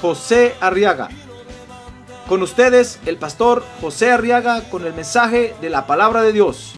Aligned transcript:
José 0.00 0.54
Arriaga. 0.60 1.08
Con 2.28 2.42
ustedes, 2.42 2.98
el 3.06 3.16
pastor 3.18 3.64
José 3.80 4.10
Arriaga 4.10 4.68
con 4.68 4.84
el 4.84 4.92
mensaje 4.92 5.54
de 5.60 5.70
la 5.70 5.86
palabra 5.86 6.22
de 6.22 6.32
Dios. 6.32 6.74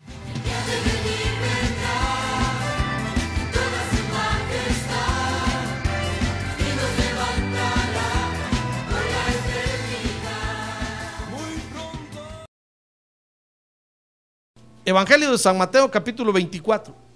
Evangelio 14.84 15.30
de 15.32 15.38
San 15.38 15.58
Mateo 15.58 15.90
capítulo 15.90 16.32
24. 16.32 17.07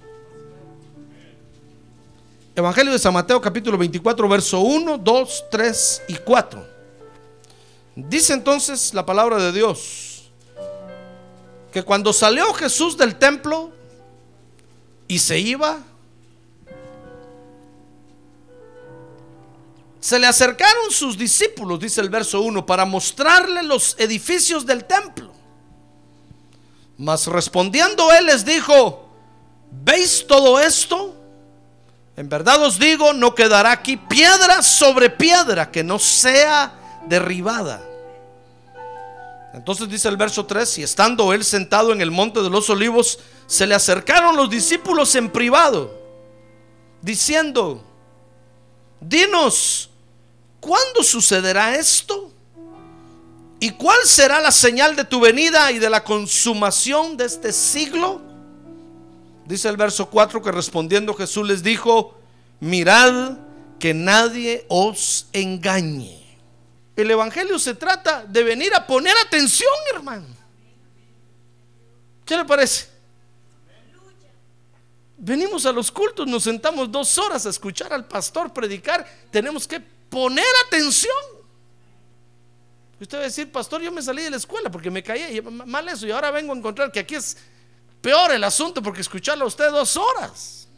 Evangelio 2.55 2.93
de 2.93 2.99
San 2.99 3.15
Mateo 3.15 3.41
capítulo 3.41 3.79
24, 3.79 4.29
verso 4.29 4.61
1, 4.61 4.99
2, 4.99 5.45
3 5.51 6.03
y 6.09 6.15
4. 6.17 6.69
Dice 7.97 8.35
entonces 8.35 8.93
la 8.93 9.07
palabra 9.07 9.39
de 9.39 9.53
Dios 9.53 10.31
que 11.73 11.83
cuando 11.83 12.13
salió 12.13 12.53
Jesús 12.53 12.99
del 12.99 13.19
templo 13.19 13.73
y 15.09 15.19
se 15.19 15.39
iba, 15.39 15.79
se 19.99 20.19
le 20.19 20.27
acercaron 20.27 20.91
sus 20.91 21.17
discípulos, 21.17 21.81
dice 21.81 22.03
el 22.03 22.11
verso 22.11 22.43
1, 22.43 22.67
para 22.67 22.85
mostrarle 22.85 23.63
los 23.63 23.97
edificios 23.99 24.67
del 24.67 24.85
templo. 24.85 25.33
Mas 26.99 27.27
respondiendo 27.27 28.13
él 28.13 28.27
les 28.27 28.45
dijo, 28.45 29.09
¿veis 29.71 30.27
todo 30.29 30.61
esto? 30.61 31.22
En 32.23 32.29
verdad 32.29 32.63
os 32.63 32.79
digo, 32.79 33.13
no 33.13 33.35
quedará 33.35 33.73
aquí 33.73 33.97
piedra 33.97 34.63
sobre 34.63 35.11
piedra 35.11 35.73
que 35.73 35.83
no 35.83 35.99
sea 35.99 36.73
derribada. 37.09 37.83
Entonces 39.53 39.89
dice 39.89 40.07
el 40.07 40.17
verso 40.17 40.47
3, 40.47 40.79
y 40.79 40.83
estando 40.85 41.33
él 41.33 41.43
sentado 41.45 41.93
en 41.93 42.01
el 42.01 42.13
monte 42.13 42.41
de 42.41 42.49
los 42.49 42.71
olivos, 42.71 43.19
se 43.49 43.67
le 43.67 43.75
acercaron 43.75 44.37
los 44.37 44.49
discípulos 44.49 45.17
en 45.17 45.31
privado, 45.31 46.01
diciendo, 47.01 47.83
dinos, 49.01 49.91
¿cuándo 50.61 51.03
sucederá 51.03 51.75
esto? 51.75 52.31
¿Y 53.59 53.71
cuál 53.71 53.99
será 54.05 54.39
la 54.39 54.53
señal 54.53 54.95
de 54.95 55.03
tu 55.03 55.19
venida 55.19 55.73
y 55.73 55.81
de 55.81 55.91
la 55.91 56.05
consumación 56.05 57.17
de 57.17 57.25
este 57.25 57.53
siglo? 57.53 58.32
Dice 59.47 59.69
el 59.69 59.77
verso 59.77 60.09
4 60.09 60.41
que 60.43 60.53
respondiendo 60.53 61.15
Jesús 61.15 61.47
les 61.47 61.63
dijo, 61.63 62.19
mirad 62.61 63.39
que 63.79 63.93
nadie 63.93 64.65
os 64.69 65.27
engañe. 65.33 66.23
El 66.95 67.11
Evangelio 67.11 67.59
se 67.59 67.75
trata 67.75 68.25
de 68.25 68.43
venir 68.43 68.75
a 68.75 68.87
poner 68.87 69.17
atención, 69.27 69.73
hermano. 69.95 70.27
¿Qué 72.25 72.37
le 72.37 72.45
parece? 72.45 72.89
Venimos 75.17 75.67
a 75.67 75.73
los 75.73 75.91
cultos, 75.91 76.27
nos 76.27 76.45
sentamos 76.45 76.91
dos 76.91 77.17
horas 77.19 77.47
a 77.47 77.51
escuchar 77.51 77.93
al 77.93 78.07
pastor 78.07 78.53
predicar. 78.53 79.07
Tenemos 79.31 79.67
que 79.67 79.81
poner 79.81 80.45
atención. 80.67 81.15
Usted 83.01 83.19
va 83.19 83.23
a 83.23 83.25
decir, 83.25 83.51
pastor, 83.51 83.83
yo 83.83 83.91
me 83.91 84.03
salí 84.03 84.23
de 84.23 84.31
la 84.31 84.37
escuela 84.37 84.71
porque 84.71 84.91
me 84.91 85.03
caí, 85.03 85.41
mal 85.41 85.89
eso, 85.89 86.07
y 86.07 86.13
ahora 86.13 86.31
vengo 86.31 86.53
a 86.53 86.57
encontrar 86.57 86.93
que 86.93 87.01
aquí 87.01 87.17
es 87.17 87.37
peor 88.03 88.33
el 88.33 88.45
asunto 88.45 88.83
porque 88.83 89.01
escucharlo 89.01 89.45
a 89.45 89.49
usted 89.49 89.71
dos 89.71 89.97
horas. 89.97 90.69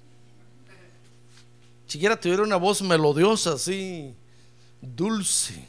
Siquiera 1.86 2.18
tuviera 2.18 2.42
una 2.42 2.56
voz 2.56 2.82
melodiosa, 2.82 3.54
así, 3.54 4.14
dulce. 4.80 5.68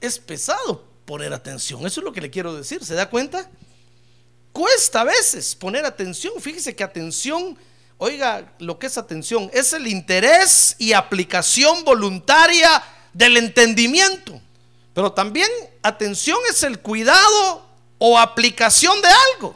Es 0.00 0.18
pesado 0.18 0.84
poner 1.04 1.32
atención, 1.32 1.86
eso 1.86 2.00
es 2.00 2.04
lo 2.04 2.12
que 2.12 2.20
le 2.20 2.30
quiero 2.30 2.54
decir, 2.54 2.84
¿se 2.84 2.94
da 2.94 3.08
cuenta? 3.08 3.48
Cuesta 4.52 5.02
a 5.02 5.04
veces 5.04 5.54
poner 5.54 5.84
atención, 5.84 6.32
fíjese 6.40 6.74
que 6.74 6.82
atención 6.82 7.56
Oiga, 8.04 8.52
lo 8.58 8.80
que 8.80 8.88
es 8.88 8.98
atención 8.98 9.48
es 9.52 9.72
el 9.74 9.86
interés 9.86 10.74
y 10.80 10.92
aplicación 10.92 11.84
voluntaria 11.84 12.82
del 13.12 13.36
entendimiento. 13.36 14.40
Pero 14.92 15.12
también 15.12 15.48
atención 15.82 16.36
es 16.50 16.64
el 16.64 16.80
cuidado 16.80 17.64
o 18.04 18.18
aplicación 18.18 19.00
de 19.00 19.06
algo. 19.06 19.54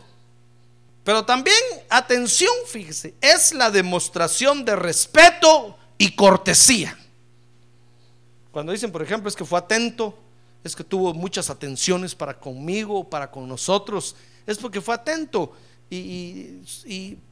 Pero 1.03 1.25
también 1.25 1.57
atención, 1.89 2.53
fíjese, 2.69 3.13
es 3.21 3.53
la 3.53 3.73
demostración 3.73 4.65
de 4.65 4.77
respeto 4.77 5.77
y 5.99 6.15
cortesía. 6.15 6.97
Cuando 8.53 8.71
dicen, 8.71 8.93
por 8.93 9.03
ejemplo, 9.03 9.29
es 9.29 9.35
que 9.35 9.45
fue 9.45 9.59
atento, 9.59 10.17
es 10.63 10.77
que 10.77 10.85
tuvo 10.85 11.13
muchas 11.13 11.51
atenciones 11.51 12.15
para 12.15 12.39
conmigo, 12.39 13.11
para 13.11 13.33
con 13.33 13.49
nosotros, 13.49 14.15
es 14.47 14.59
porque 14.59 14.81
fue 14.81 14.95
atento 14.95 15.53
y, 15.91 16.61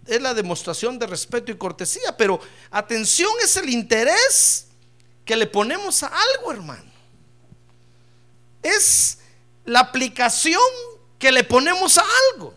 es 0.07 0.21
la 0.21 0.35
demostración 0.35 0.99
de 0.99 1.07
respeto 1.07 1.53
y 1.53 1.57
cortesía, 1.57 2.17
pero 2.17 2.41
atención 2.73 3.31
es 3.41 3.57
el 3.57 3.71
interés 3.71 4.67
que 5.25 5.37
le 5.37 5.47
ponemos 5.47 6.03
a 6.03 6.09
algo, 6.09 6.51
hermano. 6.51 6.91
Es 8.65 9.19
la 9.65 9.79
aplicación 9.79 10.61
que 11.25 11.33
le 11.33 11.43
ponemos 11.43 11.97
a 11.97 12.05
algo. 12.35 12.53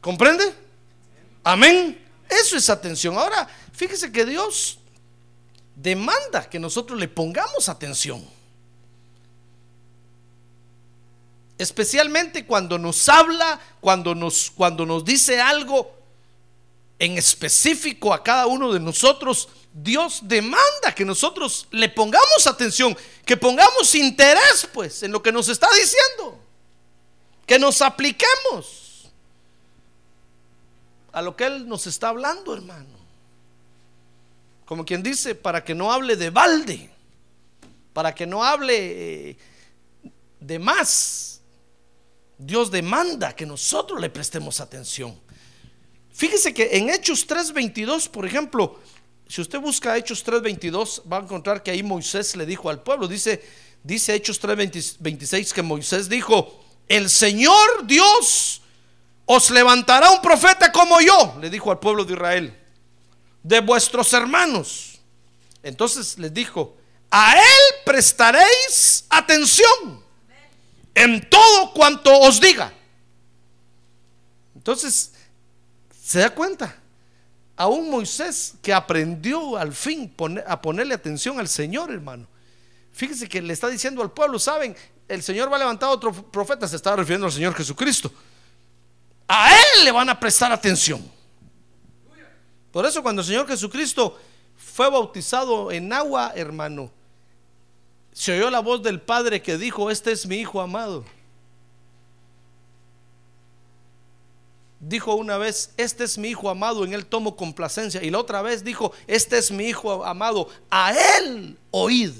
¿Comprende? 0.00 0.54
Amén. 1.42 2.00
Eso 2.28 2.56
es 2.56 2.70
atención. 2.70 3.18
Ahora, 3.18 3.48
fíjese 3.72 4.12
que 4.12 4.24
Dios 4.24 4.78
demanda 5.74 6.48
que 6.48 6.60
nosotros 6.60 6.96
le 6.96 7.08
pongamos 7.08 7.68
atención. 7.68 8.24
Especialmente 11.58 12.46
cuando 12.46 12.78
nos 12.78 13.08
habla, 13.08 13.58
cuando 13.80 14.14
nos, 14.14 14.52
cuando 14.52 14.86
nos 14.86 15.04
dice 15.04 15.40
algo 15.40 15.92
en 17.00 17.18
específico 17.18 18.14
a 18.14 18.22
cada 18.22 18.46
uno 18.46 18.72
de 18.72 18.78
nosotros, 18.78 19.48
Dios 19.76 20.20
demanda 20.22 20.94
que 20.94 21.04
nosotros 21.04 21.66
le 21.72 21.88
pongamos 21.88 22.46
atención, 22.46 22.96
que 23.26 23.36
pongamos 23.36 23.92
interés 23.96 24.68
pues 24.72 25.02
en 25.02 25.10
lo 25.10 25.20
que 25.20 25.32
nos 25.32 25.48
está 25.48 25.68
diciendo, 25.74 26.38
que 27.44 27.58
nos 27.58 27.82
apliquemos 27.82 29.10
a 31.10 31.20
lo 31.20 31.34
que 31.34 31.46
Él 31.46 31.66
nos 31.66 31.88
está 31.88 32.10
hablando, 32.10 32.54
hermano. 32.54 32.94
Como 34.64 34.84
quien 34.84 35.02
dice, 35.02 35.34
para 35.34 35.64
que 35.64 35.74
no 35.74 35.92
hable 35.92 36.14
de 36.14 36.30
balde, 36.30 36.88
para 37.92 38.14
que 38.14 38.26
no 38.26 38.44
hable 38.44 39.30
eh, 39.30 39.36
de 40.38 40.58
más, 40.60 41.40
Dios 42.38 42.70
demanda 42.70 43.34
que 43.34 43.44
nosotros 43.44 44.00
le 44.00 44.08
prestemos 44.08 44.60
atención. 44.60 45.18
Fíjese 46.12 46.54
que 46.54 46.76
en 46.76 46.90
Hechos 46.90 47.26
3:22, 47.26 48.08
por 48.08 48.24
ejemplo, 48.24 48.78
si 49.34 49.40
usted 49.40 49.58
busca 49.58 49.96
Hechos 49.96 50.24
3:22, 50.24 51.02
va 51.12 51.16
a 51.16 51.22
encontrar 51.22 51.60
que 51.60 51.72
ahí 51.72 51.82
Moisés 51.82 52.36
le 52.36 52.46
dijo 52.46 52.70
al 52.70 52.84
pueblo, 52.84 53.08
dice, 53.08 53.44
dice 53.82 54.14
Hechos 54.14 54.40
3:26 54.40 55.52
que 55.52 55.60
Moisés 55.60 56.08
dijo, 56.08 56.64
el 56.86 57.10
Señor 57.10 57.84
Dios 57.84 58.62
os 59.24 59.50
levantará 59.50 60.12
un 60.12 60.22
profeta 60.22 60.70
como 60.70 61.00
yo, 61.00 61.36
le 61.40 61.50
dijo 61.50 61.72
al 61.72 61.80
pueblo 61.80 62.04
de 62.04 62.12
Israel, 62.12 62.56
de 63.42 63.58
vuestros 63.58 64.12
hermanos. 64.12 65.00
Entonces 65.64 66.16
les 66.16 66.32
dijo, 66.32 66.76
a 67.10 67.34
él 67.34 67.74
prestaréis 67.84 69.04
atención 69.08 70.00
en 70.94 71.28
todo 71.28 71.72
cuanto 71.74 72.20
os 72.20 72.40
diga. 72.40 72.72
Entonces, 74.54 75.10
¿se 76.04 76.20
da 76.20 76.30
cuenta? 76.30 76.83
Aún 77.56 77.90
Moisés 77.90 78.54
que 78.62 78.72
aprendió 78.72 79.56
al 79.56 79.72
fin 79.72 80.12
a 80.46 80.60
ponerle 80.60 80.94
atención 80.94 81.38
al 81.38 81.48
Señor, 81.48 81.92
hermano. 81.92 82.26
Fíjese 82.92 83.28
que 83.28 83.40
le 83.40 83.52
está 83.52 83.68
diciendo 83.68 84.02
al 84.02 84.12
pueblo, 84.12 84.38
saben, 84.38 84.76
el 85.08 85.22
Señor 85.22 85.50
va 85.50 85.56
a 85.56 85.60
levantar 85.60 85.90
otro 85.90 86.12
profeta, 86.12 86.66
se 86.66 86.76
está 86.76 86.96
refiriendo 86.96 87.26
al 87.26 87.32
Señor 87.32 87.54
Jesucristo. 87.54 88.10
A 89.28 89.52
Él 89.52 89.84
le 89.84 89.92
van 89.92 90.08
a 90.08 90.18
prestar 90.18 90.52
atención. 90.52 91.04
Por 92.72 92.86
eso 92.86 93.02
cuando 93.02 93.22
el 93.22 93.26
Señor 93.26 93.46
Jesucristo 93.46 94.18
fue 94.56 94.90
bautizado 94.90 95.70
en 95.70 95.92
agua, 95.92 96.32
hermano, 96.34 96.90
se 98.12 98.32
oyó 98.36 98.50
la 98.50 98.60
voz 98.60 98.82
del 98.82 99.00
Padre 99.00 99.42
que 99.42 99.58
dijo, 99.58 99.90
este 99.90 100.12
es 100.12 100.26
mi 100.26 100.36
Hijo 100.36 100.60
amado. 100.60 101.04
Dijo 104.86 105.14
una 105.14 105.38
vez, 105.38 105.70
este 105.78 106.04
es 106.04 106.18
mi 106.18 106.28
Hijo 106.28 106.50
amado, 106.50 106.84
en 106.84 106.92
Él 106.92 107.06
tomo 107.06 107.36
complacencia. 107.36 108.02
Y 108.02 108.10
la 108.10 108.18
otra 108.18 108.42
vez 108.42 108.62
dijo, 108.62 108.92
este 109.06 109.38
es 109.38 109.50
mi 109.50 109.64
Hijo 109.64 110.04
amado, 110.04 110.48
a 110.70 110.92
Él 111.18 111.56
oíd. 111.70 112.12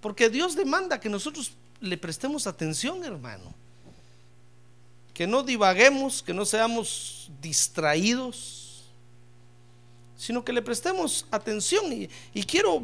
Porque 0.00 0.28
Dios 0.28 0.56
demanda 0.56 0.98
que 0.98 1.08
nosotros 1.08 1.52
le 1.80 1.96
prestemos 1.96 2.48
atención, 2.48 3.04
hermano. 3.04 3.54
Que 5.14 5.28
no 5.28 5.44
divaguemos, 5.44 6.24
que 6.24 6.34
no 6.34 6.44
seamos 6.44 7.30
distraídos, 7.40 8.90
sino 10.16 10.44
que 10.44 10.52
le 10.52 10.60
prestemos 10.60 11.24
atención. 11.30 11.84
Y, 11.92 12.42
quiero 12.42 12.82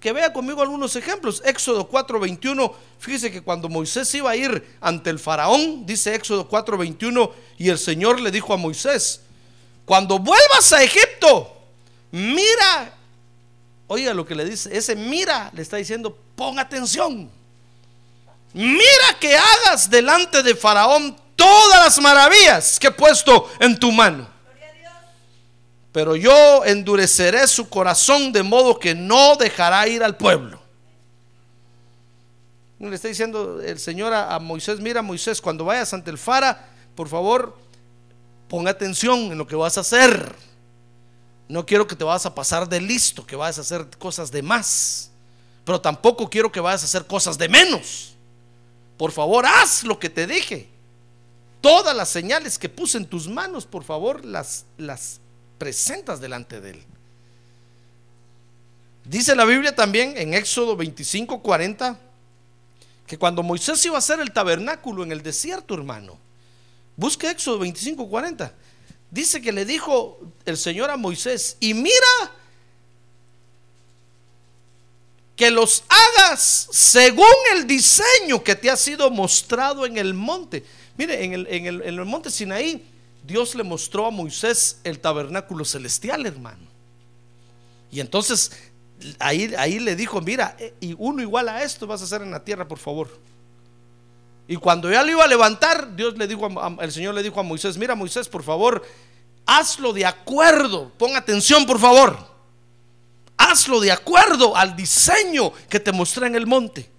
que 0.00 0.12
vea 0.12 0.32
conmigo 0.32 0.60
algunos 0.62 0.94
ejemplos. 0.96 1.42
Éxodo 1.44 1.88
4:21, 1.88 2.74
fíjese 2.98 3.30
que 3.30 3.40
cuando 3.40 3.68
Moisés 3.68 4.14
iba 4.14 4.30
a 4.30 4.36
ir 4.36 4.76
ante 4.80 5.10
el 5.10 5.18
faraón, 5.18 5.86
dice 5.86 6.14
Éxodo 6.14 6.48
4:21, 6.48 7.32
y 7.56 7.68
el 7.70 7.78
Señor 7.78 8.20
le 8.20 8.30
dijo 8.30 8.52
a 8.52 8.56
Moisés, 8.56 9.22
cuando 9.84 10.18
vuelvas 10.18 10.72
a 10.72 10.82
Egipto, 10.82 11.50
mira, 12.10 12.94
oiga 13.86 14.12
lo 14.12 14.26
que 14.26 14.34
le 14.34 14.44
dice, 14.44 14.76
ese 14.76 14.94
mira 14.94 15.50
le 15.54 15.62
está 15.62 15.78
diciendo, 15.78 16.16
pon 16.36 16.58
atención. 16.58 17.30
Mira 18.52 19.18
que 19.20 19.36
hagas 19.36 19.88
delante 19.90 20.42
de 20.42 20.54
Faraón 20.54 21.16
todas 21.36 21.84
las 21.84 22.00
maravillas 22.00 22.78
que 22.78 22.88
he 22.88 22.90
puesto 22.90 23.50
en 23.60 23.78
tu 23.78 23.92
mano. 23.92 24.37
Pero 25.92 26.16
yo 26.16 26.64
endureceré 26.64 27.46
su 27.46 27.68
corazón 27.68 28.32
de 28.32 28.42
modo 28.42 28.78
que 28.78 28.94
no 28.94 29.36
dejará 29.36 29.86
ir 29.88 30.02
al 30.02 30.16
pueblo. 30.16 30.60
Le 32.78 32.94
está 32.94 33.08
diciendo 33.08 33.60
el 33.60 33.78
Señor 33.78 34.12
a, 34.12 34.38
Moisés, 34.38 34.78
mira 34.78 35.02
Moisés, 35.02 35.40
cuando 35.40 35.64
vayas 35.64 35.92
ante 35.92 36.10
el 36.10 36.18
Fara, 36.18 36.68
por 36.94 37.08
favor, 37.08 37.56
pon 38.48 38.68
atención 38.68 39.18
en 39.32 39.38
lo 39.38 39.46
que 39.46 39.56
vas 39.56 39.76
a 39.78 39.80
hacer. 39.80 40.34
No 41.48 41.66
quiero 41.66 41.86
que 41.86 41.96
te 41.96 42.04
vas 42.04 42.26
a 42.26 42.34
pasar 42.34 42.68
de 42.68 42.80
listo, 42.80 43.26
que 43.26 43.34
vas 43.34 43.58
a 43.58 43.62
hacer 43.62 43.88
cosas 43.98 44.30
de 44.30 44.42
más. 44.42 45.10
Pero 45.64 45.80
tampoco 45.80 46.30
quiero 46.30 46.52
que 46.52 46.60
vayas 46.60 46.82
a 46.82 46.86
hacer 46.86 47.06
cosas 47.06 47.36
de 47.36 47.48
menos. 47.48 48.14
Por 48.96 49.10
favor, 49.10 49.44
haz 49.46 49.82
lo 49.82 49.98
que 49.98 50.10
te 50.10 50.26
dije. 50.26 50.68
Todas 51.60 51.96
las 51.96 52.08
señales 52.08 52.58
que 52.58 52.68
puse 52.68 52.98
en 52.98 53.06
tus 53.06 53.26
manos, 53.26 53.66
por 53.66 53.82
favor, 53.82 54.24
las, 54.24 54.66
las 54.76 55.20
presentas 55.58 56.20
delante 56.20 56.60
de 56.60 56.70
él. 56.70 56.84
Dice 59.04 59.34
la 59.34 59.44
Biblia 59.44 59.74
también 59.74 60.14
en 60.16 60.34
Éxodo 60.34 60.76
25, 60.76 61.42
40, 61.42 61.98
que 63.06 63.18
cuando 63.18 63.42
Moisés 63.42 63.84
iba 63.86 63.96
a 63.96 63.98
hacer 63.98 64.20
el 64.20 64.32
tabernáculo 64.32 65.02
en 65.02 65.12
el 65.12 65.22
desierto, 65.22 65.74
hermano, 65.74 66.18
busque 66.96 67.30
Éxodo 67.30 67.58
25, 67.60 68.08
40. 68.08 68.52
Dice 69.10 69.40
que 69.40 69.52
le 69.52 69.64
dijo 69.64 70.20
el 70.44 70.58
Señor 70.58 70.90
a 70.90 70.98
Moisés, 70.98 71.56
y 71.58 71.72
mira 71.72 72.06
que 75.34 75.50
los 75.50 75.84
hagas 75.88 76.68
según 76.70 77.24
el 77.54 77.66
diseño 77.66 78.44
que 78.44 78.56
te 78.56 78.68
ha 78.68 78.76
sido 78.76 79.10
mostrado 79.10 79.86
en 79.86 79.96
el 79.96 80.12
monte. 80.12 80.64
Mire, 80.98 81.24
en 81.24 81.32
el, 81.32 81.46
en 81.46 81.66
el, 81.66 81.82
en 81.82 81.98
el 81.98 82.04
monte 82.04 82.30
Sinaí, 82.30 82.84
Dios 83.28 83.54
le 83.54 83.62
mostró 83.62 84.06
a 84.06 84.10
Moisés 84.10 84.80
el 84.82 84.98
tabernáculo 84.98 85.64
celestial, 85.64 86.26
hermano. 86.26 86.66
Y 87.92 88.00
entonces 88.00 88.50
ahí, 89.20 89.54
ahí 89.56 89.78
le 89.78 89.94
dijo, 89.94 90.20
mira, 90.20 90.56
eh, 90.58 90.74
y 90.80 90.96
uno 90.98 91.22
igual 91.22 91.48
a 91.48 91.62
esto 91.62 91.86
vas 91.86 92.00
a 92.00 92.04
hacer 92.04 92.22
en 92.22 92.32
la 92.32 92.42
tierra, 92.42 92.66
por 92.66 92.78
favor. 92.78 93.08
Y 94.48 94.56
cuando 94.56 94.90
ya 94.90 95.04
lo 95.04 95.12
iba 95.12 95.22
a 95.22 95.28
levantar, 95.28 95.94
Dios 95.94 96.18
le 96.18 96.26
dijo, 96.26 96.48
el 96.80 96.90
Señor 96.90 97.14
le 97.14 97.22
dijo 97.22 97.38
a 97.38 97.44
Moisés, 97.44 97.78
mira 97.78 97.94
Moisés, 97.94 98.28
por 98.28 98.42
favor, 98.42 98.84
hazlo 99.46 99.92
de 99.92 100.04
acuerdo, 100.04 100.90
pon 100.98 101.14
atención, 101.14 101.64
por 101.64 101.78
favor 101.78 102.38
hazlo 103.38 103.80
de 103.80 103.92
acuerdo 103.92 104.54
al 104.54 104.76
diseño 104.76 105.52
que 105.68 105.80
te 105.80 105.92
mostré 105.92 106.26
en 106.26 106.34
el 106.34 106.46
monte. 106.46 106.90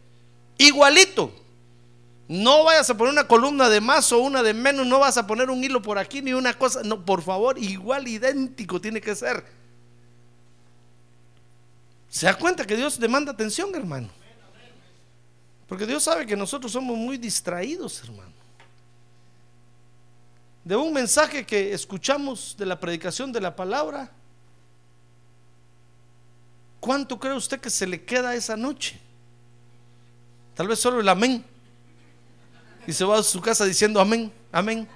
Igualito. 0.57 1.31
No 2.29 2.63
vayas 2.63 2.89
a 2.89 2.95
poner 2.95 3.11
una 3.11 3.27
columna 3.27 3.67
de 3.67 3.81
más 3.81 4.13
o 4.13 4.19
una 4.19 4.41
de 4.41 4.53
menos, 4.53 4.87
no 4.87 4.99
vas 4.99 5.17
a 5.17 5.27
poner 5.27 5.49
un 5.49 5.61
hilo 5.61 5.81
por 5.81 5.97
aquí 5.97 6.21
ni 6.21 6.31
una 6.31 6.53
cosa. 6.53 6.81
No, 6.83 7.03
por 7.03 7.21
favor, 7.21 7.57
igual, 7.59 8.07
idéntico 8.07 8.79
tiene 8.79 9.01
que 9.01 9.13
ser. 9.13 9.43
¿Se 12.07 12.25
da 12.25 12.35
cuenta 12.37 12.65
que 12.65 12.77
Dios 12.77 12.97
demanda 12.97 13.33
atención, 13.33 13.75
hermano? 13.75 14.09
Porque 15.67 15.85
Dios 15.85 16.03
sabe 16.03 16.25
que 16.25 16.37
nosotros 16.37 16.71
somos 16.71 16.97
muy 16.97 17.17
distraídos, 17.17 18.01
hermano. 18.03 18.31
De 20.63 20.77
un 20.77 20.93
mensaje 20.93 21.45
que 21.45 21.73
escuchamos 21.73 22.55
de 22.57 22.65
la 22.65 22.79
predicación 22.79 23.33
de 23.33 23.41
la 23.41 23.53
palabra, 23.53 24.09
¿Cuánto 26.79 27.19
cree 27.19 27.33
usted 27.33 27.59
que 27.59 27.69
se 27.69 27.85
le 27.85 28.03
queda 28.03 28.35
esa 28.35 28.55
noche? 28.55 28.99
Tal 30.55 30.67
vez 30.67 30.79
solo 30.79 31.01
el 31.01 31.09
amén. 31.09 31.43
Y 32.89 32.93
se 32.93 33.05
va 33.05 33.19
a 33.19 33.21
su 33.21 33.39
casa 33.39 33.65
diciendo 33.65 34.01
amén, 34.01 34.33
amén. 34.51 34.87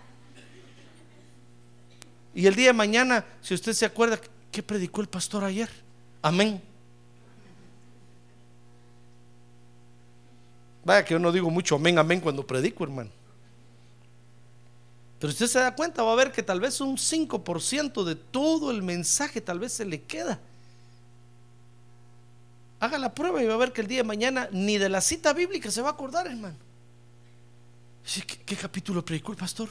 Y 2.33 2.47
el 2.47 2.55
día 2.55 2.69
de 2.69 2.73
mañana, 2.73 3.23
si 3.39 3.53
usted 3.53 3.71
se 3.71 3.85
acuerda, 3.85 4.19
¿qué 4.51 4.63
predicó 4.63 5.01
el 5.01 5.07
pastor 5.07 5.43
ayer? 5.43 5.69
Amén. 6.19 6.59
Vaya 10.83 11.05
que 11.05 11.13
yo 11.13 11.19
no 11.19 11.31
digo 11.31 11.51
mucho 11.51 11.75
amén, 11.75 11.99
amén 11.99 12.19
cuando 12.19 12.47
predico, 12.47 12.83
hermano. 12.83 13.11
Pero 15.19 15.29
usted 15.29 15.45
se 15.45 15.59
da 15.59 15.75
cuenta, 15.75 16.01
va 16.01 16.13
a 16.13 16.15
ver 16.15 16.31
que 16.31 16.41
tal 16.41 16.59
vez 16.59 16.81
un 16.81 16.97
5% 16.97 18.03
de 18.03 18.15
todo 18.15 18.71
el 18.71 18.81
mensaje 18.81 19.39
tal 19.39 19.59
vez 19.59 19.71
se 19.71 19.85
le 19.85 20.01
queda. 20.01 20.39
Haga 22.79 22.97
la 22.97 23.13
prueba 23.13 23.43
y 23.43 23.45
va 23.45 23.53
a 23.53 23.57
ver 23.57 23.71
que 23.71 23.81
el 23.81 23.87
día 23.87 23.99
de 23.99 24.03
mañana 24.03 24.49
ni 24.51 24.79
de 24.79 24.89
la 24.89 24.99
cita 24.99 25.31
bíblica 25.31 25.69
se 25.69 25.83
va 25.83 25.89
a 25.89 25.93
acordar, 25.93 26.25
hermano. 26.25 26.72
¿Qué, 28.45 28.55
capítulo 28.55 29.03
predicó 29.03 29.31
el 29.31 29.37
pastor? 29.37 29.69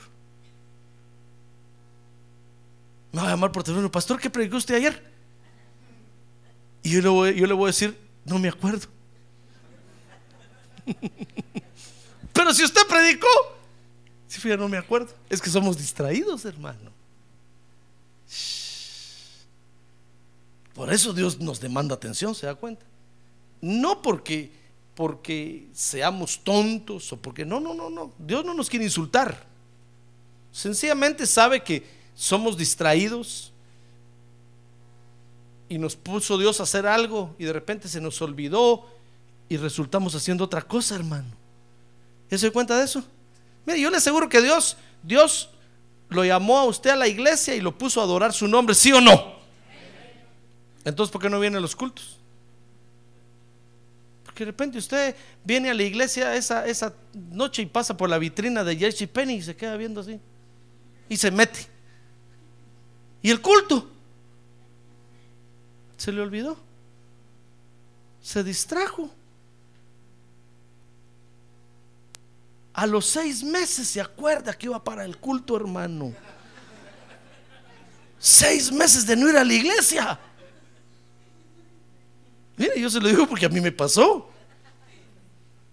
Me 3.12 3.20
va 3.20 3.28
a 3.28 3.30
llamar 3.30 3.52
por 3.52 3.62
teléfono, 3.62 3.90
pastor, 3.90 4.18
¿qué 4.20 4.30
predicó 4.30 4.56
usted 4.56 4.74
ayer? 4.76 5.12
Y 6.82 6.90
yo 6.90 7.02
le 7.02 7.08
voy, 7.08 7.34
yo 7.34 7.46
le 7.46 7.52
voy 7.52 7.64
a 7.64 7.66
decir, 7.66 7.96
no 8.24 8.38
me 8.38 8.48
acuerdo. 8.48 8.88
Pero 12.32 12.54
si 12.54 12.64
usted 12.64 12.80
predicó, 12.88 13.28
si 14.26 14.40
fíjate, 14.40 14.60
no 14.60 14.68
me 14.68 14.78
acuerdo. 14.78 15.14
Es 15.28 15.40
que 15.40 15.50
somos 15.50 15.76
distraídos, 15.76 16.44
hermano. 16.46 16.90
Por 20.74 20.92
eso 20.92 21.12
Dios 21.12 21.38
nos 21.38 21.60
demanda 21.60 21.94
atención, 21.94 22.34
¿se 22.34 22.46
da 22.46 22.54
cuenta? 22.54 22.86
no 23.62 24.02
porque, 24.02 24.50
porque 24.94 25.68
seamos 25.72 26.40
tontos 26.42 27.12
o 27.12 27.16
porque 27.16 27.44
no, 27.44 27.60
no, 27.60 27.74
no, 27.74 27.88
no. 27.88 28.12
Dios 28.18 28.44
no 28.44 28.54
nos 28.54 28.68
quiere 28.68 28.84
insultar. 28.84 29.46
Sencillamente 30.52 31.26
sabe 31.26 31.62
que 31.62 31.86
somos 32.14 32.56
distraídos 32.56 33.52
y 35.68 35.78
nos 35.78 35.96
puso 35.96 36.36
Dios 36.36 36.60
a 36.60 36.64
hacer 36.64 36.86
algo 36.86 37.34
y 37.38 37.44
de 37.44 37.52
repente 37.52 37.88
se 37.88 38.00
nos 38.00 38.20
olvidó 38.20 38.86
y 39.48 39.56
resultamos 39.56 40.14
haciendo 40.14 40.44
otra 40.44 40.62
cosa, 40.62 40.94
hermano. 40.94 41.28
¿Ya 42.30 42.36
se 42.36 42.50
cuenta 42.50 42.76
de 42.78 42.84
eso? 42.84 43.02
Mire, 43.64 43.80
yo 43.80 43.90
le 43.90 43.96
aseguro 43.96 44.28
que 44.28 44.42
Dios, 44.42 44.76
Dios 45.02 45.48
lo 46.10 46.24
llamó 46.24 46.58
a 46.58 46.64
usted 46.64 46.90
a 46.90 46.96
la 46.96 47.08
iglesia 47.08 47.54
y 47.54 47.60
lo 47.60 47.76
puso 47.76 48.00
a 48.00 48.04
adorar 48.04 48.32
su 48.32 48.46
nombre, 48.46 48.74
¿sí 48.74 48.92
o 48.92 49.00
no? 49.00 49.36
Entonces, 50.84 51.12
¿por 51.12 51.22
qué 51.22 51.30
no 51.30 51.40
vienen 51.40 51.62
los 51.62 51.76
cultos? 51.76 52.18
Porque 54.32 54.46
de 54.46 54.50
repente 54.50 54.78
usted 54.78 55.14
viene 55.44 55.68
a 55.68 55.74
la 55.74 55.82
iglesia 55.82 56.34
esa, 56.34 56.66
esa 56.66 56.94
noche 57.12 57.60
y 57.60 57.66
pasa 57.66 57.94
por 57.94 58.08
la 58.08 58.16
vitrina 58.16 58.64
de 58.64 58.76
Jesse 58.76 59.06
Penny 59.06 59.34
y 59.34 59.42
se 59.42 59.54
queda 59.54 59.76
viendo 59.76 60.00
así. 60.00 60.18
Y 61.06 61.18
se 61.18 61.30
mete. 61.30 61.66
¿Y 63.20 63.30
el 63.30 63.42
culto? 63.42 63.90
Se 65.98 66.10
le 66.12 66.22
olvidó. 66.22 66.56
Se 68.22 68.42
distrajo. 68.42 69.10
A 72.72 72.86
los 72.86 73.04
seis 73.04 73.44
meses 73.44 73.86
se 73.86 74.00
acuerda 74.00 74.54
que 74.54 74.64
iba 74.64 74.82
para 74.82 75.04
el 75.04 75.18
culto, 75.18 75.56
hermano. 75.56 76.14
Seis 78.18 78.72
meses 78.72 79.04
de 79.04 79.14
no 79.14 79.28
ir 79.28 79.36
a 79.36 79.44
la 79.44 79.52
iglesia. 79.52 80.18
Mire, 82.62 82.80
yo 82.80 82.88
se 82.88 83.00
lo 83.00 83.08
digo 83.08 83.26
porque 83.26 83.46
a 83.46 83.48
mí 83.48 83.60
me 83.60 83.72
pasó. 83.72 84.30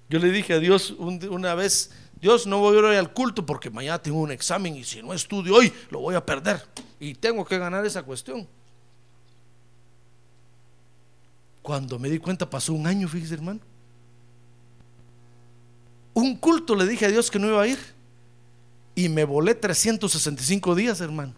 Yo 0.09 0.17
le 0.17 0.31
dije 0.31 0.53
a 0.53 0.59
Dios 0.59 0.89
una 0.89 1.53
vez, 1.53 1.91
Dios, 2.19 2.47
no 2.47 2.57
voy 2.57 2.77
a 2.77 2.79
ir 2.79 2.97
al 2.97 3.13
culto 3.13 3.45
porque 3.45 3.69
mañana 3.69 4.01
tengo 4.01 4.19
un 4.19 4.31
examen 4.31 4.75
y 4.75 4.83
si 4.83 5.03
no 5.03 5.13
estudio 5.13 5.53
hoy, 5.53 5.71
lo 5.91 5.99
voy 5.99 6.15
a 6.15 6.25
perder. 6.25 6.65
Y 6.99 7.13
tengo 7.13 7.45
que 7.45 7.59
ganar 7.59 7.85
esa 7.85 8.01
cuestión. 8.01 8.47
Cuando 11.61 11.99
me 11.99 12.09
di 12.09 12.17
cuenta 12.17 12.49
pasó 12.49 12.73
un 12.73 12.87
año, 12.87 13.07
fíjese 13.07 13.35
hermano. 13.35 13.59
Un 16.15 16.37
culto 16.37 16.73
le 16.73 16.87
dije 16.87 17.05
a 17.05 17.09
Dios 17.09 17.29
que 17.29 17.37
no 17.37 17.49
iba 17.49 17.61
a 17.61 17.67
ir. 17.67 17.77
Y 18.95 19.09
me 19.09 19.25
volé 19.25 19.53
365 19.53 20.73
días, 20.73 21.01
hermano. 21.01 21.35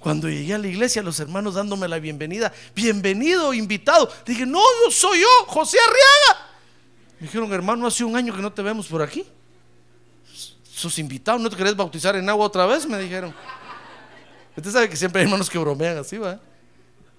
Cuando 0.00 0.30
llegué 0.30 0.54
a 0.54 0.58
la 0.58 0.66
iglesia, 0.66 1.02
los 1.02 1.20
hermanos 1.20 1.54
dándome 1.54 1.86
la 1.86 1.98
bienvenida. 1.98 2.50
Bienvenido, 2.74 3.52
invitado. 3.52 4.10
Dije, 4.24 4.46
no, 4.46 4.58
no 4.58 4.90
soy 4.90 5.20
yo, 5.20 5.28
José 5.46 5.76
Arriaga. 5.78 6.46
Me 7.20 7.26
dijeron, 7.26 7.52
hermano, 7.52 7.86
hace 7.86 8.02
un 8.02 8.16
año 8.16 8.34
que 8.34 8.40
no 8.40 8.50
te 8.50 8.62
vemos 8.62 8.86
por 8.86 9.02
aquí. 9.02 9.26
Sos 10.72 10.98
invitado, 10.98 11.38
¿no 11.38 11.50
te 11.50 11.56
querés 11.56 11.76
bautizar 11.76 12.16
en 12.16 12.26
agua 12.30 12.46
otra 12.46 12.64
vez? 12.64 12.86
Me 12.86 12.98
dijeron. 12.98 13.34
Usted 14.56 14.70
sabe 14.70 14.88
que 14.88 14.96
siempre 14.96 15.20
hay 15.20 15.26
hermanos 15.26 15.50
que 15.50 15.58
bromean 15.58 15.98
así, 15.98 16.16
¿va? 16.16 16.40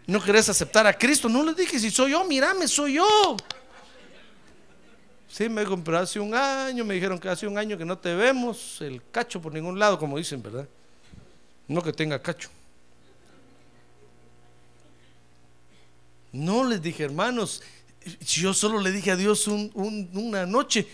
¿No 0.08 0.22
querés 0.22 0.50
aceptar 0.50 0.88
a 0.88 0.94
Cristo? 0.94 1.30
No 1.30 1.44
les 1.44 1.56
dije, 1.56 1.80
si 1.80 1.92
soy 1.92 2.12
yo, 2.12 2.24
mírame, 2.24 2.68
soy 2.68 2.94
yo. 2.94 3.38
Sí, 5.30 5.48
me 5.48 5.64
pero 5.64 6.00
hace 6.00 6.20
un 6.20 6.34
año, 6.34 6.84
me 6.84 6.96
dijeron 6.96 7.20
que 7.20 7.30
hace 7.30 7.46
un 7.46 7.60
año 7.60 7.78
que 7.78 7.86
no 7.86 7.96
te 7.96 8.16
vemos, 8.16 8.82
el 8.82 9.04
cacho 9.12 9.40
por 9.40 9.54
ningún 9.54 9.78
lado, 9.78 10.00
como 10.00 10.18
dicen, 10.18 10.42
¿verdad? 10.42 10.68
No 11.68 11.84
que 11.84 11.94
tenga 11.94 12.20
cacho. 12.20 12.50
No 16.32 16.64
les 16.64 16.82
dije, 16.82 17.04
hermanos, 17.04 17.62
yo 18.22 18.54
solo 18.54 18.80
le 18.80 18.92
dije 18.92 19.12
a 19.12 19.16
Dios 19.16 19.48
una 19.48 20.46
noche 20.46 20.88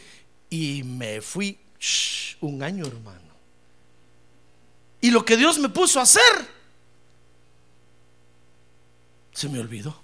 y 0.50 0.84
me 0.84 1.22
fui 1.22 1.58
un 2.41 2.63
año, 2.63 2.86
hermano. 2.86 3.27
Y 5.00 5.12
lo 5.12 5.24
que 5.24 5.38
Dios 5.38 5.60
me 5.60 5.70
puso 5.70 6.00
a 6.00 6.03
hacer, 6.03 6.22
se 9.32 9.48
me 9.48 9.60
olvidó. 9.60 10.01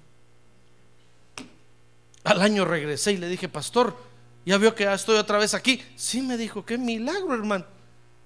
Al 2.24 2.42
año 2.42 2.64
regresé 2.64 3.14
y 3.14 3.18
le 3.18 3.28
dije, 3.28 3.50
pastor, 3.50 3.98
ya 4.46 4.58
vio 4.58 4.76
que 4.76 4.84
ya 4.84 4.94
estoy 4.94 5.18
otra 5.18 5.40
vez 5.40 5.54
aquí. 5.54 5.82
Sí, 5.96 6.22
me 6.22 6.38
dijo, 6.38 6.66
qué 6.66 6.78
milagro, 6.78 7.34
hermano. 7.34 7.66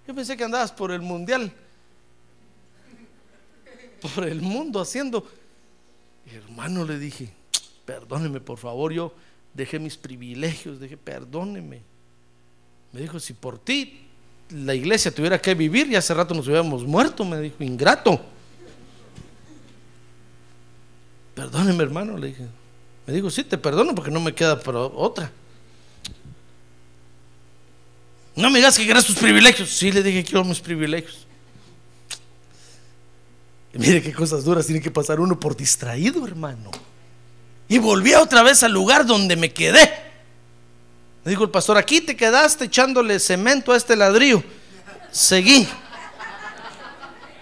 Yo 0.07 0.13
pensé 0.13 0.37
que 0.37 0.43
andabas 0.43 0.71
por 0.71 0.91
el 0.91 1.01
mundial, 1.01 1.51
por 4.01 4.25
el 4.25 4.41
mundo 4.41 4.79
haciendo 4.79 5.27
hermano, 6.35 6.85
le 6.85 6.99
dije, 6.99 7.29
perdóneme 7.85 8.39
por 8.39 8.57
favor, 8.57 8.91
yo 8.91 9.13
dejé 9.53 9.79
mis 9.79 9.97
privilegios, 9.97 10.79
dije, 10.79 10.97
perdóneme. 10.97 11.81
Me 12.91 13.01
dijo, 13.01 13.19
si 13.19 13.33
por 13.33 13.59
ti 13.59 14.01
la 14.49 14.73
iglesia 14.73 15.13
tuviera 15.13 15.41
que 15.41 15.53
vivir, 15.55 15.89
ya 15.89 15.99
hace 15.99 16.13
rato 16.13 16.33
nos 16.33 16.47
hubiéramos 16.47 16.83
muerto, 16.83 17.25
me 17.25 17.39
dijo, 17.39 17.63
ingrato. 17.63 18.19
Perdóneme, 21.35 21.83
hermano, 21.83 22.17
le 22.17 22.27
dije. 22.27 22.47
Me 23.05 23.13
dijo, 23.13 23.29
sí, 23.29 23.43
te 23.43 23.57
perdono 23.57 23.93
porque 23.93 24.11
no 24.11 24.19
me 24.19 24.33
queda 24.33 24.59
para 24.59 24.79
otra. 24.79 25.31
No 28.35 28.49
me 28.49 28.59
digas 28.59 28.77
que 28.77 28.85
quieras 28.85 29.05
tus 29.05 29.15
privilegios. 29.15 29.69
Sí, 29.69 29.91
le 29.91 30.03
dije, 30.03 30.23
quiero 30.23 30.43
mis 30.43 30.59
privilegios. 30.59 31.27
Mire 33.77 34.01
qué 34.01 34.11
cosas 34.11 34.43
duras 34.43 34.65
tiene 34.65 34.81
que 34.81 34.91
pasar 34.91 35.19
uno 35.19 35.39
por 35.39 35.55
distraído, 35.55 36.25
hermano. 36.25 36.71
Y 37.69 37.77
volví 37.77 38.13
otra 38.13 38.41
vez 38.41 38.63
al 38.63 38.71
lugar 38.71 39.05
donde 39.05 39.35
me 39.35 39.51
quedé. 39.53 39.91
Me 41.23 41.31
dijo 41.31 41.43
el 41.43 41.49
pastor, 41.49 41.77
aquí 41.77 42.01
te 42.01 42.15
quedaste 42.15 42.65
echándole 42.65 43.19
cemento 43.19 43.73
a 43.73 43.77
este 43.77 43.95
ladrillo. 43.95 44.41
Seguí. 45.11 45.67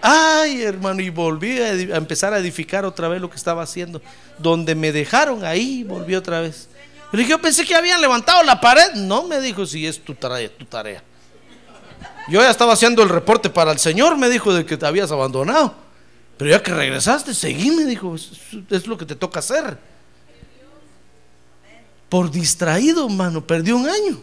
Ay, 0.02 0.62
hermano, 0.62 1.00
y 1.00 1.08
volví 1.10 1.58
a 1.58 1.96
empezar 1.96 2.34
a 2.34 2.38
edificar 2.38 2.84
otra 2.84 3.08
vez 3.08 3.20
lo 3.20 3.30
que 3.30 3.36
estaba 3.36 3.62
haciendo. 3.62 4.02
Donde 4.38 4.74
me 4.74 4.92
dejaron, 4.92 5.44
ahí 5.44 5.84
volví 5.84 6.14
otra 6.14 6.40
vez. 6.40 6.68
Le 7.12 7.20
dije, 7.20 7.30
yo 7.30 7.40
pensé 7.40 7.64
que 7.64 7.74
habían 7.74 8.00
levantado 8.00 8.42
la 8.42 8.60
pared. 8.60 8.92
No, 8.94 9.22
me 9.22 9.40
dijo, 9.40 9.64
si 9.64 9.86
es 9.86 10.04
tu 10.04 10.14
tarea, 10.14 10.50
tu 10.54 10.64
tarea. 10.64 11.02
Yo 12.28 12.40
ya 12.40 12.50
estaba 12.50 12.72
haciendo 12.72 13.02
el 13.02 13.08
reporte 13.08 13.48
para 13.48 13.72
el 13.72 13.78
Señor, 13.78 14.18
me 14.18 14.28
dijo, 14.28 14.52
de 14.52 14.66
que 14.66 14.76
te 14.76 14.84
habías 14.84 15.12
abandonado. 15.12 15.85
Pero 16.36 16.50
ya 16.50 16.62
que 16.62 16.72
regresaste, 16.72 17.32
seguime, 17.32 17.84
dijo, 17.84 18.14
es 18.14 18.86
lo 18.86 18.98
que 18.98 19.06
te 19.06 19.16
toca 19.16 19.40
hacer. 19.40 19.78
Por 22.08 22.30
distraído, 22.30 23.08
mano, 23.08 23.46
perdió 23.46 23.76
un 23.76 23.88
año. 23.88 24.22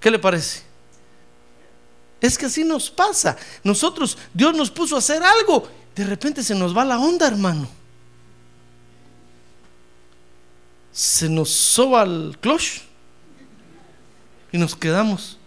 ¿Qué 0.00 0.10
le 0.10 0.18
parece? 0.18 0.62
Es 2.20 2.38
que 2.38 2.46
así 2.46 2.64
nos 2.64 2.90
pasa. 2.90 3.36
Nosotros, 3.62 4.16
Dios 4.32 4.56
nos 4.56 4.70
puso 4.70 4.96
a 4.96 4.98
hacer 4.98 5.22
algo, 5.22 5.68
de 5.94 6.04
repente 6.04 6.42
se 6.42 6.54
nos 6.54 6.76
va 6.76 6.84
la 6.84 6.98
onda, 6.98 7.26
hermano. 7.26 7.68
Se 10.90 11.28
nos 11.28 11.50
soba 11.50 12.04
el 12.04 12.38
clutch 12.40 12.80
y 14.52 14.58
nos 14.58 14.74
quedamos. 14.74 15.38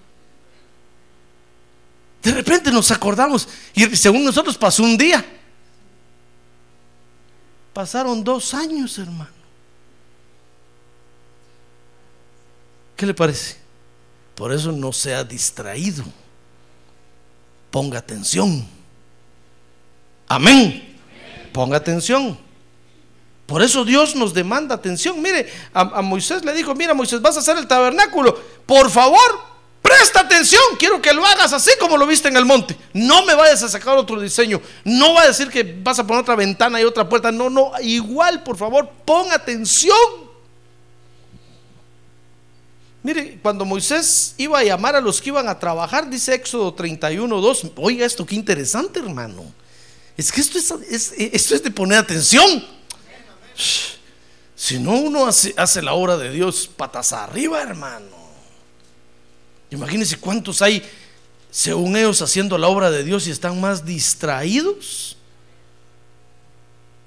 De 2.22 2.32
repente 2.32 2.72
nos 2.72 2.92
acordamos 2.92 3.48
y 3.74 3.96
según 3.96 4.24
nosotros 4.24 4.58
pasó 4.58 4.84
un 4.84 4.98
día. 4.98 5.26
Pasaron 7.78 8.24
dos 8.24 8.56
años, 8.56 8.98
hermano. 8.98 9.30
¿Qué 12.96 13.06
le 13.06 13.14
parece? 13.14 13.56
Por 14.34 14.52
eso 14.52 14.72
no 14.72 14.92
sea 14.92 15.24
distraído. 15.24 16.04
Ponga 17.70 18.00
atención. 18.00 18.68
Amén. 20.28 20.98
Ponga 21.54 21.78
atención. 21.78 22.36
Por 23.46 23.62
eso 23.62 23.86
Dios 23.86 24.16
nos 24.16 24.34
demanda 24.34 24.74
atención. 24.74 25.22
Mire, 25.22 25.48
a, 25.72 25.82
a, 25.82 26.02
Moisés 26.02 26.44
le 26.44 26.56
dijo, 26.56 26.74
mira 26.74 26.96
Moisés, 26.96 27.22
vas 27.22 27.36
a 27.36 27.42
hacer 27.42 27.60
el 27.60 27.68
tabernáculo. 27.68 28.42
Por 28.66 28.90
favor, 28.90 29.40
Presta 29.88 30.20
atención, 30.20 30.62
quiero 30.78 31.02
que 31.02 31.14
lo 31.14 31.26
hagas 31.26 31.54
así 31.54 31.72
como 31.80 31.96
lo 31.96 32.06
viste 32.06 32.28
en 32.28 32.36
el 32.36 32.44
monte. 32.44 32.76
No 32.92 33.26
me 33.26 33.34
vayas 33.34 33.64
a 33.64 33.70
sacar 33.70 33.98
otro 33.98 34.20
diseño. 34.20 34.62
No 34.84 35.14
va 35.14 35.22
a 35.22 35.28
decir 35.28 35.50
que 35.50 35.64
vas 35.64 35.98
a 35.98 36.06
poner 36.06 36.24
otra 36.24 36.36
ventana 36.36 36.82
y 36.82 36.84
otra 36.84 37.08
puerta. 37.08 37.32
No, 37.32 37.50
no, 37.50 37.72
igual, 37.82 38.44
por 38.44 38.58
favor, 38.58 38.90
pon 39.06 39.32
atención. 39.32 39.98
Mire, 43.02 43.40
cuando 43.42 43.64
Moisés 43.64 44.34
iba 44.36 44.60
a 44.60 44.64
llamar 44.66 44.98
a 44.98 45.00
los 45.00 45.22
que 45.22 45.30
iban 45.30 45.48
a 45.48 45.58
trabajar, 45.58 46.10
dice 46.10 46.34
Éxodo 46.34 46.74
31, 46.74 47.40
2. 47.40 47.68
Oiga 47.78 48.06
esto, 48.06 48.26
qué 48.26 48.36
interesante, 48.36 49.00
hermano. 49.00 49.46
Es 50.18 50.34
que 50.34 50.42
esto 50.42 50.58
es, 50.58 51.14
esto 51.18 51.56
es 51.56 51.64
de 51.64 51.72
poner 51.72 52.00
atención. 52.00 52.62
Si 54.54 54.80
no, 54.80 54.96
uno 54.96 55.28
hace, 55.28 55.54
hace 55.56 55.82
la 55.82 55.94
obra 55.94 56.18
de 56.18 56.30
Dios 56.30 56.70
patas 56.76 57.14
arriba, 57.14 57.62
hermano. 57.62 58.27
Imagínense 59.70 60.18
cuántos 60.18 60.62
hay, 60.62 60.82
según 61.52 61.98
ellos, 61.98 62.22
haciendo 62.22 62.58
la 62.58 62.68
obra 62.68 62.90
de 62.90 63.04
Dios 63.04 63.28
y 63.28 63.32
están 63.32 63.60
más 63.60 63.86
distraídos 63.86 65.18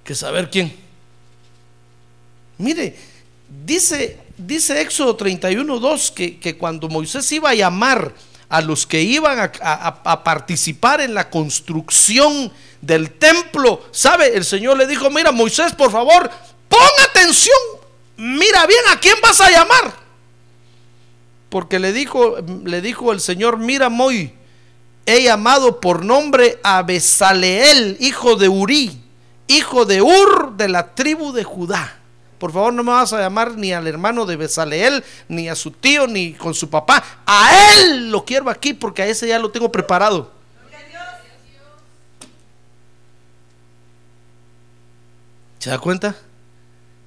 que 0.05 0.15
saber 0.15 0.51
quién. 0.51 0.77
Mire, 2.59 2.97
dice, 3.65 4.19
dice 4.37 4.81
Éxodo 4.81 5.17
31, 5.17 5.79
2 5.79 6.11
que, 6.11 6.39
que 6.39 6.59
cuando 6.59 6.89
Moisés 6.89 7.31
iba 7.33 7.51
a 7.51 7.55
llamar 7.55 8.15
a 8.51 8.61
los 8.61 8.87
que 8.87 9.01
iban 9.01 9.39
a, 9.39 9.53
a, 10.05 10.25
participar 10.25 11.01
en 11.01 11.15
la 11.15 11.31
construcción 11.31 12.53
del 12.83 13.13
templo, 13.13 13.87
¿sabe? 13.93 14.37
El 14.37 14.45
Señor 14.45 14.77
le 14.77 14.89
dijo, 14.89 15.09
mira 15.09 15.31
Moisés, 15.31 15.73
por 15.73 15.93
favor, 15.93 16.29
pon 16.69 16.81
atención, 17.09 17.57
mira 18.17 18.67
bien 18.67 18.83
a 18.91 18.99
quién 18.99 19.15
vas 19.23 19.41
a 19.41 19.51
llamar 19.51 20.00
porque 21.51 21.79
le 21.79 21.93
dijo, 21.93 22.37
le 22.65 22.81
dijo 22.81 23.13
el 23.13 23.21
Señor, 23.21 23.59
mira 23.59 23.91
Moy, 23.91 24.33
he 25.05 25.23
llamado 25.23 25.81
por 25.81 26.05
nombre 26.05 26.59
a 26.63 26.83
Besaleel, 26.83 27.97
hijo 28.01 28.37
de 28.37 28.49
Uri, 28.49 28.99
hijo 29.49 29.85
de 29.85 30.01
Ur 30.01 30.57
de 30.57 30.69
la 30.69 30.95
tribu 30.95 31.33
de 31.33 31.45
Judá. 31.45 31.97
Por 32.39 32.53
favor, 32.53 32.73
no 32.73 32.83
me 32.83 32.93
vas 32.93 33.13
a 33.13 33.21
llamar 33.21 33.57
ni 33.59 33.73
al 33.73 33.87
hermano 33.87 34.25
de 34.25 34.37
Besaleel, 34.37 35.05
ni 35.29 35.49
a 35.49 35.55
su 35.55 35.73
tío, 35.73 36.07
ni 36.07 36.33
con 36.33 36.55
su 36.55 36.71
papá. 36.71 37.05
A 37.27 37.51
él 37.75 38.11
lo 38.11 38.25
quiero 38.25 38.49
aquí 38.49 38.73
porque 38.73 39.03
a 39.03 39.07
ese 39.09 39.29
ya 39.29 39.39
lo 39.39 39.51
tengo 39.51 39.71
preparado. 39.71 40.31
¿Se 45.59 45.69
da 45.69 45.79
cuenta? 45.79 46.17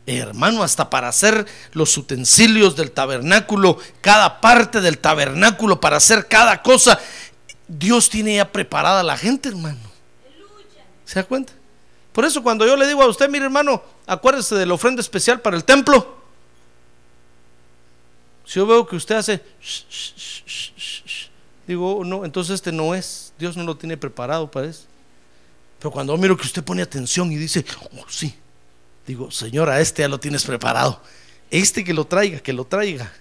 Hermano, 0.06 0.64
hasta 0.64 0.90
para 0.90 1.08
hacer 1.08 1.46
los 1.72 1.98
utensilios 1.98 2.76
del 2.76 2.92
tabernáculo, 2.92 3.78
cada 4.02 4.42
parte 4.42 4.82
del 4.82 4.98
tabernáculo, 4.98 5.80
para 5.80 5.98
hacer 5.98 6.28
cada 6.28 6.62
cosa, 6.62 7.00
Dios 7.68 8.10
tiene 8.10 8.36
ya 8.36 8.52
preparada 8.52 9.00
a 9.00 9.04
la 9.04 9.18
gente, 9.18 9.50
hermano. 9.50 9.80
¿Se 11.06 11.16
da 11.16 11.24
cuenta? 11.24 11.54
Por 12.12 12.26
eso 12.26 12.44
cuando 12.44 12.66
yo 12.66 12.76
le 12.76 12.88
digo 12.88 13.02
a 13.02 13.08
usted, 13.08 13.30
mire 13.30 13.46
hermano, 13.46 13.82
acuérdese 14.06 14.56
de 14.56 14.66
la 14.66 14.74
ofrenda 14.74 15.02
especial 15.02 15.42
para 15.42 15.56
el 15.56 15.64
templo. 15.64 16.18
Si 18.46 18.56
yo 18.56 18.68
veo 18.68 18.86
que 18.86 18.98
usted 18.98 19.16
hace, 19.16 19.42
digo, 21.66 21.98
oh, 21.98 22.04
no, 22.04 22.26
entonces 22.26 22.56
este 22.56 22.74
no 22.74 22.94
es, 22.94 23.34
Dios 23.40 23.56
no 23.56 23.64
lo 23.64 23.78
tiene 23.78 23.96
preparado 23.96 24.52
para 24.52 24.68
eso. 24.68 24.84
Pero 25.80 25.92
cuando 25.92 26.16
miro 26.18 26.36
que 26.36 26.46
usted 26.46 26.64
pone 26.64 26.82
atención 26.82 27.32
y 27.32 27.38
dice, 27.38 27.66
oh 27.98 28.06
sí, 28.10 28.36
Digo, 29.06 29.32
Señor, 29.32 29.70
a 29.70 29.82
este 29.82 30.02
ya 30.02 30.08
lo 30.08 30.20
tienes 30.20 30.44
preparado. 30.46 31.02
Este 31.52 31.84
que 31.84 31.94
lo 31.94 32.06
traiga, 32.06 32.40
que 32.40 32.54
lo 32.54 32.66
traiga. 32.66 33.12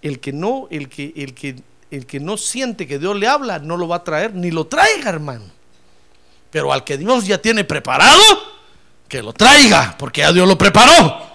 El 0.00 0.20
que 0.20 0.32
no, 0.32 0.68
el 0.70 0.88
que, 0.88 1.12
el 1.16 1.34
que, 1.34 1.56
el 1.90 2.06
que 2.06 2.20
no 2.20 2.36
siente 2.36 2.86
que 2.86 2.98
Dios 2.98 3.16
le 3.16 3.26
habla, 3.26 3.58
no 3.58 3.76
lo 3.76 3.88
va 3.88 3.96
a 3.96 4.04
traer, 4.04 4.34
ni 4.34 4.50
lo 4.50 4.66
traiga, 4.66 5.10
hermano. 5.10 5.44
Pero 6.50 6.72
al 6.72 6.84
que 6.84 6.98
Dios 6.98 7.26
ya 7.26 7.38
tiene 7.38 7.64
preparado, 7.64 8.22
que 9.08 9.22
lo 9.22 9.32
traiga, 9.32 9.96
porque 9.98 10.22
ya 10.22 10.32
Dios 10.32 10.48
lo 10.48 10.56
preparó. 10.56 11.32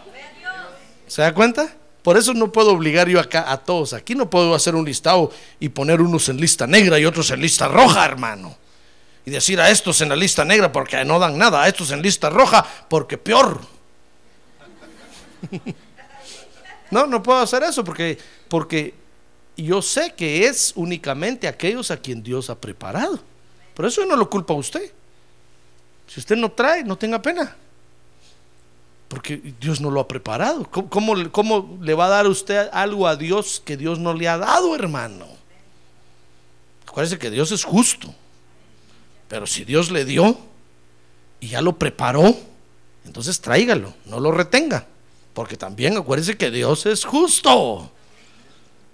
¿Se 1.07 1.21
da 1.21 1.33
cuenta? 1.33 1.73
Por 2.01 2.17
eso 2.17 2.33
no 2.33 2.51
puedo 2.51 2.71
obligar 2.71 3.09
yo 3.09 3.19
acá 3.19 3.51
a 3.51 3.57
todos. 3.57 3.93
Aquí 3.93 4.15
no 4.15 4.29
puedo 4.29 4.55
hacer 4.55 4.75
un 4.75 4.85
listado 4.85 5.31
y 5.59 5.69
poner 5.69 6.01
unos 6.01 6.29
en 6.29 6.37
lista 6.37 6.65
negra 6.65 6.97
y 6.99 7.05
otros 7.05 7.31
en 7.31 7.41
lista 7.41 7.67
roja, 7.67 8.05
hermano. 8.05 8.55
Y 9.27 9.29
decir 9.29 9.59
a 9.59 9.69
estos 9.69 9.99
en 9.99 10.07
la 10.07 10.15
lista 10.15 10.45
negra 10.45 10.71
porque 10.71 11.03
no 11.03 11.19
dan 11.19 11.37
nada, 11.37 11.61
a 11.61 11.67
estos 11.67 11.91
en 11.91 12.01
lista 12.01 12.29
roja 12.29 12.65
porque 12.87 13.17
peor. 13.17 13.59
No, 16.89 17.05
no 17.05 17.21
puedo 17.21 17.39
hacer 17.39 17.63
eso 17.63 17.83
porque, 17.83 18.17
porque 18.47 18.93
yo 19.57 19.81
sé 19.81 20.13
que 20.15 20.47
es 20.47 20.71
únicamente 20.77 21.49
aquellos 21.49 21.91
a 21.91 21.97
quien 21.97 22.23
Dios 22.23 22.49
ha 22.49 22.55
preparado. 22.55 23.19
Por 23.73 23.85
eso 23.85 24.05
no 24.05 24.15
lo 24.15 24.29
culpa 24.29 24.53
a 24.53 24.57
usted. 24.57 24.93
Si 26.07 26.21
usted 26.21 26.37
no 26.37 26.49
trae, 26.49 26.85
no 26.85 26.97
tenga 26.97 27.21
pena. 27.21 27.57
Porque 29.09 29.35
Dios 29.59 29.81
no 29.81 29.91
lo 29.91 29.99
ha 29.99 30.07
preparado. 30.07 30.65
¿Cómo, 30.71 31.29
cómo, 31.33 31.77
le 31.81 31.93
va 31.93 32.05
a 32.05 32.09
dar 32.09 32.27
usted 32.27 32.69
algo 32.71 33.05
a 33.05 33.17
Dios 33.17 33.61
que 33.65 33.75
Dios 33.75 33.99
no 33.99 34.13
le 34.13 34.29
ha 34.29 34.37
dado, 34.37 34.73
hermano? 34.73 35.27
Acuérdese 36.87 37.19
que 37.19 37.29
Dios 37.29 37.51
es 37.51 37.65
justo. 37.65 38.15
Pero 39.27 39.47
si 39.47 39.65
Dios 39.65 39.91
le 39.91 40.05
dio 40.05 40.37
y 41.39 41.49
ya 41.49 41.61
lo 41.61 41.77
preparó, 41.77 42.35
entonces 43.05 43.41
tráigalo, 43.41 43.93
no 44.05 44.19
lo 44.19 44.31
retenga. 44.31 44.85
Porque 45.33 45.57
también 45.57 45.97
acuérdese 45.97 46.37
que 46.37 46.49
Dios 46.49 46.85
es 46.85 47.05
justo. 47.05 47.91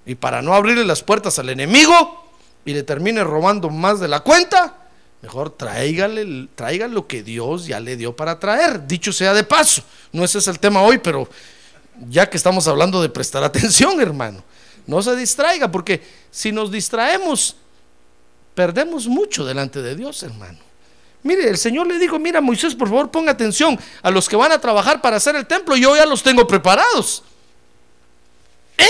Y 0.06 0.16
para 0.16 0.42
no 0.42 0.54
abrirle 0.54 0.86
las 0.86 1.02
puertas 1.02 1.40
al 1.40 1.50
enemigo 1.50 2.26
y 2.66 2.74
le 2.74 2.84
termine 2.84 3.24
robando 3.24 3.70
más 3.70 4.00
de 4.00 4.08
la 4.08 4.20
cuenta, 4.20 4.84
Mejor 5.24 5.52
tráigale, 5.52 6.50
traiga 6.54 6.86
lo 6.90 7.08
que 7.08 7.24
Dios 7.24 7.66
ya 7.66 7.80
le 7.80 7.96
dio 7.96 8.14
para 8.14 8.40
traer, 8.40 8.86
dicho 8.86 9.14
sea 9.14 9.34
de 9.34 9.46
paso. 9.46 9.82
No 10.12 10.26
ese 10.26 10.40
es 10.40 10.50
el 10.50 10.60
tema 10.60 10.82
hoy, 10.82 10.98
pero 10.98 11.30
ya 12.10 12.30
que 12.30 12.36
estamos 12.36 12.68
hablando 12.68 13.02
de 13.02 13.08
prestar 13.08 13.42
atención, 13.46 14.02
hermano, 14.02 14.44
no 14.86 15.02
se 15.02 15.16
distraiga, 15.16 15.72
porque 15.72 16.04
si 16.30 16.52
nos 16.52 16.74
distraemos, 16.74 17.56
perdemos 18.56 19.08
mucho 19.08 19.46
delante 19.46 19.82
de 19.82 19.96
Dios, 19.96 20.24
hermano. 20.24 20.60
Mire, 21.24 21.50
el 21.50 21.58
Señor 21.58 21.88
le 21.88 21.98
dijo, 21.98 22.20
mira 22.20 22.42
Moisés, 22.42 22.76
por 22.76 22.90
favor 22.90 23.10
ponga 23.10 23.32
atención 23.32 23.80
a 24.02 24.12
los 24.12 24.28
que 24.28 24.36
van 24.36 24.52
a 24.52 24.60
trabajar 24.60 25.02
para 25.02 25.18
hacer 25.18 25.36
el 25.36 25.48
templo, 25.48 25.76
yo 25.78 25.96
ya 25.96 26.06
los 26.06 26.22
tengo 26.22 26.46
preparados. 26.46 27.24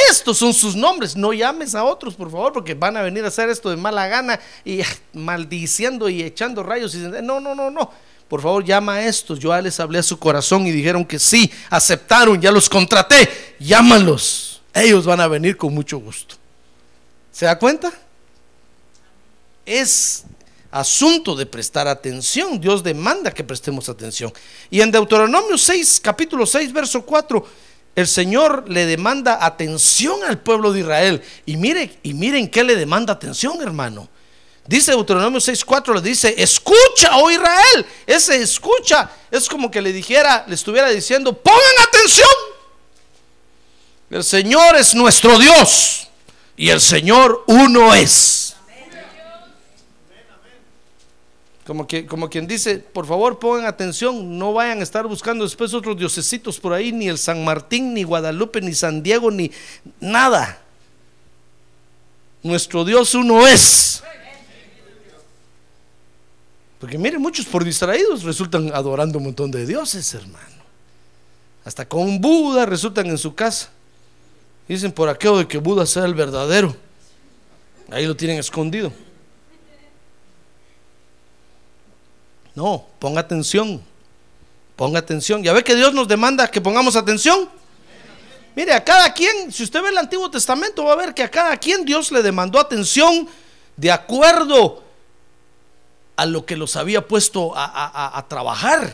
Estos 0.10 0.38
son 0.38 0.54
sus 0.54 0.76
nombres. 0.76 1.16
No 1.16 1.34
llames 1.34 1.76
a 1.76 1.84
otros, 1.84 2.16
por 2.16 2.32
favor, 2.32 2.54
porque 2.54 2.74
van 2.74 2.98
a 2.98 3.02
venir 3.02 3.24
a 3.26 3.28
hacer 3.28 3.50
esto 3.50 3.70
de 3.70 3.76
mala 3.76 4.08
gana 4.08 4.40
y 4.64 4.82
maldiciendo 5.14 6.10
y 6.10 6.24
echando 6.24 6.64
rayos. 6.64 6.96
Y, 6.96 7.00
no, 7.00 7.40
no, 7.40 7.54
no, 7.54 7.70
no. 7.70 7.92
Por 8.28 8.42
favor, 8.42 8.64
llama 8.64 8.94
a 8.96 9.06
estos. 9.06 9.40
Yo 9.40 9.50
ya 9.50 9.62
les 9.62 9.80
hablé 9.80 10.00
a 10.00 10.04
su 10.04 10.18
corazón 10.18 10.66
y 10.66 10.72
dijeron 10.72 11.06
que 11.06 11.20
sí, 11.20 11.52
aceptaron, 11.70 12.42
ya 12.42 12.52
los 12.52 12.70
contraté. 12.70 13.56
Llámalos. 13.60 14.62
Ellos 14.74 15.06
van 15.06 15.20
a 15.20 15.28
venir 15.28 15.56
con 15.58 15.74
mucho 15.74 16.00
gusto. 16.00 16.36
¿Se 17.32 17.46
da 17.46 17.60
cuenta? 17.60 17.92
Es 19.66 20.24
asunto 20.72 21.36
de 21.36 21.46
prestar 21.46 21.88
atención. 21.88 22.60
Dios 22.60 22.84
demanda 22.84 23.32
que 23.32 23.44
prestemos 23.44 23.90
atención. 23.90 24.34
Y 24.70 24.82
en 24.82 24.92
Deuteronomio 24.92 25.58
6, 25.58 26.00
capítulo 26.02 26.46
6, 26.46 26.74
verso 26.74 27.06
4 27.06 27.46
el 27.96 28.08
Señor 28.08 28.66
le 28.68 28.86
demanda 28.86 29.46
atención 29.46 30.24
al 30.24 30.40
pueblo 30.40 30.74
de 30.74 30.80
Israel. 30.80 31.22
Y 31.46 31.58
mire, 31.58 32.00
y 32.02 32.14
miren 32.14 32.50
qué 32.50 32.64
le 32.64 32.76
demanda 32.76 33.14
atención, 33.14 33.62
hermano. 33.62 34.10
Dice 34.66 34.92
Deuteronomio 34.92 35.40
6:4 35.40 35.94
le 35.94 36.02
dice, 36.02 36.34
"Escucha, 36.38 37.18
oh 37.18 37.30
Israel." 37.30 37.86
Ese 38.08 38.42
escucha 38.42 39.12
es 39.30 39.48
como 39.48 39.70
que 39.70 39.82
le 39.82 39.92
dijera, 39.92 40.46
le 40.48 40.56
estuviera 40.56 40.90
diciendo, 40.90 41.38
"Pongan 41.38 41.60
atención. 41.88 42.30
El 44.10 44.24
Señor 44.24 44.78
es 44.78 44.96
nuestro 44.96 45.38
Dios 45.38 46.08
y 46.56 46.70
el 46.70 46.80
Señor 46.80 47.44
uno 47.48 47.94
es." 47.94 48.43
Como, 51.66 51.88
que, 51.88 52.06
como 52.06 52.30
quien 52.30 52.46
dice, 52.46 52.78
por 52.78 53.06
favor 53.06 53.40
pongan 53.40 53.66
atención, 53.66 54.38
no 54.38 54.54
vayan 54.54 54.80
a 54.80 54.84
estar 54.84 55.08
buscando 55.08 55.46
después 55.46 55.74
otros 55.74 55.98
diosesitos 55.98 56.60
por 56.60 56.74
ahí, 56.74 56.92
ni 56.92 57.08
el 57.08 57.18
San 57.18 57.44
Martín, 57.46 57.94
ni 57.94 58.04
Guadalupe, 58.04 58.60
ni 58.60 58.74
San 58.74 59.02
Diego, 59.02 59.32
ni 59.32 59.50
nada. 60.02 60.62
Nuestro 62.42 62.84
Dios 62.84 63.16
uno 63.16 63.48
es. 63.48 64.04
Porque 66.80 66.98
miren, 66.98 67.22
muchos 67.22 67.46
por 67.46 67.64
distraídos 67.64 68.24
resultan 68.24 68.70
adorando 68.74 69.18
un 69.18 69.24
montón 69.24 69.50
de 69.50 69.66
dioses, 69.66 70.14
hermano. 70.14 70.64
Hasta 71.64 71.88
con 71.88 72.20
Buda 72.20 72.66
resultan 72.66 73.08
en 73.08 73.18
su 73.18 73.34
casa. 73.34 73.70
Dicen 74.68 74.92
por 74.92 75.08
aquello 75.08 75.38
de 75.38 75.48
que 75.48 75.60
Buda 75.60 75.86
sea 75.86 76.04
el 76.04 76.14
verdadero. 76.14 76.76
Ahí 77.90 78.06
lo 78.06 78.18
tienen 78.18 78.38
escondido. 78.38 78.92
No, 82.56 82.86
ponga 83.00 83.22
atención. 83.22 83.82
Ponga 84.76 85.00
atención. 85.00 85.44
¿Ya 85.44 85.54
ve 85.54 85.64
que 85.64 85.76
Dios 85.76 85.94
nos 85.94 86.08
demanda 86.08 86.50
que 86.50 86.62
pongamos 86.62 86.96
atención? 86.96 87.50
Mire, 88.56 88.74
a 88.74 88.84
cada 88.84 89.14
quien, 89.14 89.52
si 89.52 89.64
usted 89.64 89.82
ve 89.82 89.90
el 89.90 89.98
Antiguo 89.98 90.30
Testamento, 90.30 90.84
va 90.86 90.94
a 90.94 90.98
ver 90.98 91.14
que 91.14 91.24
a 91.24 91.32
cada 91.32 91.58
quien 91.58 91.86
Dios 91.86 92.12
le 92.12 92.22
demandó 92.22 92.60
atención 92.60 93.28
de 93.76 93.92
acuerdo 93.92 94.84
a 96.16 96.26
lo 96.28 96.46
que 96.46 96.56
los 96.56 96.76
había 96.76 97.08
puesto 97.08 97.54
a, 97.56 98.24
trabajar 98.30 98.94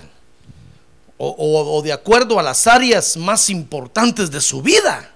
o, 1.18 1.36
o 1.38 1.82
de 1.82 1.92
acuerdo 1.92 2.40
a 2.40 2.44
las 2.44 2.66
áreas 2.66 3.18
más 3.18 3.50
importantes 3.50 4.32
de 4.32 4.40
su 4.40 4.62
vida. 4.62 5.12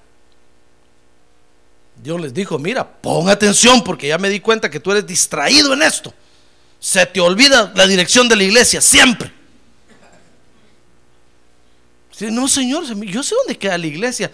Dios 1.95 2.19
les 2.19 2.33
dijo, 2.33 2.59
mira, 2.59 2.85
pon 2.85 3.29
atención 3.29 3.81
porque 3.81 4.09
ya 4.09 4.17
me 4.17 4.27
di 4.27 4.41
cuenta 4.41 4.69
que 4.69 4.81
tú 4.81 4.91
eres 4.91 5.07
distraído 5.07 5.73
en 5.73 5.83
esto 5.83 6.13
se 6.83 7.05
te 7.05 7.21
olvida 7.21 7.71
la 7.77 7.87
dirección 7.87 8.27
de 8.27 8.35
la 8.35 8.43
iglesia, 8.43 8.81
siempre. 8.81 9.31
No, 12.29 12.45
Señor, 12.49 12.83
yo 13.05 13.23
sé 13.23 13.35
dónde 13.35 13.57
queda 13.57 13.77
la 13.77 13.87
iglesia. 13.87 14.29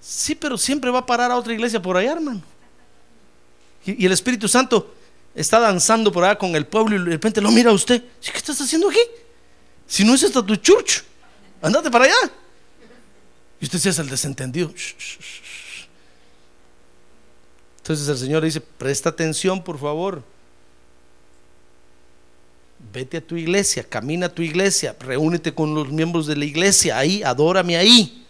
Sí, 0.00 0.34
pero 0.34 0.56
siempre 0.56 0.90
va 0.90 1.00
a 1.00 1.06
parar 1.06 1.30
a 1.30 1.36
otra 1.36 1.52
iglesia 1.52 1.80
por 1.80 1.98
allá, 1.98 2.12
hermano. 2.12 2.40
Y, 3.84 4.06
el 4.06 4.12
Espíritu 4.12 4.48
Santo 4.48 4.94
está 5.34 5.60
danzando 5.60 6.10
por 6.10 6.24
allá 6.24 6.38
con 6.38 6.56
el 6.56 6.66
pueblo 6.66 6.96
y 6.96 6.98
de 6.98 7.10
repente 7.10 7.42
lo 7.42 7.50
mira 7.50 7.70
a 7.70 7.74
usted. 7.74 8.02
¿Qué 8.22 8.38
estás 8.38 8.58
haciendo 8.58 8.88
aquí? 8.88 9.00
Si 9.86 10.02
no 10.02 10.14
es 10.14 10.22
esta 10.22 10.42
tu 10.42 10.56
church, 10.56 11.02
andate 11.60 11.90
para 11.90 12.06
allá. 12.06 12.32
Y 13.60 13.66
usted 13.66 13.78
se 13.78 13.90
hace 13.90 14.00
el 14.00 14.08
desentendido. 14.08 14.72
Entonces 17.76 18.08
el 18.08 18.16
Señor 18.16 18.42
dice, 18.42 18.62
presta 18.62 19.10
atención, 19.10 19.62
por 19.62 19.78
favor 19.78 20.24
vete 22.92 23.18
a 23.18 23.20
tu 23.20 23.36
iglesia, 23.36 23.84
camina 23.84 24.26
a 24.26 24.28
tu 24.28 24.42
iglesia, 24.42 24.96
reúnete 24.98 25.54
con 25.54 25.74
los 25.74 25.88
miembros 25.88 26.26
de 26.26 26.36
la 26.36 26.44
iglesia, 26.44 26.98
ahí, 26.98 27.22
adórame 27.22 27.76
ahí. 27.76 28.26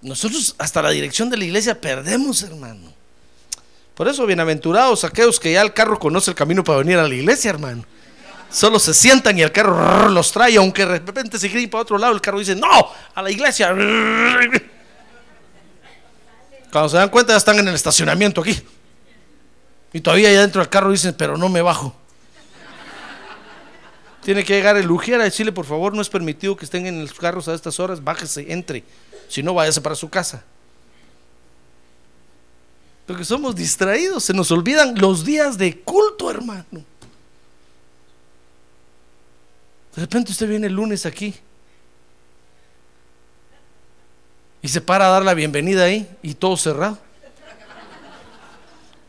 Nosotros 0.00 0.54
hasta 0.58 0.82
la 0.82 0.90
dirección 0.90 1.30
de 1.30 1.36
la 1.36 1.44
iglesia 1.44 1.80
perdemos, 1.80 2.42
hermano. 2.42 2.92
Por 3.94 4.08
eso, 4.08 4.26
bienaventurados 4.26 5.04
aquellos 5.04 5.38
que 5.38 5.52
ya 5.52 5.62
el 5.62 5.72
carro 5.72 5.98
conoce 5.98 6.30
el 6.30 6.36
camino 6.36 6.64
para 6.64 6.78
venir 6.78 6.98
a 6.98 7.06
la 7.06 7.14
iglesia, 7.14 7.50
hermano. 7.50 7.84
Solo 8.50 8.78
se 8.78 8.94
sientan 8.94 9.38
y 9.38 9.42
el 9.42 9.52
carro 9.52 10.08
los 10.08 10.30
trae, 10.32 10.56
aunque 10.56 10.86
de 10.86 10.98
repente 10.98 11.38
se 11.38 11.48
quieren 11.50 11.68
para 11.70 11.82
otro 11.82 11.98
lado, 11.98 12.14
el 12.14 12.20
carro 12.20 12.38
dice, 12.38 12.54
no, 12.54 12.68
a 13.14 13.22
la 13.22 13.30
iglesia. 13.30 13.74
Cuando 16.70 16.88
se 16.88 16.96
dan 16.96 17.08
cuenta 17.08 17.32
ya 17.32 17.38
están 17.38 17.58
en 17.58 17.68
el 17.68 17.74
estacionamiento 17.74 18.40
aquí. 18.40 18.60
Y 19.92 20.00
todavía 20.00 20.28
allá 20.28 20.40
dentro 20.40 20.60
del 20.60 20.68
carro 20.68 20.90
dicen, 20.90 21.14
pero 21.16 21.36
no 21.36 21.48
me 21.48 21.62
bajo. 21.62 22.03
Tiene 24.24 24.42
que 24.42 24.54
llegar 24.54 24.76
el 24.78 24.90
ujier 24.90 25.20
a 25.20 25.24
decirle, 25.24 25.52
por 25.52 25.66
favor, 25.66 25.94
no 25.94 26.00
es 26.00 26.08
permitido 26.08 26.56
que 26.56 26.64
estén 26.64 26.86
en 26.86 26.98
los 27.00 27.12
carros 27.12 27.46
a 27.46 27.54
estas 27.54 27.78
horas, 27.78 28.02
bájese, 28.02 28.50
entre. 28.50 28.82
Si 29.28 29.42
no, 29.42 29.52
váyase 29.52 29.82
para 29.82 29.94
su 29.94 30.08
casa. 30.08 30.42
Porque 33.06 33.24
somos 33.24 33.54
distraídos, 33.54 34.24
se 34.24 34.32
nos 34.32 34.50
olvidan 34.50 34.98
los 34.98 35.26
días 35.26 35.58
de 35.58 35.78
culto, 35.80 36.30
hermano. 36.30 36.64
De 39.94 40.00
repente 40.00 40.32
usted 40.32 40.48
viene 40.48 40.68
el 40.68 40.72
lunes 40.72 41.04
aquí 41.04 41.34
y 44.62 44.68
se 44.68 44.80
para 44.80 45.06
a 45.06 45.10
dar 45.10 45.22
la 45.22 45.34
bienvenida 45.34 45.84
ahí 45.84 46.08
y 46.22 46.32
todo 46.34 46.56
cerrado. 46.56 46.98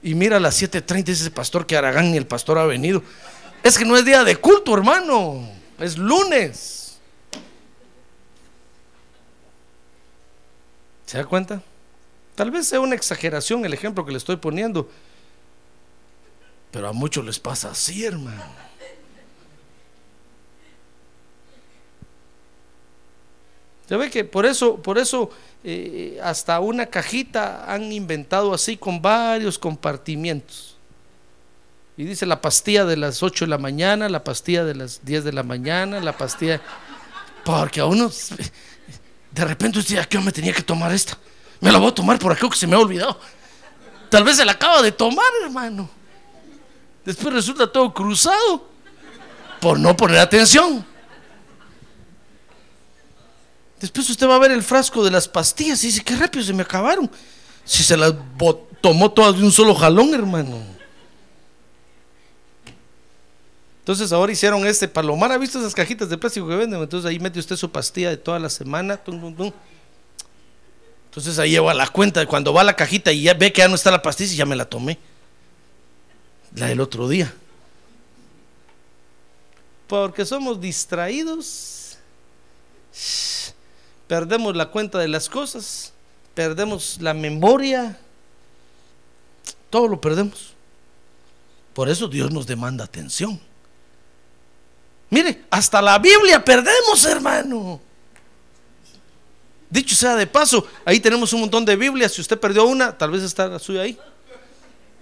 Y 0.04 0.14
mira 0.14 0.38
a 0.38 0.40
las 0.42 0.62
7:30 0.62 1.06
dice 1.06 1.32
pastor 1.32 1.66
que 1.66 1.78
Aragán 1.78 2.14
y 2.14 2.18
el 2.18 2.28
pastor 2.28 2.60
ha 2.60 2.66
venido. 2.66 3.02
Es 3.66 3.80
que 3.80 3.84
no 3.84 3.98
es 3.98 4.06
día 4.06 4.24
de 4.24 4.36
culto, 4.36 4.76
hermano. 4.76 5.42
Es 5.80 5.98
lunes. 5.98 7.00
¿Se 11.08 11.18
da 11.18 11.26
cuenta? 11.26 11.64
Tal 12.36 12.52
vez 12.52 12.68
sea 12.68 12.80
una 12.80 12.94
exageración 12.94 13.66
el 13.66 13.74
ejemplo 13.74 14.06
que 14.06 14.12
le 14.12 14.20
estoy 14.20 14.36
poniendo, 14.36 14.88
pero 16.70 16.90
a 16.90 16.94
muchos 16.94 17.26
les 17.26 17.40
pasa 17.40 17.72
así, 17.72 18.06
hermano. 18.06 18.44
Ya 23.90 23.98
ve 23.98 24.12
que 24.12 24.24
por 24.24 24.46
eso, 24.46 24.78
por 24.78 25.00
eso 25.00 25.32
eh, 25.64 26.20
hasta 26.22 26.60
una 26.60 26.86
cajita 26.86 27.66
han 27.74 27.92
inventado 27.92 28.54
así 28.54 28.78
con 28.78 29.02
varios 29.02 29.58
compartimientos. 29.58 30.75
Y 31.98 32.04
dice 32.04 32.26
la 32.26 32.42
pastilla 32.42 32.86
de 32.86 32.98
las 32.98 33.24
8 33.24 33.46
de 33.46 33.50
la 33.50 33.58
mañana, 33.58 34.10
la 34.10 34.24
pastilla 34.24 34.66
de 34.66 34.76
las 34.76 35.06
10 35.06 35.24
de 35.24 35.34
la 35.34 35.44
mañana, 35.44 36.00
la 36.00 36.18
pastilla... 36.18 36.62
Porque 37.46 37.80
a 37.80 37.86
uno, 37.86 38.12
de 39.32 39.46
repente 39.46 39.80
usted, 39.80 39.98
¿a 40.00 40.06
qué 40.06 40.20
me 40.20 40.32
tenía 40.32 40.52
que 40.52 40.64
tomar 40.64 40.92
esta? 40.92 41.18
Me 41.62 41.72
la 41.72 41.78
voy 41.78 41.90
a 41.90 41.94
tomar 41.94 42.18
por 42.18 42.32
aquí 42.32 42.50
que 42.50 42.58
se 42.58 42.66
me 42.66 42.76
ha 42.76 42.80
olvidado. 42.80 43.20
Tal 44.10 44.24
vez 44.24 44.38
se 44.38 44.46
la 44.46 44.54
acaba 44.54 44.82
de 44.82 44.92
tomar, 44.92 45.26
hermano. 45.44 45.90
Después 47.06 47.34
resulta 47.34 47.72
todo 47.72 47.94
cruzado 47.94 48.68
por 49.62 49.80
no 49.80 49.96
poner 49.96 50.18
atención. 50.18 50.84
Después 53.80 54.10
usted 54.10 54.28
va 54.28 54.36
a 54.36 54.40
ver 54.40 54.52
el 54.52 54.64
frasco 54.64 55.04
de 55.04 55.12
las 55.12 55.28
pastillas 55.28 55.84
y 55.84 55.88
dice, 55.88 56.04
qué 56.04 56.16
rápido 56.16 56.44
se 56.44 56.54
me 56.54 56.64
acabaron. 56.64 57.10
Si 57.64 57.84
se 57.84 57.96
las 57.96 58.14
tomó 58.82 59.12
todas 59.12 59.38
de 59.38 59.44
un 59.44 59.52
solo 59.52 59.76
jalón, 59.76 60.14
hermano. 60.14 60.75
Entonces 63.86 64.12
ahora 64.12 64.32
hicieron 64.32 64.66
este 64.66 64.88
palomar. 64.88 65.32
¿Ha 65.32 65.38
visto 65.38 65.60
esas 65.60 65.76
cajitas 65.76 66.10
de 66.10 66.18
plástico 66.18 66.48
que 66.48 66.56
venden? 66.56 66.82
Entonces 66.82 67.08
ahí 67.08 67.20
mete 67.20 67.38
usted 67.38 67.56
su 67.56 67.70
pastilla 67.70 68.10
de 68.10 68.18
toda 68.18 68.40
la 68.40 68.50
semana. 68.50 69.00
Entonces 71.06 71.38
ahí 71.38 71.52
lleva 71.52 71.72
la 71.72 71.88
cuenta 71.90 72.26
cuando 72.26 72.52
va 72.52 72.62
a 72.62 72.64
la 72.64 72.76
cajita 72.76 73.12
y 73.12 73.22
ya 73.22 73.36
ve 73.36 73.54
que 73.54 73.60
ya 73.60 73.68
no 73.68 73.76
está 73.76 73.92
la 73.92 74.02
pastilla 74.02 74.34
y 74.34 74.38
ya 74.38 74.46
me 74.48 74.56
la 74.56 74.66
tomé. 74.66 74.98
La 76.56 76.66
del 76.66 76.82
otro 76.82 77.08
día. 77.08 77.32
Porque 79.86 80.26
somos 80.26 80.60
distraídos. 80.60 82.00
Perdemos 84.08 84.56
la 84.56 84.72
cuenta 84.72 84.98
de 84.98 85.10
las 85.10 85.30
cosas. 85.30 85.94
Perdemos 86.34 86.98
la 87.02 87.14
memoria. 87.14 88.00
Todo 89.70 89.88
lo 89.88 90.02
perdemos. 90.02 90.56
Por 91.76 91.88
eso 91.88 92.08
Dios 92.08 92.32
nos 92.32 92.48
demanda 92.48 92.84
atención. 92.84 93.40
Mire, 95.16 95.46
hasta 95.50 95.82
la 95.82 95.98
Biblia 95.98 96.44
perdemos, 96.44 97.06
hermano. 97.06 97.80
Dicho 99.70 99.96
sea 99.96 100.14
de 100.18 100.28
paso, 100.28 100.68
ahí 100.84 101.00
tenemos 101.00 101.32
un 101.32 101.40
montón 101.40 101.64
de 101.64 101.78
Biblias. 101.78 102.12
Si 102.12 102.20
usted 102.20 102.38
perdió 102.38 102.66
una, 102.66 102.98
tal 102.98 103.12
vez 103.12 103.24
está 103.24 103.48
la 103.48 103.58
suya 103.58 103.84
ahí. 103.84 103.98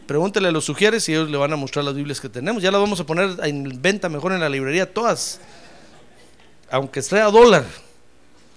Pregúntele 0.06 0.50
a 0.50 0.52
los 0.52 0.66
sugieres 0.66 1.10
y 1.10 1.14
ellos 1.14 1.32
le 1.32 1.38
van 1.38 1.52
a 1.52 1.56
mostrar 1.56 1.84
las 1.84 1.96
Biblias 1.96 2.22
que 2.22 2.30
tenemos. 2.30 2.62
Ya 2.62 2.70
las 2.70 2.80
vamos 2.80 3.00
a 3.00 3.08
poner 3.08 3.40
en 3.44 3.82
venta 3.82 4.08
mejor 4.08 4.34
en 4.34 4.42
la 4.42 4.50
librería, 4.50 4.94
todas. 4.94 5.40
Aunque 6.70 7.02
sea 7.02 7.32
dólar. 7.32 7.66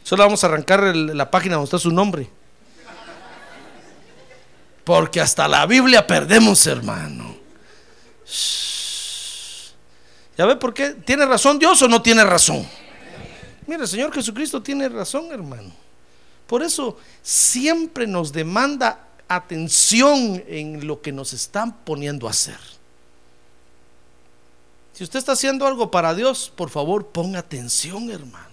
Solo 0.02 0.24
vamos 0.24 0.44
a 0.44 0.48
arrancar 0.48 0.94
la 0.94 1.30
página 1.30 1.54
donde 1.54 1.68
está 1.68 1.78
su 1.78 1.90
nombre. 1.90 2.28
Porque 4.84 5.22
hasta 5.22 5.48
la 5.48 5.64
Biblia 5.64 6.06
perdemos, 6.06 6.66
hermano. 6.66 7.34
¿Ya 10.36 10.46
ve 10.46 10.56
por 10.56 10.74
qué? 10.74 10.90
¿Tiene 10.90 11.24
razón 11.24 11.58
Dios 11.58 11.80
o 11.82 11.88
no 11.88 12.02
tiene 12.02 12.24
razón? 12.24 12.66
Mira, 13.66 13.82
el 13.82 13.88
Señor 13.88 14.12
Jesucristo 14.12 14.62
tiene 14.62 14.88
razón, 14.88 15.32
hermano. 15.32 15.72
Por 16.46 16.62
eso 16.62 16.98
siempre 17.22 18.06
nos 18.06 18.32
demanda 18.32 19.08
atención 19.28 20.42
en 20.46 20.86
lo 20.86 21.00
que 21.00 21.10
nos 21.10 21.32
están 21.32 21.76
poniendo 21.84 22.28
a 22.28 22.30
hacer. 22.30 22.58
Si 24.92 25.04
usted 25.04 25.18
está 25.18 25.32
haciendo 25.32 25.66
algo 25.66 25.90
para 25.90 26.14
Dios, 26.14 26.52
por 26.54 26.70
favor, 26.70 27.08
ponga 27.08 27.40
atención, 27.40 28.10
hermano. 28.10 28.46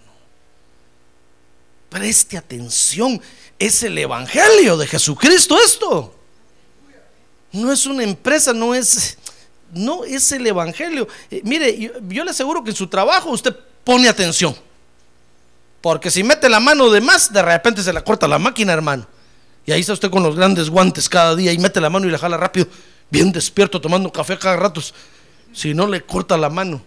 Preste 1.89 2.37
atención. 2.37 3.21
Es 3.59 3.83
el 3.83 3.97
Evangelio 3.97 4.75
de 4.75 4.87
Jesucristo 4.87 5.57
esto. 5.63 6.13
No 7.51 7.71
es 7.71 7.85
una 7.85 8.03
empresa, 8.03 8.51
no 8.51 8.73
es, 8.73 9.17
no 9.73 10.03
es 10.03 10.31
el 10.31 10.45
Evangelio. 10.45 11.07
Eh, 11.29 11.41
mire, 11.43 11.91
yo, 12.07 12.23
le 12.23 12.31
aseguro 12.31 12.63
que 12.63 12.71
en 12.71 12.75
su 12.75 12.87
trabajo 12.87 13.29
usted 13.29 13.55
pone 13.83 14.07
atención. 14.07 14.55
Porque 15.81 16.09
si 16.09 16.23
mete 16.23 16.49
la 16.49 16.59
mano 16.59 16.89
de 16.89 17.01
más, 17.01 17.31
de 17.33 17.41
repente 17.41 17.83
se 17.83 17.91
la 17.91 18.03
corta 18.03 18.27
la 18.27 18.39
máquina, 18.39 18.73
hermano. 18.73 19.05
Y 19.65 19.71
ahí 19.71 19.81
está 19.81 19.93
usted 19.93 20.09
con 20.09 20.23
los 20.23 20.35
grandes 20.35 20.69
guantes 20.69 21.09
cada 21.09 21.35
día 21.35 21.51
y 21.51 21.57
mete 21.57 21.81
la 21.81 21.89
mano 21.89 22.07
y 22.07 22.11
la 22.11 22.17
jala 22.17 22.37
rápido, 22.37 22.67
bien 23.09 23.31
despierto, 23.31 23.79
tomando 23.79 24.11
café 24.11 24.37
cada 24.37 24.55
rato. 24.55 24.81
Si 25.53 25.73
no 25.73 25.87
le 25.87 26.01
corta 26.01 26.37
la 26.37 26.49
mano. 26.49 26.81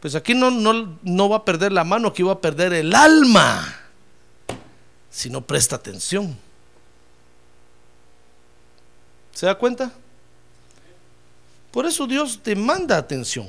Pues 0.00 0.14
aquí 0.14 0.34
no, 0.34 0.50
no, 0.50 0.98
no 1.02 1.28
va 1.28 1.38
a 1.38 1.44
perder 1.44 1.72
la 1.72 1.84
mano, 1.84 2.08
aquí 2.08 2.22
va 2.22 2.34
a 2.34 2.40
perder 2.40 2.72
el 2.72 2.94
alma. 2.94 3.76
Si 5.10 5.28
no 5.28 5.40
presta 5.40 5.76
atención. 5.76 6.38
¿Se 9.32 9.46
da 9.46 9.56
cuenta? 9.56 9.92
Por 11.70 11.86
eso 11.86 12.06
Dios 12.06 12.40
demanda 12.42 12.96
atención. 12.96 13.48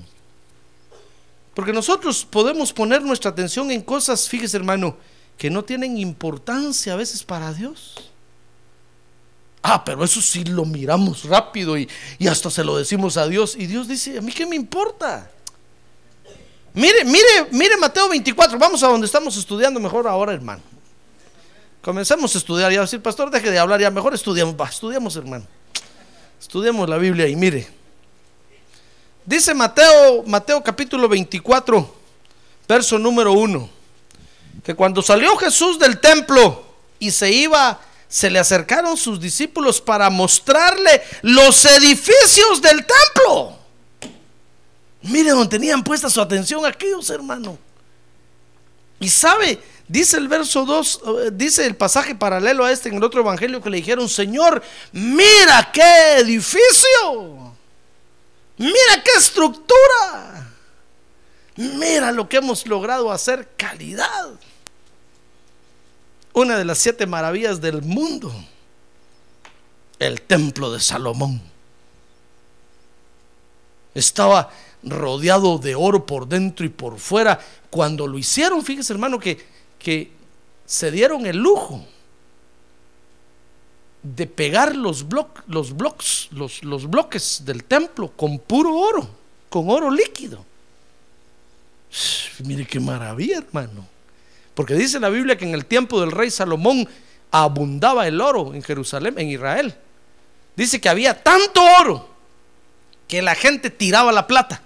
Porque 1.54 1.74
nosotros 1.74 2.26
podemos 2.30 2.72
poner 2.72 3.02
nuestra 3.02 3.32
atención 3.32 3.72
en 3.72 3.82
cosas, 3.82 4.30
fíjese 4.30 4.58
hermano, 4.58 4.96
que 5.38 5.50
no 5.50 5.64
tienen 5.64 5.98
importancia 5.98 6.94
a 6.94 6.96
veces 6.96 7.24
para 7.24 7.54
Dios. 7.54 8.12
Ah, 9.62 9.84
pero 9.84 10.04
eso 10.04 10.22
sí 10.22 10.44
lo 10.46 10.66
miramos 10.66 11.24
rápido 11.24 11.78
y, 11.78 11.90
hasta 12.30 12.50
se 12.50 12.64
lo 12.64 12.78
decimos 12.78 13.18
a 13.18 13.28
Dios. 13.28 13.56
Y 13.56 13.68
Dios 13.68 13.88
dice, 13.88 14.18
¿a 14.18 14.22
mí 14.22 14.32
qué 14.32 14.46
me 14.46 14.56
importa? 14.56 15.30
Mire, 16.74 17.04
mire, 17.04 17.48
mire 17.52 17.76
Mateo 17.78 18.08
24, 18.10 18.58
vamos 18.58 18.84
a 18.84 18.88
donde 18.88 19.06
estamos 19.06 19.36
estudiando 19.36 19.80
mejor 19.80 20.08
ahora, 20.08 20.34
hermano. 20.34 20.62
Comencemos 21.82 22.36
a 22.36 22.38
estudiar, 22.38 22.72
ya 22.72 22.82
decir, 22.82 23.02
pastor, 23.02 23.32
deje 23.32 23.50
de 23.52 23.60
hablar, 23.60 23.80
ya 23.82 23.90
mejor 23.90 24.14
estudiamos, 24.14 24.56
va, 24.60 24.68
estudiamos, 24.68 25.16
hermano. 25.16 25.46
Estudiamos 26.40 26.88
la 26.88 26.98
Biblia 26.98 27.28
y 27.28 27.36
mire. 27.36 27.79
Dice 29.30 29.54
Mateo, 29.54 30.24
Mateo 30.24 30.64
capítulo 30.64 31.08
24, 31.08 31.96
verso 32.68 32.98
número 32.98 33.34
1, 33.34 33.70
que 34.64 34.74
cuando 34.74 35.04
salió 35.04 35.38
Jesús 35.38 35.78
del 35.78 36.00
templo 36.00 36.66
y 36.98 37.12
se 37.12 37.32
iba, 37.32 37.80
se 38.08 38.32
le 38.32 38.40
acercaron 38.40 38.98
sus 38.98 39.22
discípulos 39.22 39.80
para 39.82 40.10
mostrarle 40.10 41.04
los 41.22 41.64
edificios 41.66 42.60
del 42.60 42.84
templo. 42.84 43.56
Mire 45.04 45.30
donde 45.30 45.48
tenían 45.60 45.84
puesta 45.84 46.10
su 46.10 46.20
atención 46.20 46.66
aquellos 46.66 47.08
hermanos. 47.12 47.60
Y 49.00 49.10
sabe, 49.10 49.60
dice 49.88 50.18
el 50.18 50.28
verso 50.28 50.66
2, 50.66 51.02
eh, 51.06 51.30
dice 51.34 51.68
el 51.68 51.76
pasaje 51.76 52.16
paralelo 52.16 52.66
a 52.66 52.72
este 52.72 52.90
en 52.90 52.96
el 52.96 53.04
otro 53.04 53.22
evangelio 53.22 53.62
que 53.62 53.70
le 53.70 53.78
dijeron, 53.78 54.10
Señor, 54.10 54.64
mira 54.92 55.70
qué 55.72 56.18
edificio. 56.18 57.59
Mira 58.60 59.02
qué 59.04 59.12
estructura. 59.18 60.52
Mira 61.56 62.12
lo 62.12 62.28
que 62.28 62.38
hemos 62.38 62.68
logrado 62.68 63.10
hacer 63.10 63.54
calidad. 63.56 64.32
Una 66.34 66.58
de 66.58 66.66
las 66.66 66.78
siete 66.78 67.08
maravillas 67.08 67.62
del 67.62 67.82
mundo. 67.82 68.34
El 69.98 70.22
templo 70.22 70.72
de 70.74 70.82
Salomón. 70.82 71.42
Estaba 73.96 74.52
rodeado 74.84 75.58
de 75.58 75.76
oro 75.76 76.06
por 76.06 76.28
dentro 76.28 76.66
y 76.66 76.70
por 76.70 77.00
fuera. 77.00 77.40
Cuando 77.70 78.08
lo 78.08 78.18
hicieron, 78.18 78.64
fíjese 78.64 78.92
hermano 78.92 79.20
que, 79.20 79.42
que 79.80 80.12
se 80.66 80.92
dieron 80.92 81.26
el 81.26 81.38
lujo 81.38 81.86
de 84.02 84.28
pegar 84.28 84.76
los, 84.76 85.06
los, 85.48 85.76
blocks, 85.76 86.30
los, 86.32 86.64
los 86.64 86.90
bloques 86.90 87.44
del 87.46 87.64
templo 87.64 88.12
con 88.16 88.40
puro 88.40 88.76
oro, 88.76 89.10
con 89.50 89.70
oro 89.70 89.92
líquido. 89.92 90.46
Mire 92.44 92.66
qué 92.66 92.80
maravilla, 92.80 93.40
hermano. 93.40 93.86
Porque 94.54 94.74
dice 94.74 95.00
la 95.00 95.10
Biblia 95.10 95.38
que 95.38 95.46
en 95.46 95.54
el 95.54 95.66
tiempo 95.66 96.00
del 96.00 96.12
rey 96.12 96.30
Salomón 96.30 96.88
abundaba 97.32 98.08
el 98.08 98.22
oro 98.22 98.54
en 98.54 98.64
Jerusalén, 98.64 99.16
en 99.18 99.30
Israel. 99.30 99.76
Dice 100.56 100.80
que 100.82 100.90
había 100.90 101.22
tanto 101.24 101.62
oro 101.82 102.10
que 103.08 103.22
la 103.22 103.36
gente 103.36 103.70
tiraba 103.70 104.12
la 104.12 104.28
plata. 104.28 104.62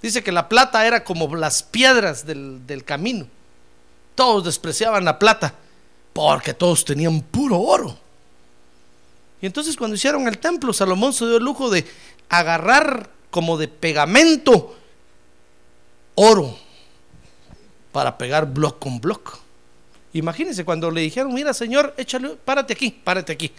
Dice 0.00 0.22
que 0.22 0.32
la 0.32 0.48
plata 0.48 0.86
era 0.86 1.04
como 1.04 1.34
las 1.36 1.62
piedras 1.62 2.26
del, 2.26 2.66
del 2.66 2.84
camino. 2.84 3.26
Todos 4.14 4.44
despreciaban 4.44 5.04
la 5.04 5.18
plata 5.18 5.54
porque 6.12 6.54
todos 6.54 6.84
tenían 6.84 7.20
puro 7.20 7.58
oro. 7.60 7.98
Y 9.42 9.46
entonces 9.46 9.76
cuando 9.76 9.96
hicieron 9.96 10.28
el 10.28 10.38
templo, 10.38 10.72
Salomón 10.72 11.12
se 11.12 11.26
dio 11.26 11.36
el 11.36 11.44
lujo 11.44 11.68
de 11.68 11.84
agarrar 12.28 13.10
como 13.30 13.58
de 13.58 13.66
pegamento 13.66 14.76
oro 16.14 16.56
para 17.90 18.16
pegar 18.16 18.46
block 18.46 18.78
con 18.78 19.00
block. 19.00 19.38
Imagínense 20.12 20.64
cuando 20.64 20.92
le 20.92 21.00
dijeron, 21.00 21.34
mira 21.34 21.52
Señor, 21.52 21.92
échale, 21.96 22.36
párate 22.44 22.74
aquí, 22.74 22.90
párate 22.90 23.32
aquí. 23.32 23.50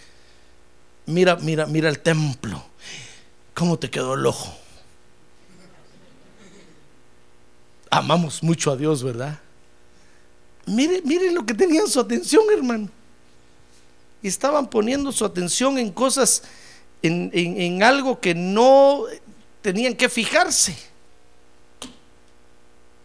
Mira, 1.04 1.36
mira, 1.36 1.66
mira 1.66 1.90
el 1.90 1.98
templo. 1.98 2.64
¿Cómo 3.52 3.78
te 3.78 3.90
quedó 3.90 4.14
el 4.14 4.24
ojo? 4.24 4.56
Amamos 7.90 8.42
mucho 8.42 8.72
a 8.72 8.76
Dios, 8.76 9.02
¿verdad? 9.04 9.38
Mire, 10.64 11.02
mire 11.04 11.30
lo 11.30 11.44
que 11.44 11.52
tenían 11.52 11.86
su 11.88 12.00
atención, 12.00 12.44
hermano. 12.50 12.88
Y 14.24 14.28
estaban 14.28 14.70
poniendo 14.70 15.12
su 15.12 15.26
atención 15.26 15.76
en 15.78 15.92
cosas, 15.92 16.44
en, 17.02 17.30
en 17.34 17.82
algo 17.82 18.18
que 18.20 18.34
no 18.34 19.02
tenían 19.60 19.94
que 19.94 20.08
fijarse. 20.08 20.74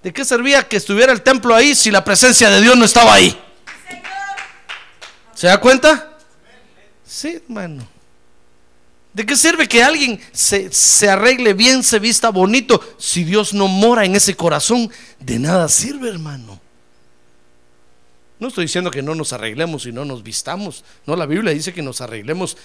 ¿De 0.01 0.13
qué 0.13 0.23
servía 0.23 0.65
que 0.65 0.77
estuviera 0.77 1.11
el 1.11 1.21
templo 1.21 1.53
ahí 1.53 1.75
si 1.75 1.91
la 1.91 2.05
presencia 2.05 2.49
de 2.49 2.61
Dios 2.61 2.77
no 2.77 2.85
estaba 2.85 3.13
ahí? 3.13 3.37
¿Se 5.35 5.47
da 5.47 5.59
cuenta? 5.59 6.17
Sí, 7.05 7.41
hermano. 7.45 7.85
¿De 9.11 9.25
qué 9.25 9.35
sirve 9.35 9.67
que 9.67 9.83
alguien 9.83 10.21
se, 10.31 10.71
se, 10.71 11.09
arregle 11.09 11.53
bien, 11.53 11.83
se 11.83 11.99
vista 11.99 12.29
bonito, 12.29 12.81
si 12.97 13.25
Dios 13.25 13.53
no 13.53 13.67
mora 13.67 14.05
en 14.05 14.15
ese 14.15 14.37
corazón? 14.37 14.89
De 15.19 15.37
nada 15.37 15.67
sirve, 15.67 16.07
hermano. 16.07 16.61
No 18.39 18.47
estoy 18.47 18.65
diciendo 18.65 18.89
que 18.89 19.01
no 19.01 19.15
nos 19.15 19.33
arreglemos 19.33 19.85
y 19.85 19.91
no 19.91 20.05
nos 20.05 20.23
vistamos. 20.23 20.83
No, 21.05 21.15
la 21.15 21.25
Biblia 21.25 21.53
dice 21.53 21.73
que 21.73 21.81
nos 21.81 22.01
arreglemos 22.01 22.57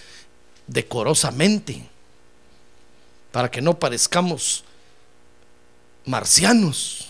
decorosamente, 0.66 1.82
para 3.32 3.50
que 3.50 3.60
no 3.60 3.78
parezcamos 3.78 4.64
marcianos. 6.06 7.08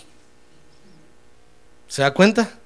¿Se 1.88 2.02
da 2.02 2.12
cuenta? 2.14 2.58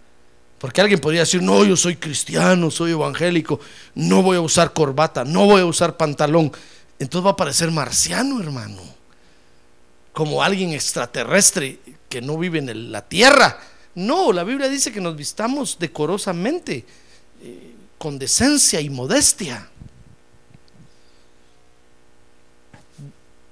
Porque 0.59 0.81
alguien 0.81 1.01
podría 1.01 1.21
decir, 1.21 1.43
no, 1.43 1.65
yo 1.65 1.77
soy 1.77 1.97
cristiano, 1.97 2.71
soy 2.71 2.93
evangélico, 2.93 3.61
no 3.95 4.23
voy 4.23 4.37
a 4.37 4.41
usar 4.41 4.73
corbata, 4.73 5.25
no 5.25 5.47
voy 5.47 5.61
a 5.61 5.67
usar 5.67 5.97
pantalón. 5.97 6.53
Entonces 6.99 7.27
va 7.27 7.33
a 7.33 7.37
parecer 7.37 7.71
marciano, 7.71 8.41
hermano. 8.41 8.83
Como 10.13 10.43
alguien 10.43 10.73
extraterrestre 10.73 11.79
que 12.09 12.21
no 12.21 12.37
vive 12.39 12.59
en 12.59 12.91
la 12.91 13.07
tierra. 13.07 13.59
No, 13.95 14.33
la 14.33 14.45
Biblia 14.45 14.69
dice 14.69 14.93
que 14.93 15.01
nos 15.01 15.17
vistamos 15.17 15.79
decorosamente, 15.79 16.85
eh, 17.43 17.75
con 17.99 18.19
decencia 18.19 18.81
y 18.81 18.91
modestia. 18.91 19.69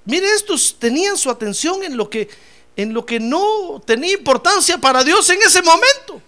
Mire, 0.05 0.33
estos 0.33 0.77
tenían 0.79 1.17
su 1.17 1.29
atención 1.29 1.83
en 1.83 1.97
lo 1.97 2.09
que 2.09 2.29
en 2.77 2.93
lo 2.93 3.05
que 3.05 3.19
no 3.19 3.81
tenía 3.85 4.13
importancia 4.13 4.77
para 4.77 5.03
Dios 5.03 5.27
en 5.31 5.41
ese 5.41 5.63
momento. 5.63 6.21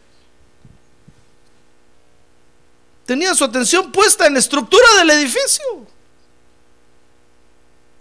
Tenía 3.06 3.36
su 3.36 3.44
atención 3.44 3.92
puesta 3.92 4.26
en 4.26 4.34
la 4.34 4.40
estructura 4.40 4.86
del 4.98 5.12
edificio. 5.12 5.64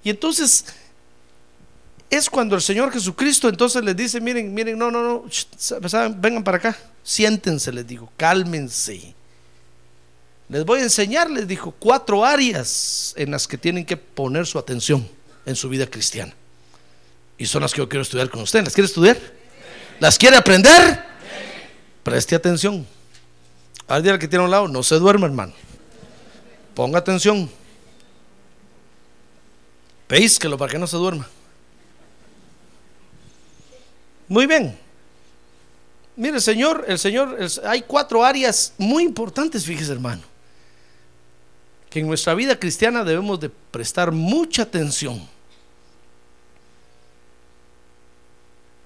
Y 0.02 0.10
entonces 0.10 0.64
es 2.10 2.30
cuando 2.30 2.56
el 2.56 2.62
Señor 2.62 2.92
Jesucristo 2.92 3.48
entonces 3.48 3.84
les 3.84 3.96
dice, 3.96 4.20
miren, 4.20 4.52
miren, 4.54 4.78
no, 4.78 4.90
no, 4.90 5.02
no, 5.02 5.24
vengan 6.16 6.42
para 6.42 6.56
acá, 6.56 6.78
siéntense, 7.02 7.72
les 7.72 7.86
digo, 7.86 8.10
cálmense. 8.16 9.14
Les 10.48 10.64
voy 10.64 10.80
a 10.80 10.84
enseñar, 10.84 11.30
les 11.30 11.46
dijo, 11.46 11.72
cuatro 11.72 12.24
áreas 12.24 13.12
en 13.16 13.30
las 13.30 13.46
que 13.46 13.58
tienen 13.58 13.84
que 13.84 13.98
poner 13.98 14.46
su 14.46 14.58
atención 14.58 15.06
en 15.44 15.54
su 15.54 15.68
vida 15.68 15.86
cristiana. 15.86 16.34
Y 17.36 17.46
son 17.46 17.62
las 17.62 17.72
que 17.72 17.78
yo 17.78 17.88
quiero 17.88 18.02
estudiar 18.02 18.30
con 18.30 18.40
usted. 18.40 18.64
¿Las 18.64 18.72
quiere 18.72 18.86
estudiar? 18.86 19.18
¿Las 20.00 20.16
quiere 20.16 20.36
aprender? 20.36 21.04
Preste 22.02 22.34
atención. 22.34 22.86
Al 23.86 24.02
día 24.02 24.18
que 24.18 24.26
tiene 24.26 24.42
a 24.42 24.46
un 24.46 24.50
lado, 24.50 24.68
no 24.68 24.82
se 24.82 24.96
duerma, 24.96 25.26
hermano. 25.26 25.52
Ponga 26.74 26.98
atención. 26.98 27.50
Péisquelo 30.06 30.56
para 30.56 30.72
que 30.72 30.78
no 30.78 30.86
se 30.86 30.96
duerma. 30.96 31.28
Muy 34.28 34.46
bien. 34.46 34.78
Mire, 36.16 36.40
Señor, 36.40 36.84
el 36.88 36.98
Señor, 36.98 37.38
hay 37.64 37.82
cuatro 37.82 38.24
áreas 38.24 38.72
muy 38.76 39.04
importantes, 39.04 39.64
fíjese, 39.64 39.92
hermano, 39.92 40.22
que 41.88 42.00
en 42.00 42.06
nuestra 42.06 42.34
vida 42.34 42.58
cristiana 42.58 43.04
debemos 43.04 43.38
de 43.40 43.48
prestar 43.48 44.12
mucha 44.12 44.62
atención. 44.62 45.28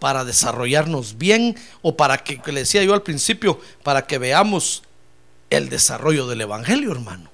para 0.02 0.24
desarrollarnos 0.24 1.16
bien 1.16 1.56
o 1.80 1.96
para 1.96 2.18
que, 2.18 2.40
le 2.50 2.62
decía 2.62 2.82
yo 2.82 2.92
al 2.92 3.04
principio, 3.04 3.60
para 3.84 4.04
que 4.04 4.18
veamos 4.18 4.82
el 5.48 5.68
desarrollo 5.68 6.26
del 6.26 6.40
Evangelio, 6.40 6.90
hermano. 6.90 7.30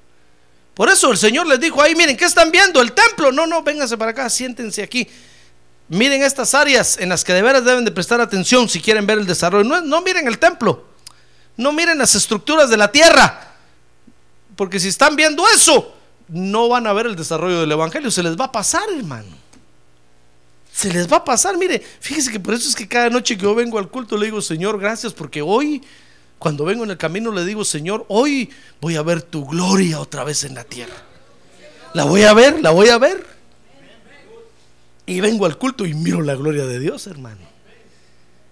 Por 0.75 0.91
eso 0.91 1.11
el 1.11 1.17
Señor 1.17 1.47
les 1.47 1.61
dijo 1.61 1.81
ahí, 1.81 1.95
miren, 1.95 2.15
¿qué 2.15 2.27
están 2.27 2.53
viendo? 2.53 2.83
El 2.83 2.93
templo. 2.93 3.33
No, 3.33 3.47
no, 3.47 3.63
vénganse 3.63 3.97
para 3.97 4.11
acá, 4.11 4.29
siéntense 4.29 4.83
aquí. 4.83 5.09
Miren 5.89 6.23
estas 6.23 6.55
áreas 6.55 6.99
en 6.99 7.09
las 7.09 7.25
que 7.25 7.33
de 7.33 7.43
veras 7.43 7.65
deben 7.65 7.85
de 7.85 7.91
prestar 7.91 8.21
atención 8.21 8.69
si 8.69 8.81
quieren 8.81 9.07
ver 9.07 9.19
el 9.19 9.27
desarrollo. 9.27 9.81
No, 9.81 10.03
miren 10.03 10.27
el 10.27 10.39
templo, 10.39 10.85
no 11.57 11.73
miren 11.73 11.99
las 11.99 12.15
estructuras 12.15 12.69
de 12.69 12.77
la 12.77 12.93
tierra, 12.93 13.55
porque 14.57 14.79
si 14.79 14.89
están 14.89 15.17
viendo 15.17 15.45
eso, 15.49 15.95
no 16.29 16.69
van 16.69 16.87
a 16.87 16.93
ver 16.93 17.07
el 17.07 17.17
desarrollo 17.17 17.61
del 17.61 17.73
Evangelio, 17.73 18.11
se 18.11 18.23
les 18.23 18.39
va 18.39 18.47
a 18.47 18.53
pasar, 18.53 18.83
hermano 18.97 19.49
se 20.79 20.93
les 20.93 21.11
va 21.13 21.17
a 21.17 21.25
pasar. 21.25 21.59
Mire, 21.59 21.83
fíjese 22.01 22.31
que 22.31 22.39
por 22.39 22.55
eso 22.55 22.69
es 22.69 22.77
que 22.77 22.87
cada 22.87 23.11
noche 23.11 23.37
que 23.37 23.43
yo 23.43 23.53
vengo 23.53 23.81
al 23.81 23.89
culto 23.89 24.17
le 24.17 24.27
digo, 24.27 24.41
Señor, 24.41 24.79
gracias, 24.79 25.13
porque 25.13 25.43
hoy, 25.43 25.83
cuando 26.39 26.65
vengo 26.65 26.85
en 26.85 26.91
el 26.93 26.97
camino, 26.97 27.33
le 27.33 27.45
digo, 27.45 27.65
Señor, 27.65 28.05
hoy 28.07 28.49
voy 28.81 28.95
a 28.95 29.03
ver 29.03 29.23
tu 29.23 29.45
gloria 29.45 29.99
otra 29.99 30.23
vez 30.23 30.45
en 30.45 30.55
la 30.55 30.63
tierra. 30.63 30.95
La 31.95 32.05
voy 32.05 32.23
a 32.23 32.33
ver, 32.33 32.61
la 32.61 32.71
voy 32.71 32.91
a 32.91 32.99
ver. 32.99 33.38
Y 35.09 35.23
vengo 35.23 35.47
al 35.47 35.57
culto 35.57 35.87
y 35.87 35.95
miro 35.95 36.21
la 36.21 36.35
gloria 36.35 36.67
de 36.67 36.79
Dios, 36.79 37.07
hermano. 37.07 37.41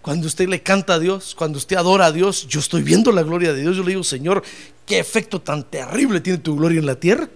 Cuando 0.00 0.26
usted 0.26 0.48
le 0.48 0.62
canta 0.62 0.94
a 0.94 0.98
Dios, 0.98 1.34
cuando 1.34 1.58
usted 1.58 1.76
adora 1.76 2.06
a 2.06 2.12
Dios, 2.12 2.48
yo 2.48 2.60
estoy 2.60 2.82
viendo 2.82 3.12
la 3.12 3.22
gloria 3.22 3.52
de 3.52 3.60
Dios. 3.60 3.76
Yo 3.76 3.82
le 3.82 3.90
digo, 3.90 4.02
Señor, 4.02 4.42
qué 4.86 4.98
efecto 4.98 5.42
tan 5.42 5.64
terrible 5.64 6.22
tiene 6.22 6.38
tu 6.38 6.56
gloria 6.56 6.78
en 6.78 6.86
la 6.86 6.94
tierra. 6.94 7.28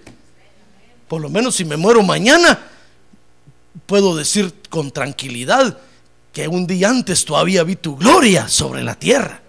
Por 1.07 1.21
lo 1.21 1.29
menos 1.29 1.55
si 1.55 1.67
me 1.67 1.77
muero 1.77 2.03
mañana, 2.03 2.59
puedo 3.85 4.17
decir 4.17 4.55
con 4.71 4.91
tranquilidad 4.91 5.77
que 6.33 6.49
un 6.49 6.67
día 6.67 6.89
antes 6.89 7.27
todavía 7.27 7.63
vi 7.63 7.77
tu 7.77 7.97
gloria 7.97 8.49
sobre 8.49 8.83
la 8.83 8.95
tierra. 8.95 9.43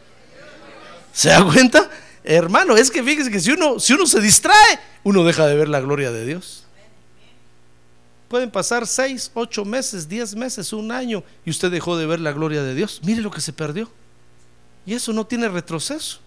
¿Se 1.14 1.30
da 1.30 1.46
cuenta? 1.46 1.90
Hermano, 2.26 2.76
es 2.76 2.92
que 2.92 3.02
fíjese 3.02 3.32
que 3.32 3.40
si 3.40 3.52
uno, 3.52 3.80
si 3.80 3.94
uno 3.94 4.06
se 4.06 4.20
distrae, 4.20 4.80
uno 5.04 5.24
deja 5.24 5.48
de 5.48 5.56
ver 5.56 5.70
la 5.70 5.80
gloria 5.80 6.12
de 6.12 6.26
Dios. 6.26 6.61
Pueden 8.32 8.50
pasar 8.50 8.88
seis, 8.88 9.30
ocho 9.34 9.66
meses, 9.66 10.08
diez 10.08 10.36
meses, 10.36 10.72
un 10.72 10.90
año 10.94 11.22
y 11.46 11.50
usted 11.50 11.70
dejó 11.70 11.98
de 11.98 12.06
ver 12.06 12.22
la 12.22 12.32
gloria 12.32 12.64
de 12.64 12.74
Dios. 12.74 13.02
Mire 13.04 13.20
lo 13.22 13.30
que 13.30 13.42
se 13.42 13.52
perdió. 13.52 13.92
Y 14.86 14.94
eso 14.94 15.12
no 15.12 15.28
tiene 15.28 15.50
retroceso. 15.50 16.20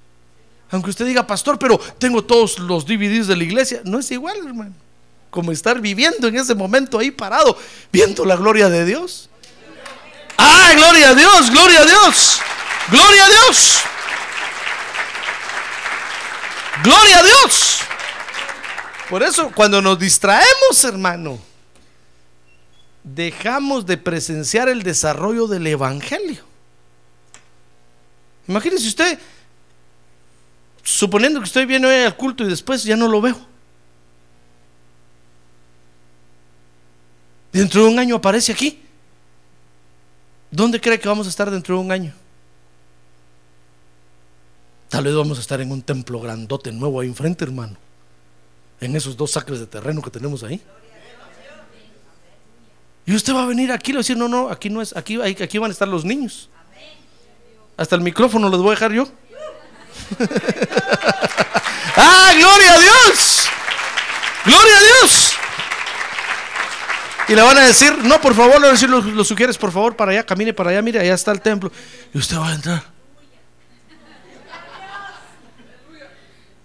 Aunque 0.70 0.90
usted 0.90 1.06
diga, 1.06 1.26
pastor, 1.26 1.58
pero 1.58 1.80
tengo 1.98 2.22
todos 2.22 2.58
los 2.58 2.84
DVDs 2.84 3.26
de 3.26 3.36
la 3.36 3.44
iglesia. 3.44 3.80
No 3.84 3.98
es 3.98 4.10
igual, 4.10 4.36
hermano 4.36 4.74
como 5.30 5.50
estar 5.50 5.80
viviendo 5.80 6.28
en 6.28 6.36
ese 6.36 6.54
momento 6.54 6.96
ahí 6.96 7.10
parado, 7.10 7.58
viendo 7.90 8.24
la 8.24 8.36
gloria 8.36 8.68
de 8.68 8.84
Dios. 8.84 9.30
¡Ah, 10.38 10.72
gloria 10.76 11.08
a 11.08 11.14
Dios! 11.14 11.50
¡Gloria 11.50 11.80
a 11.80 11.84
Dios! 11.84 12.40
¡Gloria 12.88 13.24
a 13.24 13.28
Dios! 13.28 13.78
¡Gloria 16.84 17.18
a 17.18 17.22
Dios! 17.24 17.78
Por 19.10 19.22
eso, 19.24 19.50
cuando 19.52 19.82
nos 19.82 19.98
distraemos, 19.98 20.84
hermano, 20.84 21.40
dejamos 23.04 23.84
de 23.84 23.98
presenciar 23.98 24.68
el 24.68 24.82
desarrollo 24.82 25.46
del 25.46 25.66
Evangelio. 25.66 26.42
Imagínese 28.48 28.88
usted, 28.88 29.18
suponiendo 30.82 31.38
que 31.40 31.46
estoy 31.46 31.66
viendo 31.66 31.88
al 31.88 32.16
culto 32.16 32.44
y 32.44 32.48
después 32.48 32.82
ya 32.82 32.96
no 32.96 33.06
lo 33.06 33.20
veo. 33.20 33.38
Dentro 37.52 37.84
de 37.84 37.88
un 37.90 37.98
año 37.98 38.16
aparece 38.16 38.52
aquí. 38.52 38.80
¿Dónde 40.50 40.80
cree 40.80 40.98
que 40.98 41.08
vamos 41.08 41.26
a 41.26 41.30
estar 41.30 41.50
dentro 41.50 41.76
de 41.76 41.80
un 41.80 41.92
año? 41.92 42.12
Tal 44.88 45.04
vez 45.04 45.14
vamos 45.14 45.38
a 45.38 45.40
estar 45.40 45.60
en 45.60 45.70
un 45.72 45.82
templo 45.82 46.20
grandote 46.20 46.72
nuevo 46.72 47.00
ahí 47.00 47.08
enfrente, 47.08 47.44
hermano. 47.44 47.76
En 48.80 48.94
esos 48.96 49.16
dos 49.16 49.36
acres 49.36 49.60
de 49.60 49.66
terreno 49.66 50.02
que 50.02 50.10
tenemos 50.10 50.42
ahí. 50.42 50.60
Y 53.06 53.14
usted 53.14 53.34
va 53.34 53.42
a 53.42 53.46
venir 53.46 53.70
aquí 53.70 53.90
y 53.90 53.92
le 53.92 53.98
va 53.98 54.00
a 54.00 54.04
decir, 54.04 54.16
no, 54.16 54.28
no, 54.28 54.48
aquí 54.48 54.70
no 54.70 54.80
es, 54.80 54.96
aquí, 54.96 55.20
aquí 55.20 55.58
van 55.58 55.70
a 55.70 55.72
estar 55.72 55.86
los 55.86 56.04
niños. 56.04 56.48
Hasta 57.76 57.96
el 57.96 58.02
micrófono 58.02 58.48
los 58.48 58.60
voy 58.62 58.68
a 58.68 58.74
dejar 58.74 58.92
yo. 58.92 59.04
¡Ah, 61.96 62.32
gloria 62.36 62.74
a 62.74 62.78
Dios! 62.78 63.48
¡Gloria 64.44 64.76
a 64.76 64.80
Dios! 64.80 65.34
Y 67.28 67.34
le 67.34 67.42
van 67.42 67.56
a 67.58 67.62
decir, 67.62 67.96
no, 68.04 68.20
por 68.20 68.34
favor, 68.34 68.54
le 68.54 68.60
van 68.60 68.68
a 68.68 68.72
decir, 68.72 68.88
los 68.88 69.26
sugieres, 69.26 69.56
por 69.56 69.72
favor, 69.72 69.96
para 69.96 70.12
allá, 70.12 70.24
camine 70.24 70.52
para 70.52 70.70
allá, 70.70 70.82
mire, 70.82 71.00
allá 71.00 71.14
está 71.14 71.32
el 71.32 71.40
templo. 71.40 71.72
Y 72.12 72.18
usted 72.18 72.36
va 72.36 72.50
a 72.50 72.54
entrar. 72.54 72.84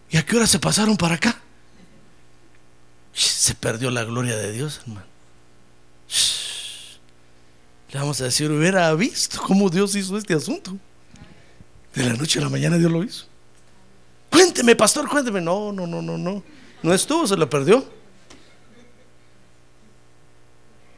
¿Y 0.10 0.18
a 0.18 0.26
qué 0.26 0.36
hora 0.36 0.48
se 0.48 0.60
pasaron 0.60 0.98
para 0.98 1.16
acá? 1.16 1.40
Se 3.14 3.54
perdió 3.56 3.92
la 3.92 4.04
gloria 4.04 4.36
de 4.36 4.52
Dios, 4.52 4.82
hermano. 4.84 5.09
Le 7.92 8.00
vamos 8.00 8.22
a 8.22 8.26
decir, 8.26 8.52
hubiera 8.52 8.94
visto 8.94 9.42
cómo 9.42 9.70
Dios 9.70 9.96
hizo 9.96 10.18
este 10.18 10.34
asunto. 10.34 10.78
De 11.94 12.06
la 12.06 12.14
noche 12.14 12.40
a 12.40 12.44
la 12.44 12.50
mañana 12.50 12.78
Dios 12.78 12.92
lo 12.92 13.04
hizo. 13.04 13.26
Cuénteme, 14.30 14.76
pastor, 14.76 15.10
cuénteme. 15.10 15.42
No, 15.42 15.72
no, 15.72 15.88
no, 15.88 16.02
no, 16.02 16.18
no. 16.18 16.44
No 16.84 16.94
estuvo, 16.94 17.26
se 17.26 17.36
lo 17.36 17.50
perdió. 17.50 17.84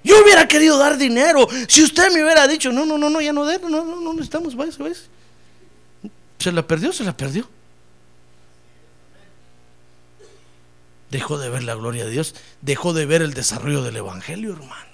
Yo 0.04 0.22
hubiera 0.22 0.48
querido 0.48 0.78
dar 0.78 0.98
dinero. 0.98 1.48
Si 1.68 1.84
usted 1.84 2.12
me 2.12 2.24
hubiera 2.24 2.48
dicho, 2.48 2.72
no, 2.72 2.86
no, 2.86 2.98
no, 2.98 3.10
no, 3.10 3.22
ya 3.22 3.32
no 3.32 3.46
de, 3.46 3.60
no, 3.60 3.70
no, 3.70 4.02
no 4.02 4.14
necesitamos, 4.14 4.56
váyase, 4.56 4.82
váyase. 4.82 5.04
Se 6.40 6.52
la 6.52 6.66
perdió, 6.66 6.92
se 6.92 7.04
la 7.04 7.16
perdió. 7.16 7.48
Dejó 11.12 11.38
de 11.38 11.50
ver 11.50 11.64
la 11.64 11.76
gloria 11.76 12.06
de 12.06 12.12
Dios, 12.12 12.36
dejó 12.62 12.94
de 12.94 13.06
ver 13.06 13.22
el 13.22 13.34
desarrollo 13.34 13.84
del 13.84 13.98
Evangelio, 13.98 14.54
hermano. 14.54 14.91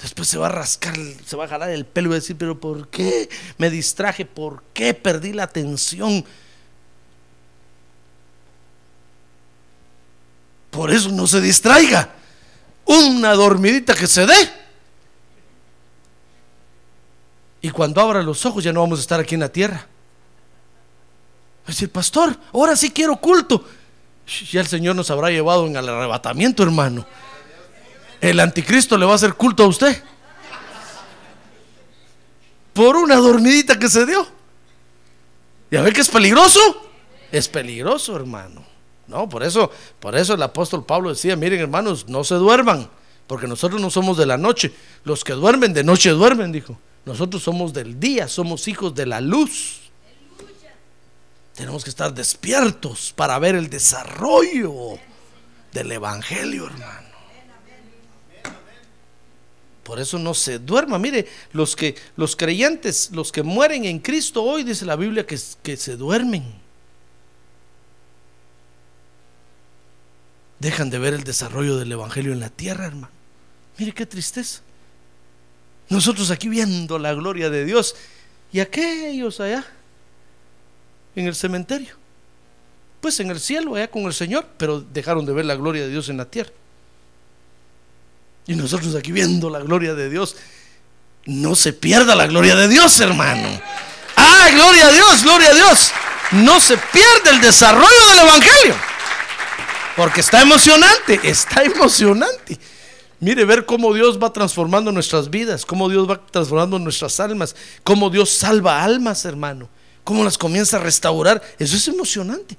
Después 0.00 0.28
se 0.28 0.38
va 0.38 0.46
a 0.46 0.50
rascar, 0.50 0.94
se 1.24 1.36
va 1.36 1.44
a 1.44 1.48
jalar 1.48 1.70
el 1.70 1.86
pelo 1.86 2.08
y 2.08 2.10
va 2.10 2.16
a 2.16 2.20
decir, 2.20 2.36
pero 2.36 2.60
¿por 2.60 2.88
qué 2.88 3.28
me 3.56 3.70
distraje? 3.70 4.26
¿Por 4.26 4.62
qué 4.74 4.92
perdí 4.92 5.32
la 5.32 5.44
atención? 5.44 6.24
Por 10.70 10.92
eso 10.92 11.10
no 11.10 11.26
se 11.26 11.40
distraiga. 11.40 12.10
Una 12.84 13.32
dormidita 13.32 13.94
que 13.94 14.06
se 14.06 14.26
dé. 14.26 14.52
Y 17.62 17.70
cuando 17.70 18.00
abra 18.00 18.22
los 18.22 18.44
ojos 18.44 18.62
ya 18.62 18.72
no 18.72 18.82
vamos 18.82 18.98
a 18.98 19.02
estar 19.02 19.18
aquí 19.18 19.34
en 19.34 19.40
la 19.40 19.48
tierra. 19.48 19.86
A 21.64 21.68
decir, 21.68 21.90
pastor, 21.90 22.38
ahora 22.52 22.76
sí 22.76 22.90
quiero 22.90 23.16
culto. 23.16 23.64
Ya 24.50 24.60
el 24.60 24.66
Señor 24.66 24.94
nos 24.94 25.10
habrá 25.10 25.30
llevado 25.30 25.66
en 25.66 25.74
el 25.74 25.88
arrebatamiento, 25.88 26.62
hermano. 26.62 27.06
El 28.20 28.40
anticristo 28.40 28.96
le 28.96 29.06
va 29.06 29.12
a 29.12 29.16
hacer 29.16 29.34
culto 29.34 29.64
a 29.64 29.66
usted. 29.66 30.02
Por 32.72 32.96
una 32.96 33.16
dormidita 33.16 33.78
que 33.78 33.88
se 33.88 34.04
dio. 34.04 34.26
¿Ya 35.70 35.82
ve 35.82 35.92
que 35.92 36.00
es 36.00 36.08
peligroso? 36.08 36.60
Es 37.32 37.48
peligroso, 37.48 38.14
hermano. 38.16 38.64
No, 39.06 39.28
por 39.28 39.42
eso, 39.42 39.70
por 40.00 40.16
eso 40.16 40.34
el 40.34 40.42
apóstol 40.42 40.84
Pablo 40.84 41.10
decía, 41.10 41.36
miren 41.36 41.60
hermanos, 41.60 42.08
no 42.08 42.24
se 42.24 42.34
duerman, 42.34 42.90
porque 43.26 43.46
nosotros 43.46 43.80
no 43.80 43.90
somos 43.90 44.16
de 44.16 44.26
la 44.26 44.36
noche. 44.36 44.72
Los 45.04 45.22
que 45.22 45.32
duermen 45.32 45.72
de 45.72 45.84
noche 45.84 46.10
duermen, 46.10 46.52
dijo. 46.52 46.78
Nosotros 47.04 47.42
somos 47.42 47.72
del 47.72 48.00
día, 48.00 48.26
somos 48.26 48.66
hijos 48.66 48.94
de 48.94 49.06
la 49.06 49.20
luz. 49.20 49.80
Tenemos 51.54 51.84
que 51.84 51.90
estar 51.90 52.12
despiertos 52.12 53.12
para 53.14 53.38
ver 53.38 53.54
el 53.54 53.70
desarrollo 53.70 54.98
del 55.72 55.92
Evangelio, 55.92 56.66
hermano. 56.66 57.05
Por 59.86 60.00
eso 60.00 60.18
no 60.18 60.34
se 60.34 60.58
duerma. 60.58 60.98
Mire, 60.98 61.28
los 61.52 61.76
que 61.76 61.94
los 62.16 62.34
creyentes, 62.34 63.10
los 63.12 63.30
que 63.30 63.44
mueren 63.44 63.84
en 63.84 64.00
Cristo 64.00 64.42
hoy, 64.42 64.64
dice 64.64 64.84
la 64.84 64.96
Biblia 64.96 65.24
que, 65.24 65.38
que 65.62 65.76
se 65.76 65.96
duermen. 65.96 66.42
Dejan 70.58 70.90
de 70.90 70.98
ver 70.98 71.14
el 71.14 71.22
desarrollo 71.22 71.76
del 71.76 71.92
Evangelio 71.92 72.32
en 72.32 72.40
la 72.40 72.50
tierra, 72.50 72.86
hermano. 72.86 73.12
Mire 73.78 73.92
qué 73.92 74.06
tristeza. 74.06 74.60
Nosotros 75.88 76.32
aquí 76.32 76.48
viendo 76.48 76.98
la 76.98 77.14
gloria 77.14 77.48
de 77.48 77.64
Dios 77.64 77.94
y 78.52 78.58
aquellos 78.58 79.38
allá 79.38 79.64
en 81.14 81.28
el 81.28 81.36
cementerio. 81.36 81.94
Pues 83.00 83.20
en 83.20 83.30
el 83.30 83.38
cielo, 83.38 83.76
allá 83.76 83.88
con 83.88 84.02
el 84.02 84.14
Señor, 84.14 84.48
pero 84.58 84.80
dejaron 84.80 85.24
de 85.26 85.32
ver 85.32 85.44
la 85.44 85.54
gloria 85.54 85.82
de 85.82 85.90
Dios 85.90 86.08
en 86.08 86.16
la 86.16 86.24
tierra. 86.24 86.50
Y 88.46 88.54
nosotros 88.54 88.94
aquí 88.94 89.12
viendo 89.12 89.50
la 89.50 89.60
gloria 89.60 89.94
de 89.94 90.08
Dios. 90.08 90.36
No 91.24 91.56
se 91.56 91.72
pierda 91.72 92.14
la 92.14 92.26
gloria 92.26 92.54
de 92.54 92.68
Dios, 92.68 93.00
hermano. 93.00 93.60
Ah, 94.16 94.48
gloria 94.52 94.86
a 94.86 94.92
Dios, 94.92 95.22
gloria 95.24 95.50
a 95.50 95.54
Dios. 95.54 95.90
No 96.32 96.60
se 96.60 96.76
pierde 96.76 97.30
el 97.30 97.40
desarrollo 97.40 98.08
del 98.10 98.18
Evangelio. 98.20 98.74
Porque 99.96 100.20
está 100.20 100.42
emocionante, 100.42 101.20
está 101.24 101.62
emocionante. 101.64 102.58
Mire, 103.18 103.44
ver 103.44 103.64
cómo 103.64 103.94
Dios 103.94 104.22
va 104.22 104.32
transformando 104.32 104.92
nuestras 104.92 105.30
vidas, 105.30 105.64
cómo 105.64 105.88
Dios 105.88 106.08
va 106.08 106.24
transformando 106.26 106.78
nuestras 106.78 107.18
almas, 107.18 107.56
cómo 107.82 108.10
Dios 108.10 108.30
salva 108.30 108.84
almas, 108.84 109.24
hermano, 109.24 109.70
cómo 110.04 110.22
las 110.22 110.36
comienza 110.36 110.76
a 110.76 110.80
restaurar. 110.80 111.42
Eso 111.58 111.76
es 111.76 111.88
emocionante. 111.88 112.56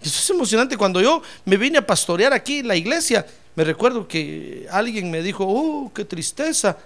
Eso 0.00 0.18
es 0.20 0.30
emocionante. 0.30 0.76
Cuando 0.76 1.00
yo 1.00 1.20
me 1.44 1.56
vine 1.56 1.78
a 1.78 1.86
pastorear 1.86 2.32
aquí 2.32 2.60
en 2.60 2.68
la 2.68 2.76
iglesia, 2.76 3.26
me 3.56 3.64
recuerdo 3.64 4.06
que 4.06 4.66
alguien 4.70 5.10
me 5.10 5.22
dijo, 5.22 5.44
oh, 5.48 5.90
qué 5.94 6.04
tristeza, 6.04 6.76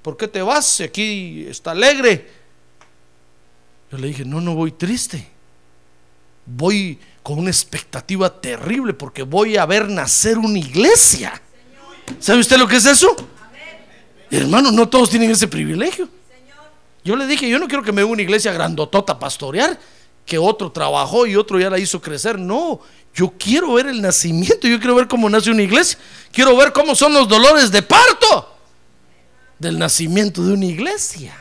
¿por 0.00 0.16
qué 0.16 0.26
te 0.26 0.40
vas? 0.40 0.80
Aquí 0.80 1.46
está 1.48 1.72
alegre. 1.72 2.28
Yo 3.92 3.98
le 3.98 4.08
dije, 4.08 4.24
no, 4.24 4.40
no 4.40 4.54
voy 4.54 4.72
triste. 4.72 5.28
Voy 6.46 6.98
con 7.22 7.38
una 7.38 7.50
expectativa 7.50 8.40
terrible 8.40 8.94
porque 8.94 9.22
voy 9.22 9.58
a 9.58 9.66
ver 9.66 9.88
nacer 9.88 10.38
una 10.38 10.58
iglesia. 10.58 11.40
¿Sabe 12.18 12.40
usted 12.40 12.56
lo 12.56 12.66
que 12.66 12.76
es 12.76 12.86
eso? 12.86 13.14
Hermano, 14.30 14.72
no 14.72 14.88
todos 14.88 15.10
tienen 15.10 15.30
ese 15.30 15.46
privilegio. 15.46 16.08
Yo 17.04 17.16
le 17.16 17.26
dije, 17.26 17.46
yo 17.48 17.58
no 17.58 17.68
quiero 17.68 17.82
que 17.82 17.92
me 17.92 18.02
vea 18.02 18.10
una 18.10 18.22
iglesia 18.22 18.50
grandotota 18.50 19.18
pastorear, 19.18 19.78
que 20.24 20.38
otro 20.38 20.72
trabajó 20.72 21.26
y 21.26 21.36
otro 21.36 21.60
ya 21.60 21.68
la 21.68 21.78
hizo 21.78 22.00
crecer. 22.00 22.38
No, 22.38 22.80
yo 23.14 23.32
quiero 23.38 23.74
ver 23.74 23.86
el 23.86 24.02
nacimiento, 24.02 24.66
yo 24.66 24.78
quiero 24.78 24.96
ver 24.96 25.06
cómo 25.06 25.30
nace 25.30 25.50
una 25.50 25.62
iglesia. 25.62 25.98
Quiero 26.32 26.56
ver 26.56 26.72
cómo 26.72 26.96
son 26.96 27.14
los 27.14 27.28
dolores 27.28 27.70
de 27.70 27.80
parto 27.80 28.58
del 29.56 29.78
nacimiento 29.78 30.44
de 30.44 30.52
una 30.52 30.66
iglesia. 30.66 31.32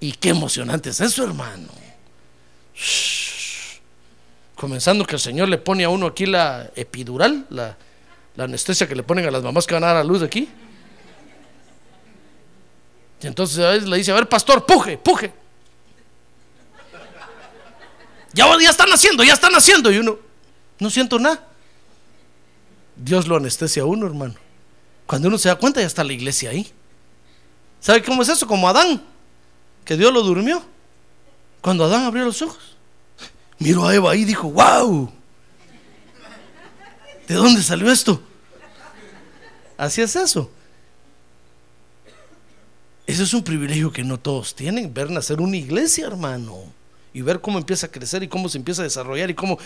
Y 0.00 0.10
qué 0.12 0.30
emocionante 0.30 0.90
es 0.90 1.00
eso, 1.00 1.22
hermano. 1.22 1.68
Comenzando 4.56 5.04
que 5.04 5.14
el 5.14 5.20
Señor 5.20 5.48
le 5.48 5.58
pone 5.58 5.84
a 5.84 5.88
uno 5.88 6.06
aquí 6.06 6.26
la 6.26 6.68
epidural, 6.74 7.46
la, 7.50 7.76
anestesia 8.36 8.88
que 8.88 8.96
le 8.96 9.04
ponen 9.04 9.24
a 9.26 9.30
las 9.30 9.42
mamás 9.44 9.68
que 9.68 9.74
van 9.74 9.84
a 9.84 9.88
dar 9.88 9.96
a 9.98 10.04
luz 10.04 10.20
aquí. 10.20 10.48
Y 13.22 13.26
entonces 13.28 13.60
a 13.60 13.70
veces 13.70 13.88
le 13.88 13.98
dice, 13.98 14.10
a 14.10 14.14
ver, 14.14 14.28
pastor, 14.28 14.66
puje, 14.66 14.98
puje. 14.98 15.32
Ya, 18.32 18.46
ya 18.60 18.70
están 18.70 18.92
haciendo, 18.92 19.22
ya 19.22 19.34
están 19.34 19.54
haciendo. 19.54 19.92
Y 19.92 19.98
uno, 19.98 20.31
no 20.82 20.90
siento 20.90 21.18
nada. 21.18 21.46
Dios 22.96 23.26
lo 23.26 23.36
anestesia 23.36 23.82
a 23.82 23.86
uno, 23.86 24.06
hermano. 24.06 24.34
Cuando 25.06 25.28
uno 25.28 25.38
se 25.38 25.48
da 25.48 25.56
cuenta, 25.56 25.80
ya 25.80 25.86
está 25.86 26.04
la 26.04 26.12
iglesia 26.12 26.50
ahí. 26.50 26.70
¿Sabe 27.80 28.02
cómo 28.02 28.22
es 28.22 28.28
eso? 28.28 28.46
Como 28.46 28.68
Adán, 28.68 29.02
que 29.84 29.96
Dios 29.96 30.12
lo 30.12 30.22
durmió. 30.22 30.62
Cuando 31.60 31.84
Adán 31.84 32.04
abrió 32.04 32.24
los 32.24 32.42
ojos, 32.42 32.76
miró 33.58 33.86
a 33.86 33.94
Eva 33.94 34.12
ahí 34.12 34.22
y 34.22 34.24
dijo, 34.24 34.50
wow, 34.50 35.10
¿de 37.26 37.34
dónde 37.34 37.62
salió 37.62 37.90
esto? 37.90 38.20
Así 39.76 40.00
es 40.02 40.16
eso. 40.16 40.50
Eso 43.06 43.22
es 43.22 43.34
un 43.34 43.42
privilegio 43.42 43.92
que 43.92 44.04
no 44.04 44.18
todos 44.18 44.54
tienen, 44.54 44.92
ver 44.92 45.10
nacer 45.10 45.40
una 45.40 45.56
iglesia, 45.56 46.06
hermano, 46.06 46.62
y 47.12 47.20
ver 47.20 47.40
cómo 47.40 47.58
empieza 47.58 47.86
a 47.86 47.90
crecer 47.90 48.22
y 48.22 48.28
cómo 48.28 48.48
se 48.48 48.58
empieza 48.58 48.82
a 48.82 48.84
desarrollar 48.84 49.30
y 49.30 49.34
cómo... 49.34 49.58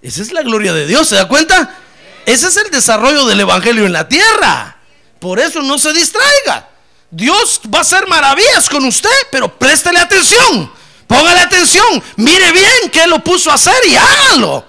Esa 0.00 0.22
es 0.22 0.32
la 0.32 0.42
gloria 0.42 0.72
de 0.72 0.86
Dios, 0.86 1.08
¿se 1.08 1.16
da 1.16 1.26
cuenta? 1.28 1.76
Ese 2.24 2.48
es 2.48 2.56
el 2.56 2.70
desarrollo 2.70 3.26
del 3.26 3.40
Evangelio 3.40 3.86
en 3.86 3.92
la 3.92 4.08
tierra. 4.08 4.76
Por 5.18 5.40
eso 5.40 5.62
no 5.62 5.78
se 5.78 5.92
distraiga. 5.92 6.68
Dios 7.10 7.60
va 7.72 7.78
a 7.78 7.82
hacer 7.82 8.06
maravillas 8.06 8.68
con 8.68 8.84
usted, 8.84 9.10
pero 9.30 9.58
préstele 9.58 9.98
atención. 9.98 10.70
Póngale 11.06 11.40
atención. 11.40 12.02
Mire 12.16 12.52
bien 12.52 12.90
qué 12.92 13.06
lo 13.06 13.24
puso 13.24 13.50
a 13.50 13.54
hacer 13.54 13.74
y 13.88 13.96
hágalo. 13.96 14.64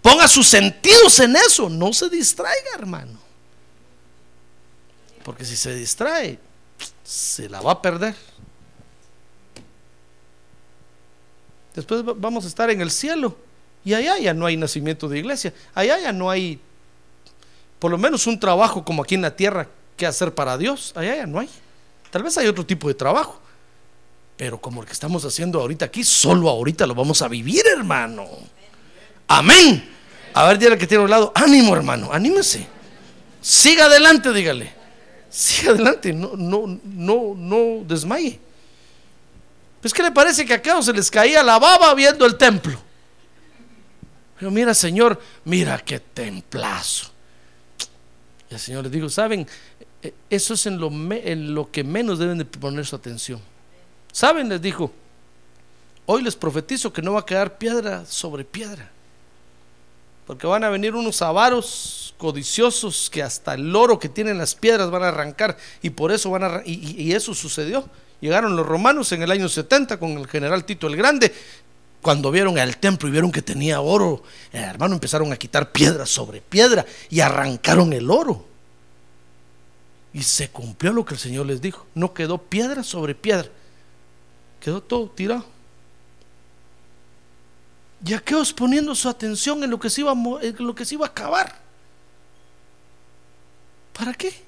Ponga 0.00 0.26
sus 0.26 0.48
sentidos 0.48 1.20
en 1.20 1.36
eso. 1.36 1.68
No 1.68 1.92
se 1.92 2.08
distraiga, 2.08 2.70
hermano. 2.74 3.20
Porque 5.22 5.44
si 5.44 5.54
se 5.54 5.74
distrae, 5.74 6.38
se 7.04 7.48
la 7.48 7.60
va 7.60 7.72
a 7.72 7.82
perder. 7.82 8.16
Después 11.74 12.02
vamos 12.04 12.44
a 12.44 12.48
estar 12.48 12.70
en 12.70 12.80
el 12.80 12.90
cielo. 12.90 13.36
Y 13.84 13.94
allá 13.94 14.18
ya 14.18 14.34
no 14.34 14.46
hay 14.46 14.56
nacimiento 14.56 15.08
de 15.08 15.18
iglesia. 15.18 15.52
Allá 15.74 15.98
ya 15.98 16.12
no 16.12 16.30
hay, 16.30 16.60
por 17.78 17.90
lo 17.90 17.98
menos, 17.98 18.26
un 18.26 18.38
trabajo 18.38 18.84
como 18.84 19.02
aquí 19.02 19.14
en 19.14 19.22
la 19.22 19.34
tierra 19.34 19.68
que 19.96 20.06
hacer 20.06 20.34
para 20.34 20.56
Dios. 20.56 20.92
Allá 20.94 21.16
ya 21.16 21.26
no 21.26 21.40
hay. 21.40 21.48
Tal 22.10 22.22
vez 22.22 22.36
hay 22.38 22.46
otro 22.46 22.64
tipo 22.64 22.88
de 22.88 22.94
trabajo. 22.94 23.40
Pero 24.36 24.60
como 24.60 24.80
el 24.80 24.86
que 24.86 24.92
estamos 24.92 25.24
haciendo 25.24 25.60
ahorita 25.60 25.86
aquí, 25.86 26.04
solo 26.04 26.48
ahorita 26.48 26.86
lo 26.86 26.94
vamos 26.94 27.22
a 27.22 27.28
vivir, 27.28 27.62
hermano. 27.66 28.28
Amén. 29.28 29.90
A 30.34 30.46
ver, 30.46 30.58
dígale 30.58 30.78
que 30.78 30.86
tiene 30.86 31.02
a 31.02 31.04
un 31.04 31.10
lado, 31.10 31.32
ánimo, 31.34 31.76
hermano, 31.76 32.10
anímese. 32.12 32.66
Siga 33.40 33.86
adelante, 33.86 34.32
dígale. 34.32 34.72
Siga 35.28 35.72
adelante, 35.72 36.12
no, 36.12 36.32
no, 36.36 36.78
no, 36.84 37.34
no 37.36 37.84
desmaye. 37.84 38.38
Pues, 39.80 39.92
¿qué 39.92 40.02
le 40.02 40.12
parece 40.12 40.44
que 40.44 40.54
acá 40.54 40.80
se 40.82 40.92
les 40.92 41.10
caía 41.10 41.42
la 41.42 41.58
baba 41.58 41.92
viendo 41.94 42.24
el 42.24 42.36
templo? 42.36 42.78
Pero 44.42 44.50
mira, 44.50 44.74
Señor, 44.74 45.20
mira 45.44 45.78
qué 45.78 46.00
templazo. 46.00 47.12
Y 48.50 48.54
el 48.54 48.58
Señor 48.58 48.82
les 48.82 48.90
dijo, 48.90 49.08
¿saben? 49.08 49.46
E, 50.02 50.12
eso 50.28 50.54
es 50.54 50.66
en 50.66 50.80
lo, 51.54 51.70
que 51.70 51.84
menos 51.84 52.18
deben 52.18 52.38
de 52.38 52.44
poner 52.44 52.84
su 52.84 52.96
atención. 52.96 53.40
¿Saben? 54.10 54.48
Les 54.48 54.60
dijo, 54.60 54.90
hoy 56.06 56.22
les 56.22 56.34
profetizo 56.34 56.92
que 56.92 57.02
no 57.02 57.12
va 57.12 57.20
a 57.20 57.24
quedar 57.24 57.56
piedra 57.56 58.04
sobre 58.04 58.42
piedra. 58.42 58.90
Porque 60.26 60.48
van 60.48 60.64
a 60.64 60.70
venir 60.70 60.96
unos 60.96 61.22
avaros 61.22 62.12
codiciosos 62.18 63.08
que 63.10 63.22
hasta 63.22 63.54
el 63.54 63.76
oro 63.76 64.00
que 64.00 64.08
tienen 64.08 64.38
las 64.38 64.56
piedras 64.56 64.90
van 64.90 65.04
a 65.04 65.08
arrancar. 65.10 65.56
Y 65.82 65.90
por 65.90 66.10
eso 66.10 66.32
van 66.32 66.42
a... 66.42 66.62
Y 66.64 67.12
eso 67.12 67.32
sucedió. 67.32 67.88
Llegaron 68.20 68.56
los 68.56 68.66
romanos 68.66 69.12
en 69.12 69.22
el 69.22 69.30
año 69.30 69.48
70 69.48 70.00
con 70.00 70.10
el 70.18 70.26
general 70.26 70.64
Tito 70.64 70.88
el 70.88 70.96
Grande. 70.96 71.32
Cuando 72.02 72.32
vieron 72.32 72.58
el 72.58 72.76
templo 72.78 73.08
y 73.08 73.12
vieron 73.12 73.30
que 73.30 73.42
tenía 73.42 73.80
oro, 73.80 74.24
eh, 74.52 74.58
hermano, 74.58 74.94
empezaron 74.94 75.32
a 75.32 75.36
quitar 75.36 75.70
piedra 75.70 76.04
sobre 76.04 76.40
piedra 76.40 76.84
y 77.08 77.20
arrancaron 77.20 77.92
el 77.92 78.10
oro. 78.10 78.44
Y 80.12 80.24
se 80.24 80.50
cumplió 80.50 80.92
lo 80.92 81.04
que 81.04 81.14
el 81.14 81.20
Señor 81.20 81.46
les 81.46 81.62
dijo. 81.62 81.86
No 81.94 82.12
quedó 82.12 82.38
piedra 82.38 82.82
sobre 82.82 83.14
piedra. 83.14 83.48
Quedó 84.60 84.82
todo 84.82 85.08
tirado. 85.10 85.46
Y 88.04 88.14
aquellos 88.14 88.52
poniendo 88.52 88.96
su 88.96 89.08
atención 89.08 89.62
en 89.62 89.70
lo 89.70 89.78
que 89.78 89.88
se 89.88 90.00
iba 90.00 90.12
en 90.12 90.56
lo 90.58 90.74
que 90.74 90.84
se 90.84 90.96
iba 90.96 91.06
a 91.06 91.10
acabar. 91.10 91.56
¿Para 93.92 94.12
qué? 94.12 94.42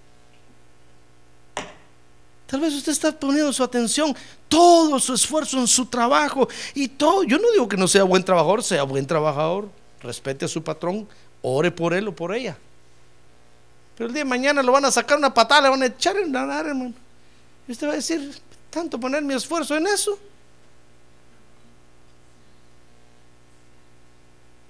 Tal 2.55 2.61
vez 2.61 2.73
usted 2.73 2.93
está 2.93 3.11
poniendo 3.11 3.53
su 3.53 3.65
atención, 3.65 4.15
todo 4.49 5.01
su 5.01 5.13
esfuerzo 5.13 5.59
en 5.59 5.67
su 5.67 5.87
trabajo 5.87 6.47
y 6.73 6.87
todo. 6.87 7.25
Yo 7.25 7.37
no 7.37 7.51
digo 7.51 7.69
que 7.69 7.77
no 7.77 7.89
sea 7.89 8.05
buen 8.05 8.23
trabajador, 8.23 8.63
sea 8.63 8.85
buen 8.85 9.05
trabajador, 9.09 9.69
respete 10.01 10.45
a 10.45 10.49
su 10.49 10.63
patrón, 10.63 11.09
ore 11.43 11.73
por 11.73 11.95
él 11.95 12.07
o 12.07 12.15
por 12.15 12.33
ella. 12.33 12.57
Pero 13.97 14.07
el 14.07 14.15
día 14.15 14.23
de 14.23 14.31
mañana 14.31 14.63
lo 14.63 14.71
van 14.71 14.85
a 14.85 14.93
sacar 14.93 15.19
una 15.19 15.35
patada, 15.35 15.63
le 15.63 15.69
van 15.71 15.83
a 15.83 15.87
echar 15.87 16.17
en 16.17 16.33
la 16.33 16.61
hermano. 16.61 16.95
Y 17.67 17.73
usted 17.73 17.89
va 17.89 17.95
a 17.95 17.97
decir, 17.97 18.41
tanto 18.71 19.01
poner 19.01 19.25
mi 19.25 19.35
esfuerzo 19.35 19.77
en 19.77 19.89
eso. 19.89 20.17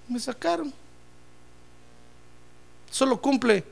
Me 0.09 0.19
sacaron. 0.19 0.73
Solo 2.91 3.21
cumple 3.21 3.63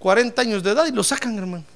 40 0.00 0.42
años 0.42 0.62
de 0.62 0.72
edad 0.72 0.84
y 0.84 0.92
lo 0.92 1.02
sacan, 1.02 1.38
hermano. 1.38 1.71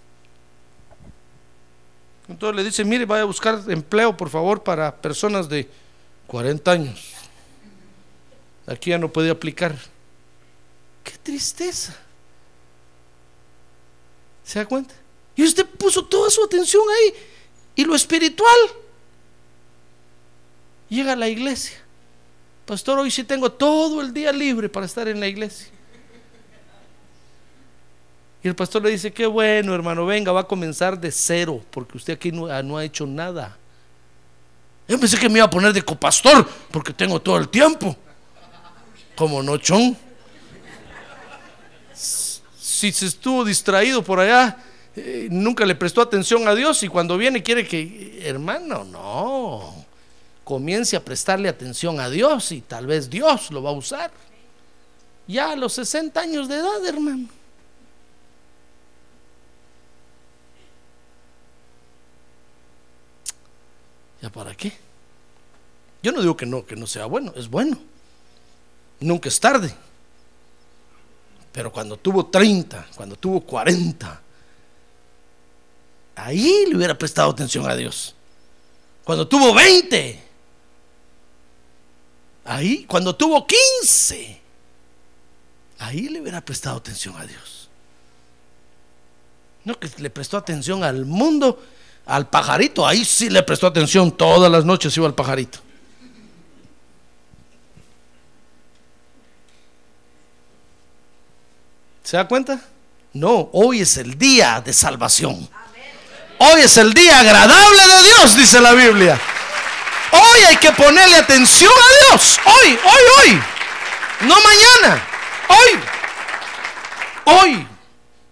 Entonces 2.29 2.57
le 2.57 2.65
dice, 2.65 2.85
mire, 2.85 3.05
vaya 3.05 3.23
a 3.23 3.27
buscar 3.27 3.61
empleo, 3.69 4.17
por 4.17 4.31
favor, 4.31 4.63
para 4.63 4.95
personas 4.97 5.49
de 5.49 5.69
40 6.27 6.71
años. 6.71 7.13
Aquí 8.67 8.91
ya 8.91 8.99
no 8.99 9.13
puede 9.13 9.31
aplicar. 9.31 9.77
Qué 11.05 11.13
tristeza. 11.23 11.97
¿Se 14.45 14.59
da 14.59 14.67
cuenta? 14.67 14.95
Y 15.37 15.45
usted 15.45 15.67
puso 15.67 16.05
toda 16.05 16.31
su 16.31 16.43
atención 16.43 16.83
ahí. 16.89 17.15
Y 17.77 17.85
lo 17.85 17.95
espiritual. 17.95 18.57
Llega 20.89 21.13
a 21.13 21.17
la 21.17 21.29
iglesia. 21.29 21.79
Pastor, 22.65 22.99
hoy 22.99 23.11
sí 23.11 23.23
tengo 23.23 23.53
todo 23.53 24.01
el 24.01 24.13
día 24.13 24.33
libre 24.33 24.69
para 24.69 24.87
estar 24.87 25.07
en 25.07 25.21
la 25.21 25.29
iglesia. 25.29 25.69
Y 28.47 28.49
el 28.49 28.55
pastor 28.55 28.81
le 28.85 28.91
dice, 28.91 29.13
qué 29.13 29.27
bueno 29.27 29.75
hermano, 29.75 30.07
venga, 30.07 30.31
va 30.31 30.43
a 30.43 30.47
comenzar 30.47 31.01
de 31.01 31.11
cero, 31.11 31.61
porque 31.69 31.97
usted 31.97 32.13
aquí 32.13 32.31
no, 32.31 32.47
ha 32.47 32.85
hecho 32.85 33.05
nada. 33.05 33.59
Yo 34.87 35.01
pensé 35.01 35.19
que 35.19 35.29
me 35.29 35.41
iba 35.41 35.47
a 35.47 35.51
poner 35.51 35.73
de 35.73 35.83
copastor, 35.83 36.49
porque 36.71 36.93
tengo 36.93 37.21
todo 37.21 37.39
el 37.39 37.49
tiempo. 37.49 37.97
Como 39.17 39.43
no, 39.43 39.59
chon. 39.59 39.99
Si 41.93 42.93
se 42.93 43.07
estuvo 43.07 43.45
distraído 43.45 44.05
por 44.05 44.21
allá, 44.21 44.57
eh, 44.95 45.27
nunca 45.29 45.67
le 45.67 45.75
prestó 45.75 46.01
atención 46.01 46.47
a 46.47 46.55
Dios 46.55 46.81
y 46.85 46.89
cuando 46.89 47.19
viene 47.19 47.43
quiere 47.43 47.67
que, 47.67 48.23
hermano, 48.25 48.85
no, 48.85 49.85
comience 50.45 50.95
a 50.95 51.05
prestarle 51.05 51.49
atención 51.49 51.99
a 51.99 52.09
Dios 52.09 52.53
y 52.53 52.61
tal 52.61 52.87
vez 52.87 53.11
Dios 53.11 53.51
lo 53.51 53.61
va 53.61 53.71
a 53.71 53.73
usar. 53.73 54.13
Ya 55.27 55.51
a 55.51 55.57
los 55.57 55.73
60 55.73 56.21
años 56.21 56.49
de 56.49 56.55
edad, 56.55 56.87
hermano. 56.87 57.36
¿Ya 64.27 64.33
para 64.33 64.57
qué? 64.57 64.73
Yo 66.03 66.11
no 66.11 66.21
digo 66.21 66.37
que 66.37 66.47
no, 66.47 66.67
que 66.67 66.75
no 66.75 66.89
sea 66.89 67.07
bueno, 67.07 67.33
es 67.37 67.49
bueno. 67.49 67.79
Nunca 68.99 69.29
es 69.29 69.39
tarde. 69.39 69.73
Pero 71.53 71.71
cuando 71.71 71.97
tuvo 71.97 72.27
30, 72.27 72.89
cuando 72.97 73.15
tuvo 73.15 73.41
40, 73.43 74.21
ahí 76.17 76.67
le 76.69 76.77
hubiera 76.77 76.99
prestado 76.99 77.31
atención 77.31 77.71
a 77.71 77.77
Dios. 77.77 78.17
Cuando 79.05 79.29
tuvo 79.29 79.55
20, 79.55 80.21
ahí, 82.47 82.85
cuando 82.85 83.15
tuvo 83.15 83.47
15, 83.47 84.41
ahí 85.79 86.09
le 86.09 86.21
hubiera 86.21 86.45
prestado 86.45 86.79
atención 86.79 87.17
a 87.17 87.25
Dios. 87.25 87.69
No 89.63 89.79
que 89.79 89.89
le 89.99 90.11
prestó 90.11 90.37
atención 90.37 90.83
al 90.83 91.05
mundo 91.05 91.63
al 92.07 92.29
pajarito, 92.29 92.87
ahí 92.87 93.05
sí 93.05 93.29
le 93.29 93.43
prestó 93.43 93.67
atención, 93.67 94.13
todas 94.13 94.51
las 94.51 94.65
noches 94.65 94.97
iba 94.97 95.07
al 95.07 95.15
pajarito. 95.15 95.59
¿Se 102.05 102.17
da 102.17 102.29
cuenta? 102.29 102.61
No, 103.13 103.51
hoy 103.53 103.81
es 103.81 103.97
el 103.97 104.17
día 104.17 104.63
de 104.65 104.73
salvación. 104.73 105.49
Hoy 106.39 106.61
es 106.61 106.77
el 106.77 106.93
día 106.93 107.19
agradable 107.19 107.83
de 107.83 108.03
Dios, 108.05 108.37
dice 108.37 108.61
la 108.61 108.73
Biblia. 108.73 109.21
Hoy 110.13 110.41
hay 110.49 110.57
que 110.59 110.71
ponerle 110.71 111.17
atención 111.17 111.73
a 111.73 112.11
Dios. 112.15 112.39
Hoy, 112.45 112.79
hoy, 112.85 113.03
hoy. 113.19 113.43
No 114.21 114.37
mañana. 114.41 115.05
Hoy. 115.49 115.81
Hoy. 117.25 117.67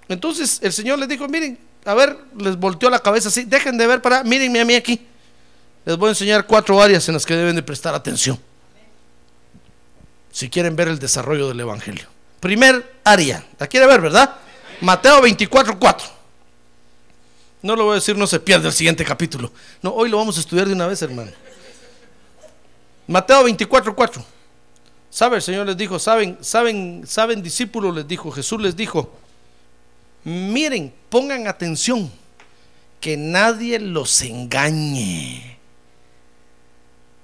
Entonces 0.06 0.60
el 0.62 0.72
Señor 0.72 0.98
les 1.00 1.08
dijo, 1.08 1.26
miren, 1.26 1.58
a 1.84 1.94
ver, 1.94 2.16
les 2.38 2.56
volteó 2.56 2.88
la 2.90 2.98
cabeza 2.98 3.28
así, 3.28 3.44
dejen 3.44 3.76
de 3.76 3.86
ver 3.86 4.00
para, 4.00 4.24
mírenme 4.24 4.60
a 4.60 4.64
mí 4.64 4.74
aquí. 4.74 5.06
Les 5.84 5.96
voy 5.96 6.08
a 6.08 6.10
enseñar 6.10 6.46
cuatro 6.46 6.80
áreas 6.80 7.06
en 7.08 7.14
las 7.14 7.26
que 7.26 7.34
deben 7.34 7.56
de 7.56 7.62
prestar 7.62 7.94
atención. 7.94 8.38
Si 10.32 10.48
quieren 10.48 10.74
ver 10.74 10.88
el 10.88 10.98
desarrollo 10.98 11.48
del 11.48 11.60
Evangelio. 11.60 12.06
Primer 12.40 12.98
área, 13.04 13.44
la 13.58 13.66
quiere 13.66 13.86
ver, 13.86 14.00
¿verdad? 14.00 14.34
Mateo 14.80 15.20
24, 15.20 15.78
4. 15.78 16.08
No 17.62 17.76
lo 17.76 17.84
voy 17.84 17.92
a 17.92 17.94
decir, 17.96 18.16
no 18.16 18.26
se 18.26 18.40
pierda 18.40 18.68
el 18.68 18.74
siguiente 18.74 19.04
capítulo. 19.04 19.52
No, 19.80 19.90
hoy 19.90 20.08
lo 20.10 20.18
vamos 20.18 20.36
a 20.36 20.40
estudiar 20.40 20.66
de 20.66 20.72
una 20.72 20.86
vez, 20.86 21.00
hermano. 21.02 21.30
Mateo 23.06 23.44
24, 23.44 23.94
4. 23.94 24.24
¿Sabe? 25.10 25.36
El 25.36 25.42
Señor 25.42 25.66
les 25.66 25.76
dijo, 25.76 25.98
saben, 25.98 26.38
saben, 26.40 27.04
saben, 27.06 27.42
discípulos 27.42 27.94
les 27.94 28.08
dijo, 28.08 28.30
Jesús 28.32 28.60
les 28.60 28.74
dijo, 28.74 29.16
Miren, 30.24 30.92
pongan 31.10 31.46
atención, 31.46 32.10
que 33.00 33.16
nadie 33.16 33.78
los 33.78 34.22
engañe. 34.22 35.58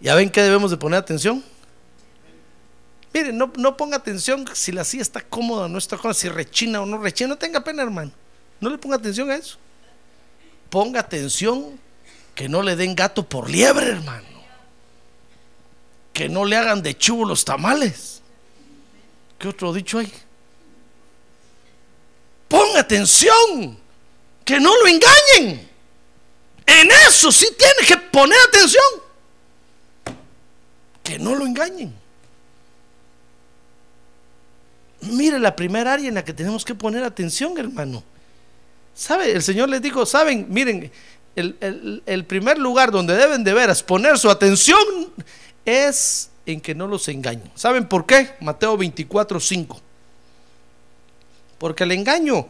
¿Ya 0.01 0.15
ven 0.15 0.31
que 0.31 0.43
debemos 0.43 0.71
de 0.71 0.77
poner 0.77 0.99
atención? 0.99 1.43
Miren, 3.13 3.37
no, 3.37 3.53
no 3.57 3.77
ponga 3.77 3.97
atención 3.97 4.45
si 4.53 4.71
la 4.73 4.85
silla 4.85 5.03
está 5.03 5.21
cómoda 5.21 5.65
o 5.65 5.69
no 5.69 5.79
está 5.79 5.97
cómoda, 5.97 6.15
si 6.15 6.29
rechina 6.29 6.81
o 6.83 6.87
no 6.87 6.99
rechina, 6.99 7.29
no 7.29 7.39
tenga 7.39 7.65
pena, 7.65 7.83
hermano. 7.83 8.13
No 8.61 8.69
le 8.69 8.79
ponga 8.79 8.97
atención 8.97 9.31
a 9.31 9.37
eso. 9.37 9.57
Ponga 10.69 11.01
atención 11.01 11.81
que 12.35 12.49
no 12.49 12.63
le 12.63 12.77
den 12.77 12.95
gato 12.95 13.27
por 13.27 13.51
liebre, 13.51 13.87
hermano. 13.87 14.29
Que 16.13 16.29
no 16.29 16.45
le 16.45 16.57
hagan 16.57 16.83
de 16.83 16.97
chubo 16.97 17.25
los 17.25 17.45
tamales. 17.45 18.21
¿Qué 19.39 19.49
otro 19.49 19.73
dicho 19.73 19.99
hay? 19.99 20.13
Ponga 22.51 22.81
atención, 22.81 23.79
que 24.45 24.59
no 24.59 24.77
lo 24.77 24.89
engañen. 24.89 25.71
En 26.67 26.89
eso 27.07 27.31
sí 27.31 27.47
tiene 27.57 27.87
que 27.87 27.97
poner 28.09 28.37
atención. 28.49 28.83
Que 31.05 31.17
no 31.21 31.37
lo 31.37 31.47
engañen. 31.47 31.95
Mire 35.03 35.39
la 35.39 35.55
primera 35.55 35.93
área 35.93 36.09
en 36.09 36.17
la 36.17 36.25
que 36.25 36.33
tenemos 36.33 36.65
que 36.65 36.75
poner 36.75 37.05
atención, 37.05 37.57
hermano. 37.57 38.03
¿Sabe? 38.97 39.31
El 39.31 39.45
Señor 39.45 39.69
les 39.69 39.81
dijo, 39.81 40.05
saben, 40.05 40.49
miren, 40.49 40.91
el, 41.37 42.03
el, 42.05 42.25
primer 42.25 42.59
lugar 42.59 42.91
donde 42.91 43.15
deben 43.15 43.45
de 43.45 43.55
veras 43.55 43.85
poner 43.85 44.19
su 44.19 44.29
atención 44.29 44.83
es 45.65 46.31
en 46.47 46.61
que 46.61 46.75
no 46.75 46.89
los 46.89 47.07
engañen. 47.07 47.49
¿Saben 47.55 47.89
por 47.89 48.07
qué? 48.07 48.33
Mateo 48.41 48.77
24, 48.77 49.39
5. 49.39 49.81
Porque 51.61 51.85
el 51.85 51.93
engaño 51.93 52.49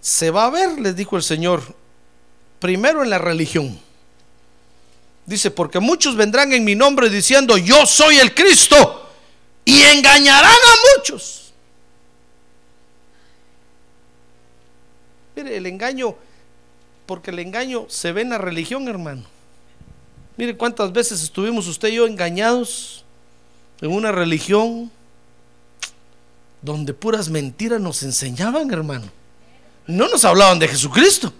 se 0.00 0.30
va 0.30 0.46
a 0.46 0.50
ver, 0.50 0.80
les 0.80 0.96
dijo 0.96 1.18
el 1.18 1.22
Señor, 1.22 1.62
primero 2.58 3.02
en 3.02 3.10
la 3.10 3.18
religión. 3.18 3.78
Dice, 5.26 5.50
porque 5.50 5.78
muchos 5.78 6.16
vendrán 6.16 6.54
en 6.54 6.64
mi 6.64 6.74
nombre 6.74 7.10
diciendo, 7.10 7.58
yo 7.58 7.84
soy 7.84 8.16
el 8.16 8.34
Cristo, 8.34 9.10
y 9.66 9.82
engañarán 9.82 10.50
a 10.50 10.96
muchos. 10.96 11.52
Mire, 15.36 15.58
el 15.58 15.66
engaño, 15.66 16.16
porque 17.04 17.30
el 17.30 17.40
engaño 17.40 17.84
se 17.90 18.12
ve 18.12 18.22
en 18.22 18.30
la 18.30 18.38
religión, 18.38 18.88
hermano. 18.88 19.24
Mire 20.38 20.56
cuántas 20.56 20.92
veces 20.92 21.22
estuvimos 21.22 21.66
usted 21.66 21.88
y 21.88 21.96
yo 21.96 22.06
engañados 22.06 23.04
en 23.82 23.92
una 23.92 24.12
religión 24.12 24.90
donde 26.64 26.94
puras 26.94 27.28
mentiras 27.28 27.78
nos 27.80 28.02
enseñaban, 28.02 28.72
hermano. 28.72 29.04
No 29.86 30.08
nos 30.08 30.24
hablaban 30.24 30.58
de 30.58 30.66
Jesucristo. 30.66 31.30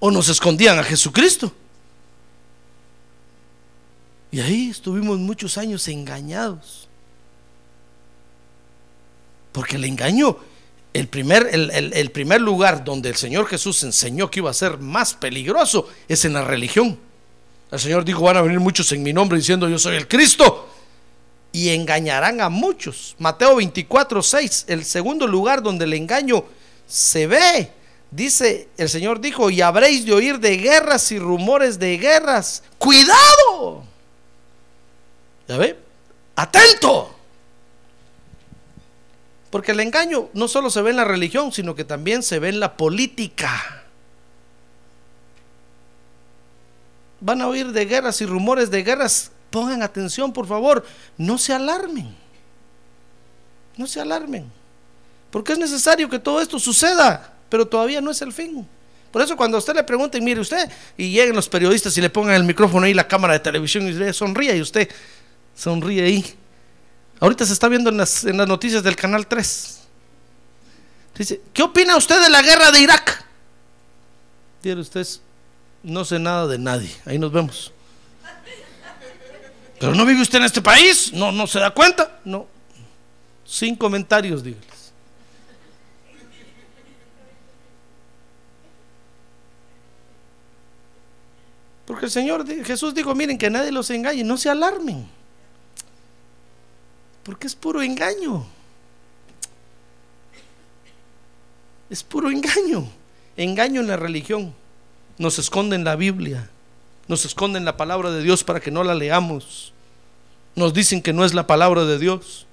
O 0.00 0.10
nos 0.10 0.28
escondían 0.28 0.78
a 0.78 0.82
Jesucristo. 0.82 1.52
Y 4.32 4.40
ahí 4.40 4.70
estuvimos 4.70 5.20
muchos 5.20 5.56
años 5.56 5.86
engañados. 5.86 6.88
Porque 9.52 9.76
el 9.76 9.84
engaño, 9.84 10.36
el 10.92 11.06
primer, 11.06 11.48
el, 11.52 11.70
el, 11.70 12.10
primer 12.10 12.40
lugar 12.40 12.82
donde 12.82 13.08
el 13.08 13.14
Señor 13.14 13.46
Jesús 13.46 13.84
enseñó 13.84 14.28
que 14.32 14.40
iba 14.40 14.50
a 14.50 14.54
ser 14.54 14.78
más 14.78 15.14
peligroso 15.14 15.88
es 16.08 16.24
en 16.24 16.32
la 16.32 16.44
religión. 16.44 16.98
El 17.70 17.78
Señor 17.78 18.04
dijo, 18.04 18.22
van 18.22 18.36
a 18.36 18.42
venir 18.42 18.58
muchos 18.58 18.90
en 18.90 19.04
mi 19.04 19.12
nombre 19.12 19.38
diciendo 19.38 19.68
yo 19.68 19.78
soy 19.78 19.94
el 19.94 20.08
Cristo. 20.08 20.73
Y 21.54 21.70
engañarán 21.70 22.40
a 22.40 22.48
muchos. 22.48 23.14
Mateo 23.20 23.54
24, 23.54 24.20
6, 24.20 24.64
el 24.66 24.84
segundo 24.84 25.28
lugar 25.28 25.62
donde 25.62 25.84
el 25.84 25.92
engaño 25.94 26.44
se 26.84 27.28
ve. 27.28 27.70
Dice, 28.10 28.68
el 28.76 28.88
Señor 28.88 29.20
dijo, 29.20 29.50
y 29.50 29.60
habréis 29.60 30.04
de 30.04 30.14
oír 30.14 30.40
de 30.40 30.56
guerras 30.56 31.12
y 31.12 31.18
rumores 31.20 31.78
de 31.78 31.96
guerras. 31.96 32.64
Cuidado. 32.76 33.84
¿Ya 35.46 35.56
ve? 35.56 35.78
Atento. 36.34 37.14
Porque 39.50 39.70
el 39.70 39.78
engaño 39.78 40.30
no 40.32 40.48
solo 40.48 40.70
se 40.70 40.82
ve 40.82 40.90
en 40.90 40.96
la 40.96 41.04
religión, 41.04 41.52
sino 41.52 41.76
que 41.76 41.84
también 41.84 42.24
se 42.24 42.40
ve 42.40 42.48
en 42.48 42.58
la 42.58 42.76
política. 42.76 43.84
Van 47.20 47.40
a 47.40 47.46
oír 47.46 47.68
de 47.70 47.84
guerras 47.84 48.20
y 48.20 48.26
rumores 48.26 48.72
de 48.72 48.82
guerras. 48.82 49.30
Pongan 49.54 49.84
atención, 49.84 50.32
por 50.32 50.48
favor. 50.48 50.84
No 51.16 51.38
se 51.38 51.52
alarmen. 51.52 52.12
No 53.76 53.86
se 53.86 54.00
alarmen. 54.00 54.50
Porque 55.30 55.52
es 55.52 55.58
necesario 55.60 56.08
que 56.08 56.18
todo 56.18 56.40
esto 56.40 56.58
suceda, 56.58 57.32
pero 57.48 57.64
todavía 57.64 58.00
no 58.00 58.10
es 58.10 58.20
el 58.20 58.32
fin. 58.32 58.66
Por 59.12 59.22
eso 59.22 59.36
cuando 59.36 59.56
usted 59.56 59.76
le 59.76 59.84
pregunten, 59.84 60.24
mire 60.24 60.40
usted, 60.40 60.68
y 60.96 61.12
lleguen 61.12 61.36
los 61.36 61.48
periodistas 61.48 61.96
y 61.96 62.00
le 62.00 62.10
pongan 62.10 62.34
el 62.34 62.42
micrófono 62.42 62.84
ahí, 62.84 62.94
la 62.94 63.06
cámara 63.06 63.34
de 63.34 63.38
televisión 63.38 63.86
y 63.86 63.92
usted 63.92 64.12
sonríe 64.12 64.56
y 64.56 64.60
usted 64.60 64.90
sonríe 65.54 66.02
ahí. 66.02 66.34
Ahorita 67.20 67.46
se 67.46 67.52
está 67.52 67.68
viendo 67.68 67.90
en 67.90 67.98
las, 67.98 68.24
en 68.24 68.36
las 68.36 68.48
noticias 68.48 68.82
del 68.82 68.96
Canal 68.96 69.28
3. 69.28 69.80
Dice, 71.16 71.40
¿qué 71.52 71.62
opina 71.62 71.96
usted 71.96 72.20
de 72.20 72.28
la 72.28 72.42
guerra 72.42 72.72
de 72.72 72.80
Irak? 72.80 73.24
Dice 74.64 74.80
usted, 74.80 75.06
no 75.84 76.04
sé 76.04 76.18
nada 76.18 76.48
de 76.48 76.58
nadie. 76.58 76.90
Ahí 77.06 77.20
nos 77.20 77.30
vemos. 77.30 77.73
Pero 79.84 79.96
no 79.96 80.06
vive 80.06 80.22
usted 80.22 80.38
en 80.38 80.44
este 80.44 80.62
país, 80.62 81.12
no, 81.12 81.30
no 81.30 81.46
se 81.46 81.58
da 81.58 81.70
cuenta. 81.70 82.20
No. 82.24 82.46
Sin 83.44 83.76
comentarios, 83.76 84.42
dígales. 84.42 84.92
Porque 91.84 92.06
el 92.06 92.10
Señor 92.10 92.46
Jesús 92.64 92.94
dijo, 92.94 93.14
miren 93.14 93.36
que 93.36 93.50
nadie 93.50 93.70
los 93.70 93.90
engañe, 93.90 94.24
no 94.24 94.38
se 94.38 94.48
alarmen. 94.48 95.06
Porque 97.22 97.46
es 97.46 97.54
puro 97.54 97.82
engaño. 97.82 98.46
Es 101.90 102.02
puro 102.02 102.30
engaño. 102.30 102.88
Engaño 103.36 103.82
en 103.82 103.88
la 103.88 103.98
religión. 103.98 104.54
Nos 105.18 105.38
esconden 105.38 105.84
la 105.84 105.94
Biblia. 105.96 106.48
Nos 107.06 107.26
esconden 107.26 107.66
la 107.66 107.76
palabra 107.76 108.10
de 108.10 108.22
Dios 108.22 108.44
para 108.44 108.60
que 108.60 108.70
no 108.70 108.82
la 108.82 108.94
leamos. 108.94 109.73
Nos 110.54 110.72
dicen 110.72 111.02
que 111.02 111.12
no 111.12 111.24
es 111.24 111.34
la 111.34 111.46
palabra 111.46 111.84
de 111.84 111.98
Dios. 111.98 112.46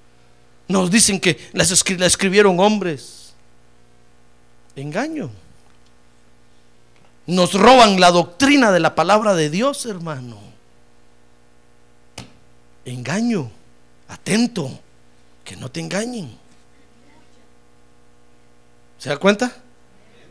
Nos 0.68 0.90
dicen 0.90 1.20
que 1.20 1.38
la 1.52 2.06
escribieron 2.06 2.58
hombres. 2.60 3.34
Engaño. 4.74 5.30
Nos 7.26 7.54
roban 7.54 8.00
la 8.00 8.10
doctrina 8.10 8.72
de 8.72 8.80
la 8.80 8.94
palabra 8.94 9.34
de 9.34 9.50
Dios, 9.50 9.86
hermano. 9.86 10.38
Engaño. 12.84 13.50
Atento, 14.08 14.70
que 15.44 15.56
no 15.56 15.70
te 15.70 15.80
engañen. 15.80 16.36
¿Se 18.98 19.08
da 19.08 19.16
cuenta? 19.16 19.52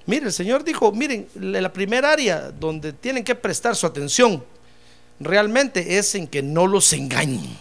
Mire, 0.05 0.27
el 0.27 0.33
Señor 0.33 0.63
dijo, 0.63 0.91
miren, 0.91 1.27
la 1.35 1.71
primera 1.71 2.11
área 2.11 2.51
donde 2.51 2.93
tienen 2.93 3.23
que 3.23 3.35
prestar 3.35 3.75
su 3.75 3.87
atención 3.87 4.43
realmente 5.23 5.97
es 5.97 6.15
en 6.15 6.27
que 6.27 6.41
no 6.41 6.67
los 6.67 6.93
engañen. 6.93 7.57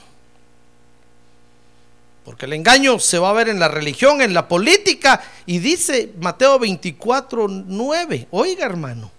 Porque 2.25 2.47
el 2.47 2.53
engaño 2.53 2.99
se 2.99 3.19
va 3.19 3.31
a 3.31 3.33
ver 3.33 3.49
en 3.49 3.59
la 3.59 3.69
religión, 3.69 4.21
en 4.21 4.35
la 4.35 4.47
política. 4.47 5.23
Y 5.47 5.59
dice 5.59 6.13
Mateo 6.21 6.59
24, 6.59 7.49
9. 7.49 8.29
Oiga, 8.31 8.67
hermano. 8.67 9.11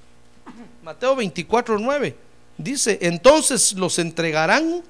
Mateo 0.83 1.15
24, 1.15 1.77
9. 1.79 2.15
Dice, 2.57 2.99
entonces 3.01 3.73
los 3.73 3.97
entregarán 3.99 4.83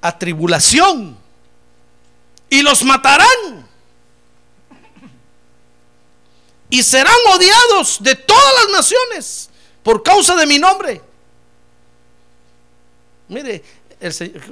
a 0.00 0.18
tribulación 0.18 1.16
y 2.50 2.62
los 2.62 2.84
matarán. 2.84 3.66
Y 6.68 6.82
serán 6.82 7.14
odiados 7.34 8.02
de 8.02 8.14
todas 8.14 8.52
las 8.60 8.76
naciones 8.76 9.50
por 9.82 10.02
causa 10.02 10.36
de 10.36 10.46
mi 10.46 10.58
nombre. 10.58 11.00
Mire, 13.32 13.62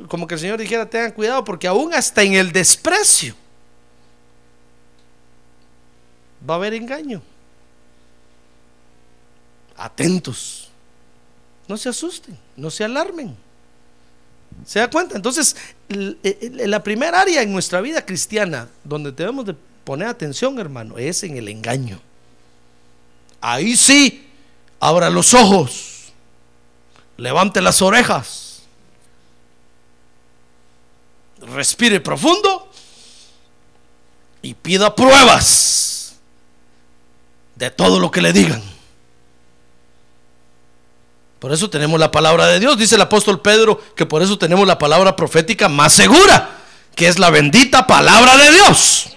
como 0.08 0.26
que 0.26 0.34
el 0.34 0.40
Señor 0.40 0.58
dijera, 0.58 0.88
tengan 0.88 1.12
cuidado 1.12 1.44
porque 1.44 1.66
aún 1.66 1.92
hasta 1.92 2.22
en 2.22 2.34
el 2.34 2.50
desprecio 2.50 3.34
va 6.48 6.54
a 6.54 6.56
haber 6.56 6.74
engaño. 6.74 7.22
Atentos. 9.76 10.68
No 11.68 11.76
se 11.76 11.88
asusten, 11.88 12.36
no 12.56 12.70
se 12.70 12.84
alarmen. 12.84 13.36
¿Se 14.66 14.80
da 14.80 14.90
cuenta? 14.90 15.14
Entonces, 15.14 15.56
la 15.88 16.82
primera 16.82 17.20
área 17.20 17.42
en 17.42 17.52
nuestra 17.52 17.80
vida 17.80 18.04
cristiana 18.04 18.68
donde 18.82 19.12
debemos 19.12 19.46
de 19.46 19.54
poner 19.84 20.08
atención, 20.08 20.58
hermano, 20.58 20.98
es 20.98 21.22
en 21.22 21.36
el 21.36 21.48
engaño. 21.48 22.00
Ahí 23.40 23.76
sí, 23.76 24.28
abra 24.80 25.08
los 25.08 25.32
ojos, 25.34 26.12
levante 27.16 27.60
las 27.60 27.80
orejas, 27.80 28.49
respire 31.40 32.00
profundo 32.00 32.70
y 34.42 34.54
pida 34.54 34.94
pruebas 34.94 36.14
de 37.56 37.70
todo 37.70 38.00
lo 38.00 38.10
que 38.10 38.22
le 38.22 38.32
digan. 38.32 38.62
Por 41.38 41.52
eso 41.52 41.70
tenemos 41.70 41.98
la 41.98 42.10
palabra 42.10 42.46
de 42.46 42.60
Dios. 42.60 42.76
Dice 42.78 42.96
el 42.96 43.00
apóstol 43.00 43.40
Pedro 43.40 43.80
que 43.94 44.06
por 44.06 44.22
eso 44.22 44.38
tenemos 44.38 44.66
la 44.66 44.78
palabra 44.78 45.16
profética 45.16 45.68
más 45.68 45.92
segura, 45.92 46.58
que 46.94 47.08
es 47.08 47.18
la 47.18 47.30
bendita 47.30 47.86
palabra 47.86 48.36
de 48.36 48.52
Dios. 48.52 49.10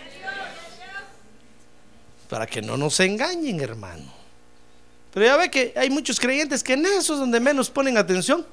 Para 2.29 2.47
que 2.47 2.61
no 2.61 2.77
nos 2.77 2.99
engañen, 3.01 3.59
hermano. 3.59 4.11
Pero 5.13 5.25
ya 5.25 5.37
ve 5.37 5.51
que 5.51 5.73
hay 5.75 5.89
muchos 5.89 6.19
creyentes 6.19 6.63
que 6.63 6.73
en 6.73 6.85
eso 6.85 7.13
es 7.13 7.19
donde 7.19 7.39
menos 7.39 7.69
ponen 7.69 7.97
atención. 7.97 8.45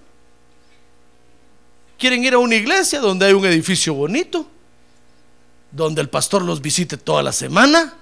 Quieren 2.00 2.24
ir 2.24 2.32
a 2.32 2.38
una 2.38 2.56
iglesia 2.56 2.98
donde 2.98 3.26
hay 3.26 3.34
un 3.34 3.44
edificio 3.44 3.92
bonito, 3.92 4.46
donde 5.70 6.00
el 6.00 6.08
pastor 6.08 6.40
los 6.40 6.62
visite 6.62 6.96
toda 6.96 7.22
la 7.22 7.30
semana, 7.30 7.94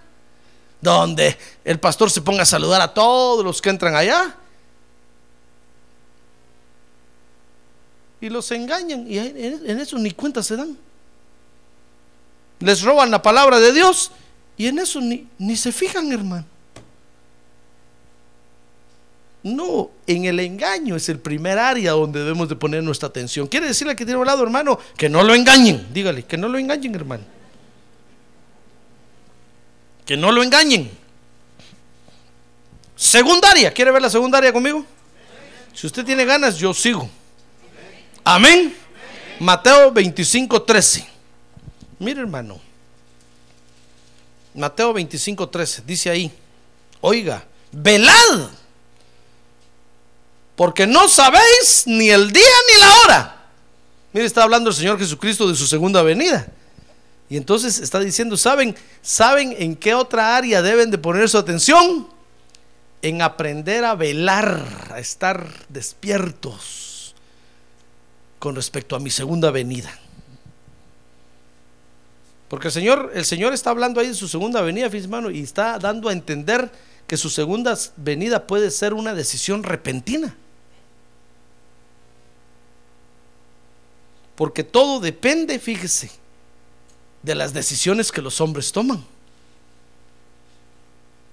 donde 0.81 1.37
el 1.65 1.81
pastor 1.81 2.09
se 2.09 2.23
ponga 2.23 2.43
a 2.43 2.47
saludar 2.47 2.81
a 2.81 2.95
todos 2.95 3.45
los 3.45 3.61
que 3.61 3.71
entran 3.71 3.97
allá 3.97 4.37
y 8.21 8.29
los 8.29 8.49
engañan 8.53 9.05
y 9.11 9.19
en 9.19 9.81
eso 9.81 9.99
ni 9.99 10.13
cuenta 10.13 10.45
se 10.45 10.57
dan. 10.57 10.79
Les 12.61 12.83
roban 12.83 13.11
la 13.11 13.21
palabra 13.21 13.59
de 13.59 13.73
Dios 13.73 14.13
y 14.57 14.69
en 14.69 14.79
eso 14.79 15.01
ni, 15.01 15.27
ni 15.39 15.57
se 15.57 15.73
fijan, 15.73 16.13
hermano. 16.13 16.47
No, 19.57 19.91
en 20.07 20.25
el 20.25 20.41
engaño 20.41 20.97
es 20.97 21.09
el 21.09 21.19
primer 21.19 21.59
área 21.59 21.93
donde 21.93 22.21
debemos 22.21 22.49
de 22.49 22.57
poner 22.57 22.83
nuestra 22.83 23.09
atención. 23.09 23.47
Quiere 23.47 23.67
decirle 23.67 23.97
que 23.97 24.05
tiene 24.05 24.21
un 24.21 24.27
lado, 24.27 24.43
hermano, 24.43 24.79
que 24.97 25.09
no 25.09 25.23
lo 25.23 25.35
engañen. 25.35 25.87
Dígale, 25.93 26.25
que 26.25 26.37
no 26.37 26.49
lo 26.49 26.59
engañen, 26.59 26.95
hermano. 26.95 27.25
Que 30.05 30.17
no 30.17 30.33
lo 30.33 30.43
engañen. 30.43 30.91
Secundaria, 32.97 33.73
¿quiere 33.73 33.91
ver 33.91 34.03
la 34.03 34.11
secundaria 34.11 34.53
conmigo? 34.53 34.85
Si 35.73 35.87
usted 35.87 36.05
tiene 36.05 36.25
ganas, 36.25 36.57
yo 36.57 36.75
sigo. 36.75 37.09
Amén. 38.25 38.75
Mateo 39.39 39.93
25, 39.93 40.63
13. 40.63 41.07
Mire, 42.01 42.21
hermano. 42.21 42.61
Mateo 44.55 44.93
25, 44.93 45.49
13. 45.49 45.83
Dice 45.87 46.11
ahí: 46.11 46.33
Oiga, 47.01 47.45
velad. 47.71 48.51
Porque 50.59 50.89
no 50.89 51.07
sabéis 51.07 51.85
ni 51.87 52.11
el 52.11 52.33
día 52.33 52.43
ni 52.43 52.81
la 52.81 52.93
hora. 52.99 53.47
Mire, 54.13 54.27
está 54.27 54.43
hablando 54.43 54.71
el 54.71 54.75
Señor 54.75 54.99
Jesucristo 54.99 55.49
de 55.49 55.55
su 55.55 55.69
segunda 55.69 56.03
venida. 56.03 56.49
Y 57.31 57.37
entonces 57.37 57.79
está 57.79 58.01
diciendo, 58.01 58.37
¿saben, 58.37 58.75
¿saben 59.01 59.55
en 59.57 59.77
qué 59.77 59.95
otra 59.95 60.37
área 60.37 60.61
deben 60.61 60.91
de 60.91 60.99
poner 60.99 61.29
su 61.29 61.39
atención? 61.39 62.09
En 63.03 63.23
aprender 63.23 63.85
a 63.85 63.95
velar, 63.95 64.91
a 64.91 64.99
estar 64.99 65.49
despiertos 65.69 67.15
con 68.41 68.57
respecto 68.57 68.97
a 68.97 68.99
mi 68.99 69.11
segunda 69.11 69.53
venida. 69.53 69.97
Porque 72.49 72.67
el 72.67 72.73
Señor, 72.73 73.13
el 73.15 73.25
Señor 73.25 73.53
está 73.53 73.71
hablando 73.71 74.01
ahí 74.01 74.09
de 74.09 74.15
su 74.15 74.27
segunda 74.27 74.61
venida, 74.61 74.87
hermano, 74.87 75.31
y 75.31 75.41
está 75.41 75.79
dando 75.79 76.09
a 76.09 76.13
entender 76.13 76.69
que 77.07 77.17
su 77.17 77.31
segunda 77.31 77.79
venida 77.97 78.49
puede 78.49 78.73
ser 78.73 78.93
una 78.93 79.15
decisión 79.15 79.63
repentina. 79.63 80.35
Porque 84.39 84.62
todo 84.62 85.01
depende, 85.01 85.59
fíjese, 85.59 86.12
de 87.24 87.34
las 87.34 87.53
decisiones 87.53 88.12
que 88.12 88.22
los 88.22 88.41
hombres 88.41 88.70
toman. 88.70 89.05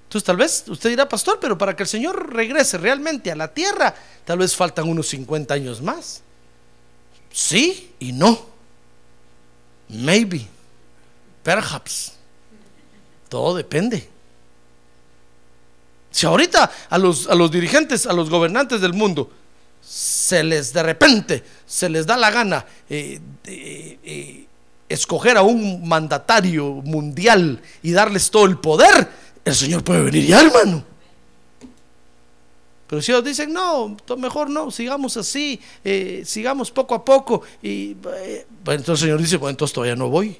Entonces 0.05 0.25
tal 0.25 0.37
vez 0.37 0.63
usted 0.67 0.89
dirá, 0.89 1.07
pastor, 1.07 1.37
pero 1.39 1.55
para 1.55 1.75
que 1.75 1.83
el 1.83 1.87
Señor 1.87 2.33
regrese 2.33 2.79
realmente 2.79 3.31
a 3.31 3.35
la 3.35 3.53
tierra, 3.53 3.93
tal 4.25 4.39
vez 4.39 4.55
faltan 4.55 4.89
unos 4.89 5.07
50 5.09 5.53
años 5.53 5.83
más. 5.83 6.23
Sí 7.31 7.93
y 7.99 8.11
no. 8.11 8.43
Maybe. 9.87 10.47
Perhaps. 11.43 12.13
Todo 13.29 13.55
depende. 13.55 14.09
Si 16.09 16.25
ahorita 16.25 16.71
a 16.89 16.97
los, 16.97 17.27
a 17.27 17.35
los 17.35 17.51
dirigentes, 17.51 18.07
a 18.07 18.13
los 18.13 18.31
gobernantes 18.31 18.81
del 18.81 18.93
mundo, 18.93 19.29
se 19.85 20.43
les 20.43 20.73
de 20.73 20.81
repente, 20.81 21.43
se 21.65 21.87
les 21.87 22.05
da 22.07 22.17
la 22.17 22.31
gana 22.31 22.65
eh, 22.89 23.19
eh, 23.45 24.45
escoger 24.89 25.37
a 25.37 25.43
un 25.43 25.87
mandatario 25.87 26.65
mundial 26.83 27.61
y 27.83 27.91
darles 27.91 28.31
todo 28.31 28.45
el 28.45 28.57
poder, 28.57 29.07
el 29.43 29.55
Señor 29.55 29.83
puede 29.83 30.01
venir 30.01 30.25
ya, 30.25 30.41
hermano. 30.41 30.83
Pero 32.87 33.01
si 33.01 33.11
ellos 33.11 33.23
dicen, 33.23 33.53
no, 33.53 33.95
mejor 34.17 34.49
no, 34.49 34.71
sigamos 34.71 35.17
así, 35.17 35.59
eh, 35.83 36.23
sigamos 36.25 36.71
poco 36.71 36.95
a 36.95 37.05
poco. 37.05 37.41
Y 37.61 37.93
bueno, 37.93 38.43
entonces 38.65 38.89
el 38.89 38.97
Señor 39.07 39.21
dice, 39.21 39.37
bueno, 39.37 39.51
entonces 39.51 39.73
todavía 39.73 39.95
no 39.95 40.09
voy. 40.09 40.37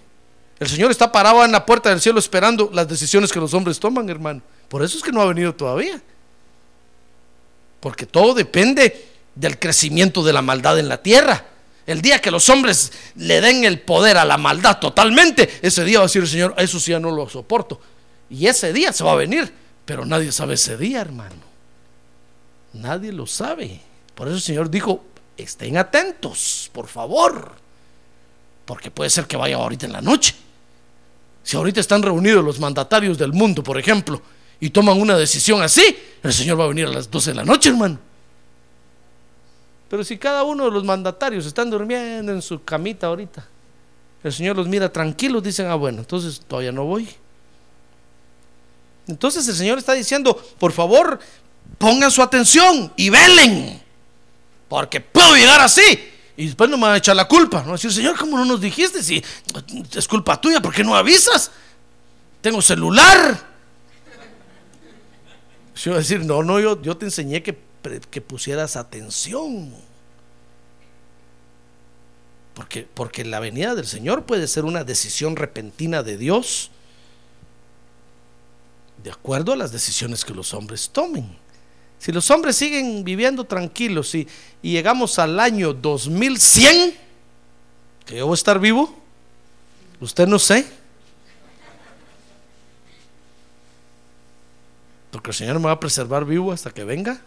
El 0.60 0.68
Señor 0.68 0.89
está 0.89 1.12
parado 1.12 1.43
en 1.43 1.52
la 1.52 1.66
puerta 1.66 1.89
del 1.89 2.02
cielo 2.02 2.18
esperando 2.20 2.70
las 2.72 2.88
decisiones 2.88 3.32
que 3.32 3.39
los 3.39 3.54
hombres 3.54 3.80
toman, 3.80 4.10
hermano. 4.10 4.41
Por 4.70 4.84
eso 4.84 4.98
es 4.98 5.04
que 5.04 5.12
no 5.12 5.22
ha 5.22 5.26
venido 5.26 5.54
todavía. 5.54 6.02
Porque 7.80 8.06
todo 8.06 8.34
depende 8.34 9.14
del 9.36 9.60
crecimiento 9.60 10.24
de 10.24 10.34
la 10.34 10.42
maldad 10.42 10.80
en 10.80 10.90
la 10.90 11.02
tierra. 11.02 11.46
El 11.86 12.02
día 12.02 12.20
que 12.20 12.32
los 12.32 12.50
hombres 12.50 12.92
le 13.16 13.42
den 13.42 13.64
el 13.64 13.80
poder 13.80 14.18
a 14.18 14.26
la 14.26 14.38
maldad 14.38 14.80
totalmente, 14.80 15.60
ese 15.62 15.84
día 15.84 16.00
va 16.00 16.06
a 16.06 16.08
decir 16.08 16.24
el 16.24 16.28
Señor, 16.28 16.56
eso 16.58 16.80
sí 16.80 16.92
ya 16.92 17.00
no 17.00 17.12
lo 17.12 17.30
soporto. 17.30 17.80
Y 18.30 18.48
ese 18.48 18.74
día 18.74 18.92
se 18.92 19.04
va 19.04 19.12
a 19.12 19.16
venir, 19.16 19.54
pero 19.86 20.06
nadie 20.06 20.32
sabe 20.32 20.56
ese 20.56 20.78
día, 20.78 21.02
hermano. 21.02 21.36
Nadie 22.74 23.12
lo 23.12 23.28
sabe. 23.28 23.80
Por 24.16 24.28
eso 24.28 24.38
el 24.38 24.42
Señor 24.42 24.70
dijo, 24.70 25.04
estén 25.38 25.78
atentos, 25.78 26.72
por 26.74 26.88
favor. 26.88 27.52
Porque 28.66 28.90
puede 28.90 29.12
ser 29.12 29.28
que 29.28 29.38
vaya 29.38 29.58
ahorita 29.58 29.86
en 29.86 29.94
la 29.94 30.02
noche. 30.02 30.34
Si 31.44 31.56
ahorita 31.56 31.80
están 31.80 32.02
reunidos 32.02 32.44
los 32.44 32.60
mandatarios 32.60 33.20
del 33.20 33.32
mundo, 33.32 33.64
por 33.64 33.78
ejemplo, 33.78 34.20
y 34.60 34.72
toman 34.72 35.00
una 35.00 35.16
decisión 35.16 35.62
así, 35.62 35.96
el 36.24 36.34
Señor 36.34 36.60
va 36.60 36.64
a 36.64 36.70
venir 36.70 36.88
a 36.88 36.90
las 36.90 37.12
12 37.12 37.32
de 37.32 37.36
la 37.36 37.46
noche, 37.46 37.70
hermano. 37.70 38.00
Pero 39.96 40.04
si 40.04 40.18
cada 40.18 40.43
uno 40.43 40.66
de 40.66 40.72
los 40.72 40.84
mandatarios 40.84 41.46
están 41.46 41.70
durmiendo 41.70 42.30
en 42.30 42.41
su 42.41 42.62
camita 42.66 43.08
ahorita, 43.08 43.48
el 44.26 44.34
Señor 44.34 44.58
los 44.58 44.68
mira 44.68 44.91
tranquilos, 44.91 45.41
dicen, 45.41 45.68
ah, 45.68 45.76
bueno, 45.76 46.00
entonces 46.00 46.41
todavía 46.46 46.74
no 46.74 46.84
voy. 46.84 47.08
Entonces 49.08 49.48
el 49.48 49.56
Señor 49.56 49.78
está 49.78 49.93
diciendo, 49.93 50.36
por 50.60 50.74
favor, 50.74 51.18
pongan 51.78 52.12
su 52.12 52.22
atención 52.22 52.91
y 52.98 53.10
velen, 53.10 53.82
porque 54.68 55.00
puedo 55.00 55.34
llegar 55.38 55.62
así. 55.62 56.12
Y 56.36 56.48
después 56.48 56.70
no 56.70 56.76
me 56.76 56.88
van 56.88 56.96
a 56.96 56.98
echar 56.98 57.16
la 57.16 57.30
culpa. 57.30 57.64
No 57.66 57.72
decir, 57.72 57.93
Señor, 57.93 58.18
¿cómo 58.20 58.36
no 58.36 58.43
nos 58.43 58.60
dijiste? 58.60 59.02
Si 59.02 59.24
es 59.96 60.08
culpa 60.10 60.41
tuya, 60.41 60.62
¿por 60.62 60.74
qué 60.74 60.84
no 60.84 60.93
avisas? 60.93 61.52
Tengo 62.41 62.62
celular. 62.62 63.48
Yo 65.74 65.96
decir, 65.96 66.26
no, 66.26 66.43
no, 66.43 66.60
yo, 66.60 66.82
yo 66.82 66.98
te 66.98 67.06
enseñé 67.06 67.41
que 67.41 67.64
que 68.10 68.22
pusieras 68.22 68.76
atención. 68.76 69.74
Porque, 72.56 72.88
porque 72.91 73.26
la 73.26 73.39
venida 73.39 73.76
del 73.76 73.86
Señor 73.86 74.24
puede 74.24 74.47
ser 74.47 74.66
una 74.66 74.84
decisión 74.84 75.36
repentina 75.36 76.01
de 76.01 76.18
Dios 76.18 76.72
de 79.03 79.12
acuerdo 79.12 79.53
a 79.53 79.56
las 79.56 79.72
decisiones 79.72 80.26
que 80.26 80.34
los 80.34 80.53
hombres 80.56 80.89
tomen. 80.89 81.38
Si 81.99 82.12
los 82.12 82.32
hombres 82.32 82.56
siguen 82.56 83.03
viviendo 83.03 83.43
tranquilos 83.43 84.16
y, 84.16 84.28
y 84.64 84.72
llegamos 84.72 85.20
al 85.20 85.39
año 85.39 85.74
2100, 85.74 86.95
que 88.06 88.18
yo 88.18 88.26
voy 88.26 88.34
a 88.34 88.36
estar 88.36 88.58
vivo, 88.58 88.95
usted 89.99 90.28
no 90.28 90.39
sé. 90.39 90.66
Porque 95.12 95.30
el 95.30 95.36
Señor 95.36 95.60
me 95.60 95.66
va 95.66 95.74
a 95.74 95.80
preservar 95.80 96.26
vivo 96.26 96.51
hasta 96.51 96.72
que 96.72 96.84
venga. 96.84 97.22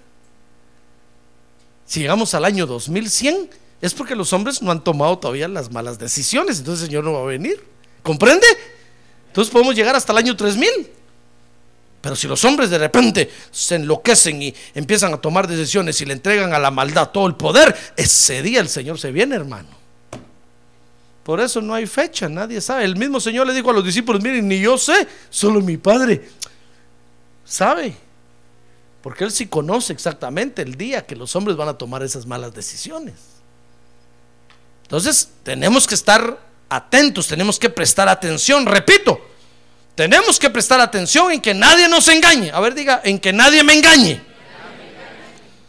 Si 1.86 2.00
llegamos 2.00 2.34
al 2.34 2.44
año 2.44 2.66
2100, 2.66 3.50
es 3.80 3.94
porque 3.94 4.16
los 4.16 4.32
hombres 4.32 4.60
no 4.60 4.70
han 4.70 4.82
tomado 4.82 5.18
todavía 5.18 5.48
las 5.48 5.70
malas 5.70 5.98
decisiones. 5.98 6.58
Entonces 6.58 6.84
el 6.84 6.88
Señor 6.88 7.04
no 7.04 7.12
va 7.12 7.20
a 7.20 7.26
venir. 7.26 7.62
¿Comprende? 8.02 8.46
Entonces 9.28 9.52
podemos 9.52 9.74
llegar 9.74 9.94
hasta 9.94 10.12
el 10.12 10.18
año 10.18 10.36
3000. 10.36 10.68
Pero 12.00 12.16
si 12.16 12.28
los 12.28 12.44
hombres 12.44 12.70
de 12.70 12.78
repente 12.78 13.30
se 13.50 13.74
enloquecen 13.74 14.42
y 14.42 14.54
empiezan 14.74 15.12
a 15.12 15.20
tomar 15.20 15.48
decisiones 15.48 16.00
y 16.00 16.06
le 16.06 16.12
entregan 16.12 16.54
a 16.54 16.58
la 16.58 16.70
maldad 16.70 17.10
todo 17.10 17.26
el 17.26 17.34
poder, 17.34 17.76
ese 17.96 18.42
día 18.42 18.60
el 18.60 18.68
Señor 18.68 18.98
se 18.98 19.12
viene, 19.12 19.34
hermano. 19.34 19.68
Por 21.24 21.40
eso 21.40 21.60
no 21.60 21.74
hay 21.74 21.86
fecha, 21.86 22.28
nadie 22.28 22.60
sabe. 22.60 22.84
El 22.84 22.96
mismo 22.96 23.20
Señor 23.20 23.46
le 23.46 23.52
dijo 23.52 23.70
a 23.70 23.74
los 23.74 23.84
discípulos, 23.84 24.22
miren, 24.22 24.48
ni 24.48 24.60
yo 24.60 24.78
sé, 24.78 25.06
solo 25.28 25.60
mi 25.60 25.76
Padre 25.76 26.28
sabe. 27.44 27.94
Porque 29.02 29.24
Él 29.24 29.30
sí 29.30 29.46
conoce 29.46 29.92
exactamente 29.92 30.62
el 30.62 30.76
día 30.76 31.04
que 31.04 31.16
los 31.16 31.34
hombres 31.36 31.56
van 31.56 31.68
a 31.68 31.74
tomar 31.74 32.02
esas 32.02 32.26
malas 32.26 32.54
decisiones. 32.54 33.37
Entonces, 34.88 35.28
tenemos 35.42 35.86
que 35.86 35.94
estar 35.94 36.38
atentos, 36.70 37.28
tenemos 37.28 37.58
que 37.58 37.68
prestar 37.68 38.08
atención. 38.08 38.64
Repito, 38.64 39.20
tenemos 39.94 40.38
que 40.38 40.48
prestar 40.48 40.80
atención 40.80 41.30
en 41.30 41.42
que 41.42 41.52
nadie 41.52 41.90
nos 41.90 42.08
engañe. 42.08 42.50
A 42.50 42.58
ver, 42.60 42.74
diga, 42.74 43.02
en 43.04 43.18
que 43.18 43.30
nadie 43.30 43.62
me 43.62 43.74
engañe. 43.74 44.18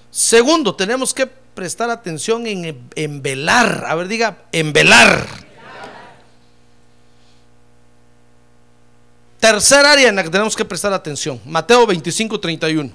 Segundo, 0.10 0.74
tenemos 0.74 1.14
que 1.14 1.28
prestar 1.28 1.90
atención 1.90 2.48
en, 2.48 2.90
en 2.96 3.22
velar. 3.22 3.84
A 3.90 3.96
ver, 3.96 4.08
diga, 4.08 4.38
en 4.54 4.72
velar. 4.72 5.28
Tercer 9.42 9.86
área 9.86 10.08
en 10.08 10.16
la 10.16 10.24
que 10.24 10.30
tenemos 10.30 10.56
que 10.56 10.64
prestar 10.64 10.94
atención. 10.94 11.42
Mateo 11.44 11.86
25, 11.86 12.40
31. 12.40 12.90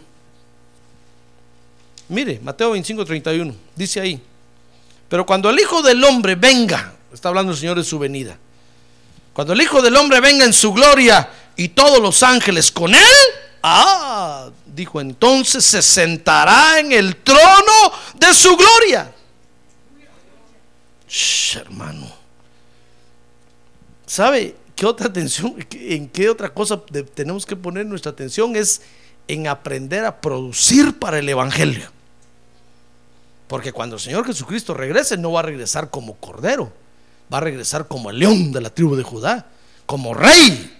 Mire, 2.08 2.40
Mateo 2.42 2.70
25, 2.70 3.04
31, 3.04 3.54
dice 3.76 4.00
ahí, 4.00 4.22
pero 5.08 5.26
cuando 5.26 5.50
el 5.50 5.58
Hijo 5.58 5.82
del 5.82 6.02
Hombre 6.04 6.34
venga, 6.34 6.94
está 7.12 7.28
hablando 7.28 7.52
el 7.52 7.58
Señor 7.58 7.76
de 7.76 7.84
su 7.84 7.98
venida, 7.98 8.38
cuando 9.32 9.52
el 9.52 9.60
Hijo 9.60 9.82
del 9.82 9.96
Hombre 9.96 10.20
venga 10.20 10.44
en 10.44 10.52
su 10.52 10.72
gloria 10.72 11.28
y 11.56 11.68
todos 11.68 12.00
los 12.00 12.22
ángeles 12.22 12.70
con 12.70 12.94
él, 12.94 13.02
ah, 13.62 14.48
dijo 14.66 15.00
entonces 15.00 15.64
se 15.64 15.82
sentará 15.82 16.78
en 16.78 16.92
el 16.92 17.16
trono 17.16 17.92
de 18.14 18.34
su 18.34 18.56
gloria. 18.56 19.12
Hermano, 21.54 22.10
¿sabe 24.06 24.56
qué 24.74 24.86
otra 24.86 25.06
atención, 25.06 25.54
en 25.70 26.08
qué 26.08 26.28
otra 26.28 26.52
cosa 26.52 26.80
tenemos 27.14 27.46
que 27.46 27.54
poner 27.54 27.86
nuestra 27.86 28.10
atención? 28.10 28.56
Es 28.56 28.82
en 29.28 29.46
aprender 29.46 30.04
a 30.04 30.20
producir 30.20 30.98
para 30.98 31.18
el 31.18 31.28
Evangelio. 31.28 31.90
Porque 33.48 33.72
cuando 33.72 33.96
el 33.96 34.00
Señor 34.00 34.26
Jesucristo 34.26 34.74
regrese, 34.74 35.16
no 35.16 35.32
va 35.32 35.40
a 35.40 35.44
regresar 35.44 35.90
como 35.90 36.14
cordero, 36.14 36.72
va 37.32 37.38
a 37.38 37.40
regresar 37.42 37.88
como 37.88 38.10
el 38.10 38.18
león 38.18 38.52
de 38.52 38.60
la 38.60 38.70
tribu 38.70 38.96
de 38.96 39.02
Judá, 39.02 39.46
como 39.86 40.14
rey. 40.14 40.70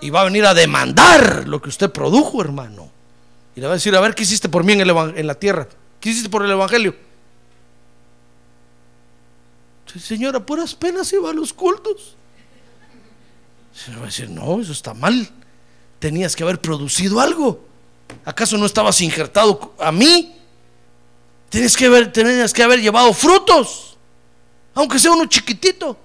Y 0.00 0.10
va 0.10 0.22
a 0.22 0.24
venir 0.24 0.44
a 0.44 0.54
demandar 0.54 1.46
lo 1.46 1.62
que 1.62 1.68
usted 1.68 1.90
produjo, 1.90 2.40
hermano. 2.40 2.90
Y 3.56 3.60
le 3.60 3.66
va 3.66 3.72
a 3.72 3.76
decir, 3.76 3.94
a 3.94 4.00
ver, 4.00 4.14
¿qué 4.14 4.24
hiciste 4.24 4.48
por 4.48 4.64
mí 4.64 4.72
en, 4.72 4.80
el 4.80 4.90
en 4.90 5.26
la 5.26 5.34
tierra? 5.34 5.68
¿Qué 6.00 6.10
hiciste 6.10 6.28
por 6.28 6.44
el 6.44 6.50
Evangelio? 6.50 6.94
Señora, 10.00 10.44
puras 10.44 10.74
penas 10.74 11.12
iba 11.12 11.30
a 11.30 11.32
los 11.32 11.52
cultos. 11.52 12.16
Se 13.72 13.94
va 13.94 14.02
a 14.02 14.06
decir, 14.06 14.28
no, 14.28 14.60
eso 14.60 14.72
está 14.72 14.92
mal. 14.92 15.28
Tenías 15.98 16.34
que 16.34 16.42
haber 16.42 16.60
producido 16.60 17.20
algo. 17.20 17.64
¿Acaso 18.24 18.58
no 18.58 18.66
estabas 18.66 19.00
injertado 19.00 19.74
a 19.78 19.92
mí? 19.92 20.36
Tienes 21.48 21.76
que 21.76 21.86
haber, 21.86 22.12
tenías 22.12 22.52
que 22.52 22.62
haber 22.62 22.80
llevado 22.80 23.12
frutos, 23.12 23.96
aunque 24.74 24.98
sea 24.98 25.12
uno 25.12 25.26
chiquitito. 25.26 25.96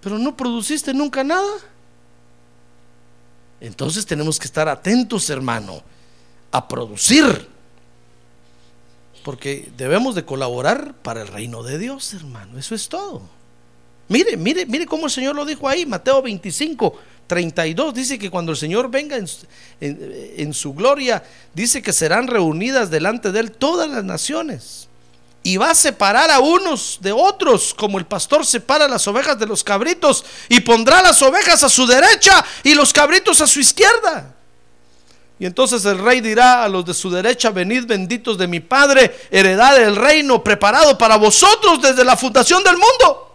Pero 0.00 0.18
no 0.18 0.36
produciste 0.36 0.92
nunca 0.92 1.24
nada. 1.24 1.52
Entonces 3.60 4.04
tenemos 4.04 4.38
que 4.38 4.46
estar 4.46 4.68
atentos, 4.68 5.30
hermano, 5.30 5.82
a 6.52 6.68
producir. 6.68 7.48
Porque 9.24 9.70
debemos 9.76 10.14
de 10.14 10.24
colaborar 10.24 10.94
para 11.02 11.22
el 11.22 11.28
reino 11.28 11.62
de 11.62 11.78
Dios, 11.78 12.14
hermano. 12.14 12.58
Eso 12.58 12.74
es 12.74 12.88
todo. 12.88 13.22
Mire, 14.08 14.36
mire, 14.36 14.66
mire 14.66 14.86
cómo 14.86 15.06
el 15.06 15.10
Señor 15.10 15.34
lo 15.34 15.44
dijo 15.44 15.68
ahí, 15.68 15.84
Mateo 15.84 16.22
25, 16.22 16.96
32. 17.26 17.94
Dice 17.94 18.18
que 18.18 18.30
cuando 18.30 18.52
el 18.52 18.58
Señor 18.58 18.90
venga 18.90 19.16
en, 19.16 19.26
su- 19.26 19.46
en- 19.80 20.34
en 20.36 20.54
su 20.54 20.72
gloria, 20.74 21.22
dice 21.54 21.82
que 21.82 21.92
serán 21.92 22.26
reunidas 22.26 22.90
delante 22.90 23.32
de 23.32 23.40
Él 23.40 23.50
todas 23.52 23.88
las 23.90 24.04
naciones. 24.04 24.88
Y 25.42 25.58
va 25.58 25.70
a 25.70 25.74
separar 25.76 26.28
a 26.30 26.40
unos 26.40 26.98
de 27.00 27.12
otros, 27.12 27.72
como 27.72 27.98
el 27.98 28.06
pastor 28.06 28.44
separa 28.44 28.88
las 28.88 29.06
ovejas 29.06 29.38
de 29.38 29.46
los 29.46 29.62
cabritos, 29.62 30.24
y 30.48 30.58
pondrá 30.60 31.02
las 31.02 31.22
ovejas 31.22 31.62
a 31.62 31.68
su 31.68 31.86
derecha 31.86 32.44
y 32.64 32.74
los 32.74 32.92
cabritos 32.92 33.40
a 33.40 33.46
su 33.46 33.60
izquierda. 33.60 34.34
Y 35.38 35.46
entonces 35.46 35.84
el 35.84 35.98
rey 35.98 36.20
dirá 36.20 36.64
a 36.64 36.68
los 36.68 36.84
de 36.84 36.94
su 36.94 37.10
derecha, 37.10 37.50
venid 37.50 37.84
benditos 37.86 38.38
de 38.38 38.48
mi 38.48 38.58
Padre, 38.58 39.14
heredad 39.30 39.80
el 39.80 39.94
reino 39.94 40.42
preparado 40.42 40.96
para 40.98 41.16
vosotros 41.16 41.80
desde 41.80 42.04
la 42.04 42.16
fundación 42.16 42.64
del 42.64 42.76
mundo. 42.78 43.25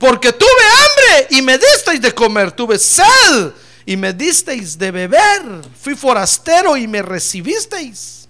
Porque 0.00 0.32
tuve 0.32 0.48
hambre 0.48 1.26
y 1.28 1.42
me 1.42 1.58
disteis 1.58 2.00
de 2.00 2.14
comer, 2.14 2.52
tuve 2.52 2.78
sed 2.78 3.52
y 3.84 3.98
me 3.98 4.14
disteis 4.14 4.78
de 4.78 4.90
beber, 4.90 5.60
fui 5.78 5.94
forastero 5.94 6.74
y 6.74 6.88
me 6.88 7.02
recibisteis. 7.02 8.26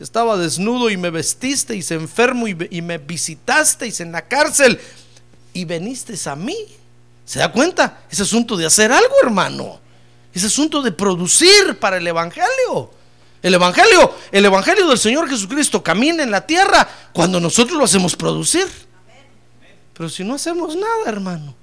Estaba 0.00 0.38
desnudo 0.38 0.88
y 0.88 0.96
me 0.96 1.10
vestisteis, 1.10 1.90
enfermo 1.90 2.48
y, 2.48 2.56
y 2.70 2.80
me 2.80 2.96
visitasteis 2.96 4.00
en 4.00 4.12
la 4.12 4.22
cárcel 4.22 4.80
y 5.52 5.66
venisteis 5.66 6.26
a 6.26 6.36
mí. 6.36 6.56
¿Se 7.26 7.40
da 7.40 7.52
cuenta? 7.52 8.00
Es 8.10 8.18
asunto 8.18 8.56
de 8.56 8.64
hacer 8.64 8.90
algo, 8.90 9.14
hermano. 9.22 9.78
Es 10.32 10.42
asunto 10.42 10.80
de 10.80 10.92
producir 10.92 11.78
para 11.78 11.98
el 11.98 12.06
Evangelio. 12.06 12.90
El 13.42 13.52
Evangelio, 13.52 14.14
el 14.30 14.46
Evangelio 14.46 14.88
del 14.88 14.98
Señor 14.98 15.28
Jesucristo 15.28 15.82
camina 15.82 16.22
en 16.22 16.30
la 16.30 16.46
tierra 16.46 16.88
cuando 17.12 17.38
nosotros 17.38 17.76
lo 17.76 17.84
hacemos 17.84 18.16
producir. 18.16 18.66
Pero 19.94 20.08
si 20.08 20.24
no 20.24 20.34
hacemos 20.34 20.74
nada, 20.74 21.04
hermano, 21.06 21.54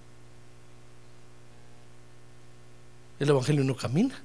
el 3.19 3.29
Evangelio 3.29 3.63
no 3.63 3.75
camina. 3.75 4.21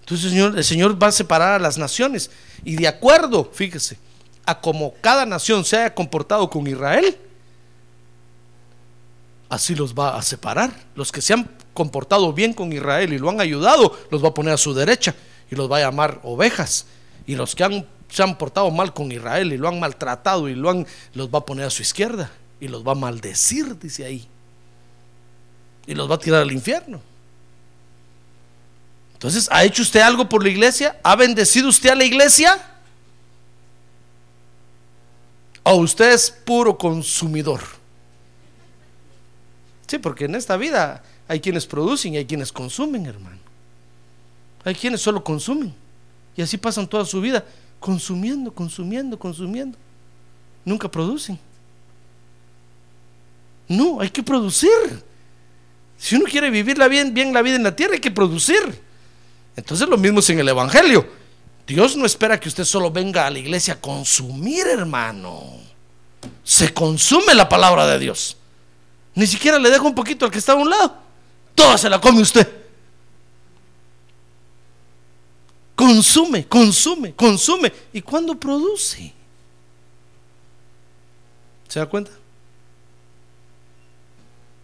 Entonces 0.00 0.26
el 0.26 0.30
Señor, 0.30 0.58
el 0.58 0.64
Señor 0.64 1.02
va 1.02 1.08
a 1.08 1.12
separar 1.12 1.54
a 1.54 1.58
las 1.58 1.76
naciones 1.76 2.30
y 2.64 2.76
de 2.76 2.88
acuerdo, 2.88 3.50
fíjese, 3.52 3.98
a 4.46 4.58
como 4.58 4.94
cada 5.02 5.26
nación 5.26 5.64
se 5.64 5.76
haya 5.76 5.94
comportado 5.94 6.48
con 6.48 6.66
Israel, 6.66 7.18
así 9.50 9.74
los 9.74 9.94
va 9.94 10.16
a 10.16 10.22
separar. 10.22 10.72
Los 10.94 11.12
que 11.12 11.20
se 11.20 11.34
han 11.34 11.50
comportado 11.74 12.32
bien 12.32 12.54
con 12.54 12.72
Israel 12.72 13.12
y 13.12 13.18
lo 13.18 13.28
han 13.28 13.40
ayudado, 13.40 13.98
los 14.10 14.24
va 14.24 14.28
a 14.28 14.34
poner 14.34 14.54
a 14.54 14.58
su 14.58 14.72
derecha 14.72 15.14
y 15.50 15.54
los 15.54 15.70
va 15.70 15.76
a 15.76 15.80
llamar 15.80 16.20
ovejas. 16.22 16.86
Y 17.26 17.34
los 17.34 17.54
que 17.54 17.64
han, 17.64 17.86
se 18.10 18.22
han 18.22 18.36
portado 18.38 18.70
mal 18.70 18.92
con 18.92 19.12
Israel 19.12 19.52
y 19.52 19.56
lo 19.56 19.68
han 19.68 19.78
maltratado 19.78 20.48
y 20.48 20.54
lo 20.54 20.70
han, 20.70 20.86
los 21.14 21.28
va 21.28 21.40
a 21.40 21.46
poner 21.46 21.66
a 21.66 21.70
su 21.70 21.82
izquierda 21.82 22.30
y 22.60 22.68
los 22.68 22.86
va 22.86 22.92
a 22.92 22.96
maldecir, 22.96 23.78
dice 23.78 24.04
ahí. 24.04 24.26
Y 25.86 25.94
los 25.94 26.10
va 26.10 26.16
a 26.16 26.18
tirar 26.18 26.42
al 26.42 26.52
infierno. 26.52 27.00
Entonces, 29.14 29.48
¿ha 29.50 29.64
hecho 29.64 29.82
usted 29.82 30.00
algo 30.00 30.28
por 30.28 30.42
la 30.42 30.48
iglesia? 30.48 30.98
¿Ha 31.02 31.16
bendecido 31.16 31.68
usted 31.68 31.90
a 31.90 31.94
la 31.94 32.04
iglesia? 32.04 32.56
¿O 35.62 35.74
usted 35.76 36.12
es 36.12 36.30
puro 36.30 36.78
consumidor? 36.78 37.60
Sí, 39.86 39.98
porque 39.98 40.26
en 40.26 40.34
esta 40.34 40.56
vida 40.56 41.02
hay 41.26 41.40
quienes 41.40 41.66
producen 41.66 42.14
y 42.14 42.18
hay 42.18 42.26
quienes 42.26 42.52
consumen, 42.52 43.06
hermano. 43.06 43.38
Hay 44.64 44.74
quienes 44.74 45.00
solo 45.00 45.24
consumen. 45.24 45.74
Y 46.36 46.42
así 46.42 46.56
pasan 46.56 46.86
toda 46.86 47.04
su 47.04 47.20
vida 47.20 47.44
consumiendo, 47.80 48.52
consumiendo, 48.52 49.18
consumiendo. 49.18 49.78
Nunca 50.64 50.90
producen. 50.90 51.38
No, 53.68 54.00
hay 54.00 54.10
que 54.10 54.22
producir. 54.22 54.70
Si 55.98 56.16
uno 56.16 56.24
quiere 56.26 56.50
vivir 56.50 56.78
la 56.78 56.88
bien, 56.88 57.12
bien 57.12 57.32
la 57.32 57.42
vida 57.42 57.56
en 57.56 57.62
la 57.62 57.74
tierra, 57.74 57.94
hay 57.94 58.00
que 58.00 58.10
producir. 58.10 58.80
Entonces 59.56 59.88
lo 59.88 59.98
mismo 59.98 60.20
es 60.20 60.30
en 60.30 60.38
el 60.38 60.48
Evangelio. 60.48 61.06
Dios 61.66 61.96
no 61.96 62.06
espera 62.06 62.40
que 62.40 62.48
usted 62.48 62.64
solo 62.64 62.90
venga 62.90 63.26
a 63.26 63.30
la 63.30 63.38
iglesia 63.38 63.74
a 63.74 63.80
consumir, 63.80 64.66
hermano. 64.66 65.58
Se 66.44 66.72
consume 66.72 67.34
la 67.34 67.48
palabra 67.48 67.86
de 67.86 67.98
Dios. 67.98 68.36
Ni 69.14 69.26
siquiera 69.26 69.58
le 69.58 69.70
deja 69.70 69.82
un 69.82 69.94
poquito 69.94 70.24
al 70.24 70.30
que 70.30 70.38
está 70.38 70.52
a 70.52 70.56
un 70.56 70.70
lado. 70.70 70.96
Toda 71.54 71.76
se 71.76 71.90
la 71.90 72.00
come 72.00 72.22
usted. 72.22 72.48
Consume, 75.78 76.44
consume, 76.48 77.14
consume. 77.14 77.72
¿Y 77.92 78.02
cuándo 78.02 78.34
produce? 78.34 79.12
¿Se 81.68 81.78
da 81.78 81.86
cuenta? 81.86 82.10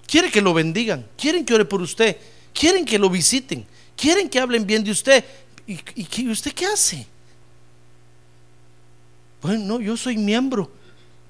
Quiere 0.09 0.29
que 0.29 0.41
lo 0.41 0.53
bendigan, 0.53 1.07
quieren 1.17 1.45
que 1.45 1.55
ore 1.55 1.67
por 1.67 1.81
usted, 1.81 2.17
quieren 2.53 2.85
que 2.85 2.99
lo 2.99 3.09
visiten, 3.09 3.65
quieren 3.97 4.29
que 4.29 4.41
hablen 4.41 4.67
bien 4.67 4.83
de 4.83 4.91
usted. 4.91 5.25
¿Y, 5.69 6.29
usted 6.29 6.53
qué 6.53 6.67
hace? 6.67 7.07
Bueno, 9.41 9.65
no, 9.67 9.81
yo 9.81 9.97
soy 9.97 10.17
miembro. 10.17 10.69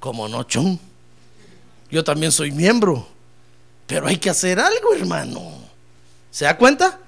Como 0.00 0.26
no, 0.28 0.44
chon. 0.44 0.80
Yo 1.90 2.02
también 2.02 2.32
soy 2.32 2.52
miembro. 2.52 3.06
Pero 3.86 4.06
hay 4.06 4.16
que 4.16 4.30
hacer 4.30 4.58
algo, 4.58 4.94
hermano. 4.94 5.52
¿Se 6.30 6.46
da 6.46 6.56
cuenta? 6.56 7.03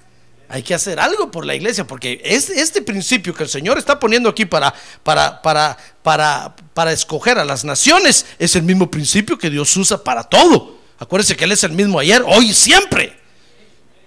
Hay 0.49 0.63
que 0.63 0.75
hacer 0.75 1.01
algo 1.01 1.31
por 1.31 1.45
la 1.45 1.55
iglesia, 1.55 1.87
porque 1.87 2.21
es 2.25 2.51
este 2.51 2.81
principio 2.81 3.35
que 3.35 3.43
el 3.43 3.49
Señor 3.49 3.79
está 3.79 3.99
poniendo 3.99 4.29
aquí 4.29 4.45
para, 4.45 4.73
para, 5.03 5.43
para, 5.43 5.77
para, 6.03 6.55
para 6.73 6.93
escoger 6.93 7.39
a 7.39 7.45
las 7.45 7.65
naciones 7.65 8.27
es 8.39 8.55
el 8.55 8.63
mismo 8.63 8.91
principio 8.91 9.37
que 9.37 9.51
Dios 9.51 9.77
usa 9.77 10.03
para 10.03 10.23
todo. 10.23 10.77
Acuérdese 10.99 11.37
que 11.37 11.45
Él 11.45 11.53
es 11.53 11.65
el 11.65 11.73
mismo 11.73 11.99
ayer, 11.99 12.23
hoy 12.25 12.51
y 12.51 12.55
siempre. 12.55 13.17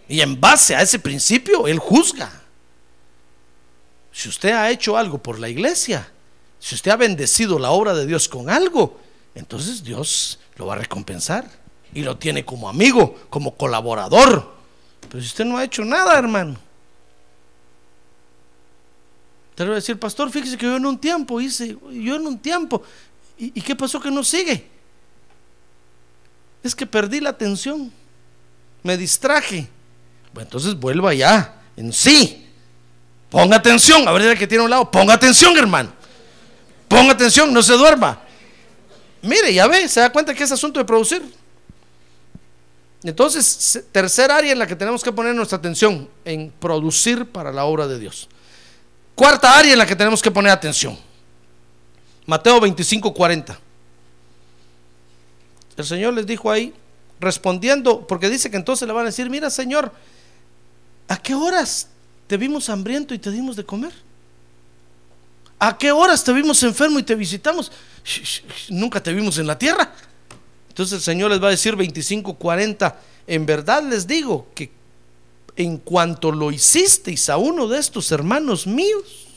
Y 0.07 0.21
en 0.21 0.39
base 0.39 0.75
a 0.75 0.81
ese 0.81 0.99
principio, 0.99 1.67
Él 1.67 1.77
juzga. 1.77 2.31
Si 4.11 4.29
usted 4.29 4.51
ha 4.51 4.69
hecho 4.69 4.97
algo 4.97 5.17
por 5.17 5.39
la 5.39 5.49
iglesia, 5.49 6.09
si 6.59 6.75
usted 6.75 6.91
ha 6.91 6.97
bendecido 6.97 7.59
la 7.59 7.71
obra 7.71 7.93
de 7.93 8.05
Dios 8.05 8.27
con 8.27 8.49
algo, 8.49 8.99
entonces 9.35 9.83
Dios 9.83 10.39
lo 10.55 10.65
va 10.65 10.73
a 10.73 10.77
recompensar 10.77 11.49
y 11.93 12.01
lo 12.01 12.17
tiene 12.17 12.45
como 12.45 12.69
amigo, 12.69 13.15
como 13.29 13.55
colaborador. 13.55 14.58
Pero 15.07 15.21
si 15.21 15.27
usted 15.27 15.45
no 15.45 15.57
ha 15.57 15.63
hecho 15.63 15.85
nada, 15.85 16.17
hermano, 16.17 16.57
lo 19.57 19.65
voy 19.65 19.73
a 19.73 19.75
decir, 19.75 19.99
pastor, 19.99 20.31
fíjese 20.31 20.57
que 20.57 20.65
yo 20.65 20.77
en 20.77 20.85
un 20.85 20.97
tiempo 20.97 21.41
hice, 21.41 21.77
yo 21.91 22.15
en 22.15 22.27
un 22.27 22.39
tiempo, 22.39 22.81
¿y, 23.37 23.59
y 23.59 23.61
qué 23.61 23.75
pasó 23.75 23.99
que 23.99 24.09
no 24.09 24.23
sigue? 24.23 24.67
Es 26.63 26.73
que 26.73 26.85
perdí 26.85 27.19
la 27.19 27.31
atención, 27.31 27.91
me 28.83 28.97
distraje. 28.97 29.69
Bueno, 30.33 30.47
entonces 30.47 30.75
vuelva 30.75 31.13
ya, 31.13 31.61
en 31.75 31.91
sí. 31.91 32.45
Ponga 33.29 33.57
atención, 33.57 34.07
a 34.07 34.11
ver 34.11 34.23
el 34.23 34.37
que 34.37 34.47
tiene 34.47 34.61
a 34.61 34.65
un 34.65 34.71
lado, 34.71 34.89
ponga 34.89 35.13
atención, 35.13 35.57
hermano. 35.57 35.91
Ponga 36.87 37.13
atención, 37.13 37.53
no 37.53 37.61
se 37.61 37.73
duerma. 37.73 38.19
Mire, 39.21 39.53
ya 39.53 39.67
ve, 39.67 39.87
se 39.87 39.99
da 39.99 40.11
cuenta 40.11 40.33
que 40.33 40.43
es 40.43 40.51
asunto 40.51 40.79
de 40.79 40.85
producir. 40.85 41.21
Entonces, 43.03 43.85
tercer 43.91 44.29
área 44.29 44.51
en 44.51 44.59
la 44.59 44.67
que 44.67 44.75
tenemos 44.75 45.03
que 45.03 45.11
poner 45.11 45.33
nuestra 45.33 45.57
atención, 45.57 46.09
en 46.25 46.51
producir 46.51 47.25
para 47.25 47.51
la 47.51 47.65
obra 47.65 47.87
de 47.87 47.97
Dios. 47.97 48.27
Cuarta 49.15 49.57
área 49.57 49.73
en 49.73 49.79
la 49.79 49.85
que 49.85 49.95
tenemos 49.95 50.21
que 50.21 50.31
poner 50.31 50.51
atención. 50.51 50.97
Mateo 52.25 52.59
25, 52.59 53.13
40. 53.13 53.59
El 55.77 55.85
Señor 55.85 56.13
les 56.13 56.25
dijo 56.25 56.51
ahí, 56.51 56.73
respondiendo, 57.19 58.05
porque 58.05 58.29
dice 58.29 58.51
que 58.51 58.57
entonces 58.57 58.87
le 58.87 58.93
van 58.93 59.03
a 59.03 59.05
decir, 59.07 59.29
mira 59.29 59.49
Señor, 59.49 59.93
¿a 61.07 61.17
qué 61.17 61.33
horas 61.33 61.87
te 62.27 62.37
vimos 62.37 62.69
hambriento 62.69 63.13
y 63.13 63.19
te 63.19 63.31
dimos 63.31 63.55
de 63.55 63.65
comer? 63.65 63.93
¿A 65.57 65.77
qué 65.77 65.91
horas 65.91 66.23
te 66.23 66.31
vimos 66.31 66.61
enfermo 66.63 66.99
y 66.99 67.03
te 67.03 67.15
visitamos? 67.15 67.71
Nunca 68.69 69.01
te 69.01 69.13
vimos 69.13 69.37
en 69.37 69.47
la 69.47 69.57
tierra. 69.57 69.93
Entonces 70.79 70.99
el 70.99 71.03
Señor 71.03 71.29
les 71.29 71.43
va 71.43 71.47
a 71.47 71.51
decir 71.51 71.75
25, 71.75 72.35
40. 72.35 73.01
En 73.27 73.45
verdad 73.45 73.83
les 73.83 74.07
digo 74.07 74.47
que 74.55 74.71
en 75.57 75.75
cuanto 75.75 76.31
lo 76.31 76.51
hicisteis 76.51 77.27
a 77.27 77.35
uno 77.35 77.67
de 77.67 77.79
estos 77.79 78.13
hermanos 78.13 78.65
míos, 78.65 79.27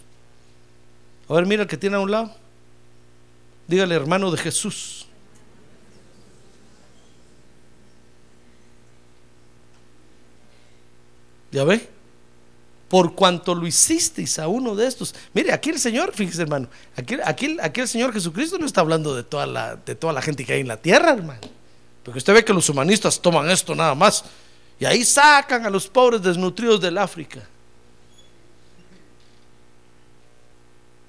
a 1.28 1.34
ver, 1.34 1.46
mira 1.46 1.62
el 1.62 1.68
que 1.68 1.76
tiene 1.76 1.96
a 1.96 1.98
un 1.98 2.12
lado. 2.12 2.32
Dígale, 3.66 3.92
hermano 3.96 4.30
de 4.30 4.38
Jesús. 4.38 5.08
¿Ya 11.50 11.64
ve? 11.64 11.88
Por 12.92 13.14
cuanto 13.14 13.54
lo 13.54 13.66
hicisteis 13.66 14.38
a 14.38 14.48
uno 14.48 14.74
de 14.74 14.86
estos. 14.86 15.14
Mire, 15.32 15.50
aquí 15.50 15.70
el 15.70 15.78
Señor, 15.78 16.12
fíjese 16.12 16.42
hermano, 16.42 16.68
aquí, 16.94 17.16
aquí, 17.24 17.56
aquí 17.62 17.80
el 17.80 17.88
Señor 17.88 18.12
Jesucristo 18.12 18.58
no 18.58 18.66
está 18.66 18.82
hablando 18.82 19.16
de 19.16 19.22
toda, 19.22 19.46
la, 19.46 19.76
de 19.76 19.94
toda 19.94 20.12
la 20.12 20.20
gente 20.20 20.44
que 20.44 20.52
hay 20.52 20.60
en 20.60 20.68
la 20.68 20.76
tierra, 20.76 21.12
hermano. 21.12 21.40
Porque 22.04 22.18
usted 22.18 22.34
ve 22.34 22.44
que 22.44 22.52
los 22.52 22.68
humanistas 22.68 23.18
toman 23.18 23.48
esto 23.48 23.74
nada 23.74 23.94
más. 23.94 24.26
Y 24.78 24.84
ahí 24.84 25.06
sacan 25.06 25.64
a 25.64 25.70
los 25.70 25.88
pobres 25.88 26.20
desnutridos 26.20 26.82
del 26.82 26.98
África. 26.98 27.40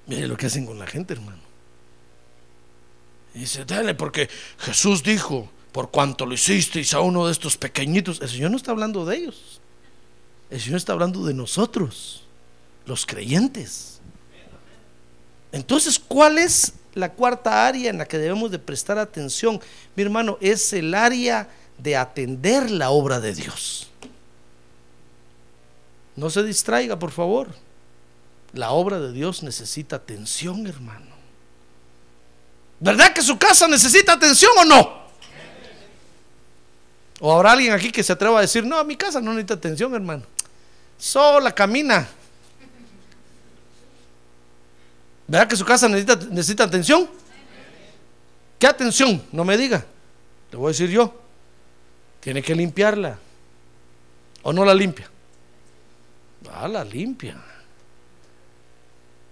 Mire 0.06 0.26
lo 0.26 0.38
que 0.38 0.46
hacen 0.46 0.64
con 0.64 0.78
la 0.78 0.86
gente, 0.86 1.12
hermano. 1.12 1.42
Y 3.34 3.40
dice, 3.40 3.66
dale, 3.66 3.94
porque 3.94 4.30
Jesús 4.56 5.02
dijo, 5.02 5.50
por 5.70 5.90
cuanto 5.90 6.24
lo 6.24 6.32
hicisteis 6.32 6.94
a 6.94 7.00
uno 7.00 7.26
de 7.26 7.32
estos 7.32 7.58
pequeñitos, 7.58 8.22
el 8.22 8.30
Señor 8.30 8.52
no 8.52 8.56
está 8.56 8.70
hablando 8.70 9.04
de 9.04 9.16
ellos. 9.18 9.60
El 10.54 10.60
Señor 10.60 10.76
está 10.76 10.92
hablando 10.92 11.26
de 11.26 11.34
nosotros, 11.34 12.22
los 12.86 13.04
creyentes. 13.06 13.98
Entonces, 15.50 15.98
¿cuál 15.98 16.38
es 16.38 16.74
la 16.94 17.10
cuarta 17.12 17.66
área 17.66 17.90
en 17.90 17.98
la 17.98 18.06
que 18.06 18.18
debemos 18.18 18.52
de 18.52 18.60
prestar 18.60 18.96
atención? 18.96 19.60
Mi 19.96 20.04
hermano, 20.04 20.38
es 20.40 20.72
el 20.72 20.94
área 20.94 21.48
de 21.76 21.96
atender 21.96 22.70
la 22.70 22.90
obra 22.90 23.18
de 23.18 23.34
Dios. 23.34 23.88
No 26.14 26.30
se 26.30 26.44
distraiga, 26.44 27.00
por 27.00 27.10
favor. 27.10 27.48
La 28.52 28.70
obra 28.70 29.00
de 29.00 29.10
Dios 29.10 29.42
necesita 29.42 29.96
atención, 29.96 30.68
hermano. 30.68 31.16
¿Verdad 32.78 33.12
que 33.12 33.22
su 33.22 33.36
casa 33.36 33.66
necesita 33.66 34.12
atención 34.12 34.52
o 34.56 34.64
no? 34.64 35.04
¿O 37.18 37.32
habrá 37.32 37.50
alguien 37.50 37.72
aquí 37.72 37.90
que 37.90 38.04
se 38.04 38.12
atreva 38.12 38.38
a 38.38 38.42
decir, 38.42 38.64
no, 38.64 38.84
mi 38.84 38.94
casa 38.94 39.20
no 39.20 39.32
necesita 39.32 39.54
atención, 39.54 39.92
hermano? 39.96 40.32
Sola 40.98 41.54
camina. 41.54 42.08
¿Verdad 45.26 45.48
que 45.48 45.56
su 45.56 45.64
casa 45.64 45.88
necesita, 45.88 46.16
necesita 46.30 46.64
atención? 46.64 47.08
¿Qué 48.58 48.66
atención? 48.66 49.22
No 49.32 49.44
me 49.44 49.56
diga. 49.56 49.84
Le 50.50 50.58
voy 50.58 50.68
a 50.68 50.72
decir 50.72 50.90
yo. 50.90 51.14
Tiene 52.20 52.42
que 52.42 52.54
limpiarla. 52.54 53.18
¿O 54.42 54.52
no 54.52 54.64
la 54.64 54.74
limpia? 54.74 55.10
Ah, 56.52 56.68
la 56.68 56.84
limpia. 56.84 57.36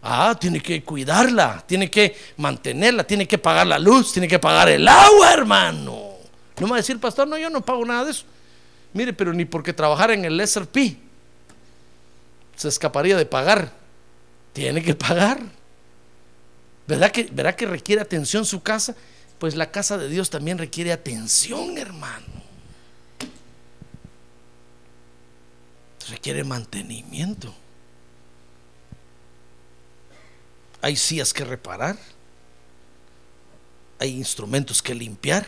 Ah, 0.02 0.36
tiene 0.38 0.60
que 0.60 0.82
cuidarla, 0.82 1.62
tiene 1.64 1.88
que 1.88 2.16
mantenerla, 2.38 3.04
tiene 3.04 3.28
que 3.28 3.38
pagar 3.38 3.68
la 3.68 3.78
luz, 3.78 4.12
tiene 4.12 4.26
que 4.26 4.40
pagar 4.40 4.68
el 4.68 4.88
agua, 4.88 5.32
hermano. 5.32 6.16
No 6.58 6.66
me 6.66 6.70
va 6.70 6.76
a 6.76 6.80
decir, 6.80 6.98
pastor, 6.98 7.28
no, 7.28 7.38
yo 7.38 7.48
no 7.50 7.60
pago 7.60 7.84
nada 7.84 8.06
de 8.06 8.10
eso. 8.10 8.24
Mire, 8.92 9.12
pero 9.12 9.32
ni 9.32 9.44
porque 9.44 9.72
trabajar 9.72 10.10
en 10.10 10.24
el 10.24 10.40
SRP 10.46 10.96
se 12.56 12.68
escaparía 12.68 13.16
de 13.16 13.26
pagar. 13.26 13.72
Tiene 14.52 14.82
que 14.82 14.94
pagar. 14.94 15.40
¿Verdad 16.86 17.10
que, 17.10 17.24
¿Verdad 17.24 17.54
que 17.54 17.66
requiere 17.66 18.02
atención 18.02 18.44
su 18.44 18.62
casa? 18.62 18.94
Pues 19.38 19.54
la 19.54 19.70
casa 19.70 19.98
de 19.98 20.08
Dios 20.08 20.30
también 20.30 20.58
requiere 20.58 20.92
atención, 20.92 21.78
hermano. 21.78 22.26
Requiere 26.10 26.44
mantenimiento. 26.44 27.54
Hay 30.80 30.96
sillas 30.96 31.32
que 31.32 31.44
reparar. 31.44 31.96
Hay 33.98 34.10
instrumentos 34.10 34.82
que 34.82 34.94
limpiar. 34.94 35.46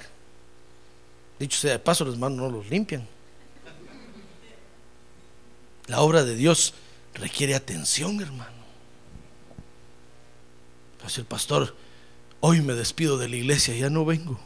Dicho 1.39 1.59
sea 1.59 1.73
de 1.73 1.79
paso, 1.81 2.05
los 2.05 2.15
hermanos 2.15 2.39
no 2.39 2.51
los 2.51 2.69
limpian. 2.71 3.07
La 5.87 6.01
obra 6.01 6.25
de 6.25 6.37
Dios 6.37 6.73
requiere 7.15 7.55
atención, 7.55 8.21
hermano. 8.21 8.53
Pues 11.01 11.19
el 11.19 11.25
pastor, 11.25 11.75
hoy 12.41 12.61
me 12.61 12.75
despido 12.75 13.19
de 13.19 13.29
la 13.29 13.37
iglesia, 13.37 13.75
ya 13.75 13.91
no 13.91 14.05
vengo. 14.05 14.39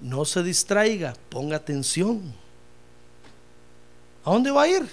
No 0.00 0.24
se 0.24 0.42
distraiga, 0.42 1.14
ponga 1.28 1.56
atención. 1.56 2.34
¿A 4.24 4.30
dónde 4.30 4.50
va 4.50 4.62
a 4.62 4.68
ir? 4.68 4.88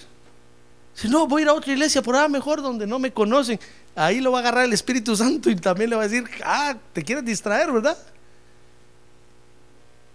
Si 0.93 1.07
no, 1.07 1.27
voy 1.27 1.41
a 1.41 1.43
ir 1.43 1.49
a 1.49 1.53
otra 1.53 1.71
iglesia 1.71 2.01
por 2.01 2.15
allá 2.15 2.27
mejor 2.27 2.61
donde 2.61 2.85
no 2.85 2.99
me 2.99 3.11
conocen. 3.11 3.59
Ahí 3.95 4.19
lo 4.19 4.31
va 4.31 4.39
a 4.39 4.41
agarrar 4.41 4.65
el 4.65 4.73
Espíritu 4.73 5.15
Santo 5.15 5.49
y 5.49 5.55
también 5.55 5.89
le 5.89 5.95
va 5.95 6.03
a 6.03 6.07
decir, 6.07 6.29
ah, 6.43 6.75
te 6.93 7.03
quieres 7.03 7.25
distraer, 7.25 7.71
¿verdad? 7.71 7.97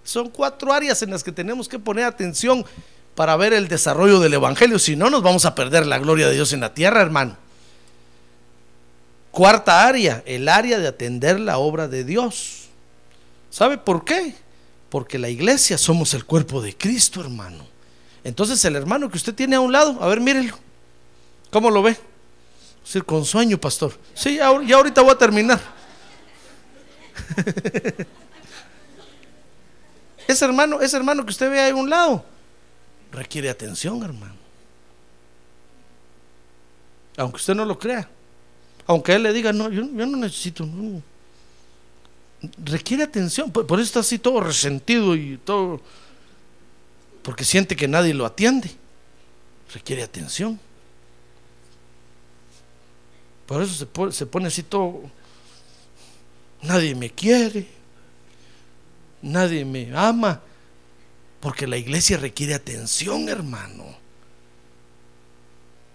Son 0.04 0.30
cuatro 0.30 0.72
áreas 0.72 1.02
en 1.02 1.10
las 1.10 1.24
que 1.24 1.32
tenemos 1.32 1.68
que 1.68 1.78
poner 1.78 2.04
atención 2.04 2.64
para 3.16 3.34
ver 3.36 3.54
el 3.54 3.66
desarrollo 3.66 4.20
del 4.20 4.34
Evangelio. 4.34 4.78
Si 4.78 4.94
no, 4.94 5.10
nos 5.10 5.22
vamos 5.22 5.46
a 5.46 5.54
perder 5.56 5.86
la 5.86 5.98
gloria 5.98 6.28
de 6.28 6.34
Dios 6.34 6.52
en 6.52 6.60
la 6.60 6.74
tierra, 6.74 7.00
hermano. 7.00 7.36
Cuarta 9.32 9.86
área, 9.86 10.22
el 10.26 10.48
área 10.48 10.78
de 10.78 10.86
atender 10.86 11.40
la 11.40 11.58
obra 11.58 11.88
de 11.88 12.04
Dios. 12.04 12.68
¿Sabe 13.50 13.78
por 13.78 14.04
qué? 14.04 14.34
Porque 14.90 15.18
la 15.18 15.30
iglesia 15.30 15.78
somos 15.78 16.14
el 16.14 16.24
cuerpo 16.26 16.60
de 16.60 16.76
Cristo, 16.76 17.20
hermano. 17.22 17.66
Entonces 18.22 18.62
el 18.66 18.76
hermano 18.76 19.10
que 19.10 19.16
usted 19.16 19.34
tiene 19.34 19.56
a 19.56 19.60
un 19.60 19.72
lado, 19.72 19.98
a 20.00 20.06
ver, 20.08 20.20
mírelo. 20.20 20.58
¿Cómo 21.50 21.70
lo 21.70 21.82
ve? 21.82 21.96
Sí, 22.84 23.00
con 23.00 23.24
sueño, 23.24 23.58
pastor. 23.58 23.98
Sí, 24.14 24.36
ya, 24.36 24.46
ahorita 24.46 25.00
voy 25.00 25.12
a 25.12 25.18
terminar. 25.18 25.60
ese 30.28 30.44
hermano, 30.44 30.80
ese 30.82 30.96
hermano 30.96 31.24
que 31.24 31.30
usted 31.30 31.50
ve 31.50 31.60
ahí 31.60 31.70
a 31.70 31.74
un 31.74 31.88
lado, 31.88 32.24
requiere 33.12 33.48
atención, 33.50 34.02
hermano. 34.02 34.34
Aunque 37.16 37.36
usted 37.36 37.54
no 37.54 37.64
lo 37.64 37.78
crea. 37.78 38.08
Aunque 38.86 39.14
él 39.14 39.22
le 39.22 39.32
diga, 39.32 39.52
no, 39.52 39.70
yo, 39.70 39.84
no 39.84 40.16
necesito. 40.16 40.68
Requiere 42.64 43.02
atención. 43.02 43.50
por 43.50 43.80
eso 43.80 43.86
está 43.86 44.00
así 44.00 44.18
todo 44.18 44.40
resentido 44.40 45.16
y 45.16 45.38
todo. 45.38 45.80
Porque 47.22 47.44
siente 47.44 47.74
que 47.74 47.88
nadie 47.88 48.14
lo 48.14 48.26
atiende. 48.26 48.70
Requiere 49.72 50.02
atención. 50.02 50.60
Por 53.46 53.62
eso 53.62 53.74
se 53.74 53.86
pone, 53.86 54.12
se 54.12 54.26
pone 54.26 54.48
así 54.48 54.62
todo. 54.62 55.02
Nadie 56.62 56.94
me 56.94 57.10
quiere. 57.10 57.66
Nadie 59.22 59.64
me 59.64 59.90
ama. 59.96 60.40
Porque 61.46 61.68
la 61.68 61.76
iglesia 61.76 62.16
requiere 62.16 62.54
atención, 62.54 63.28
hermano. 63.28 63.84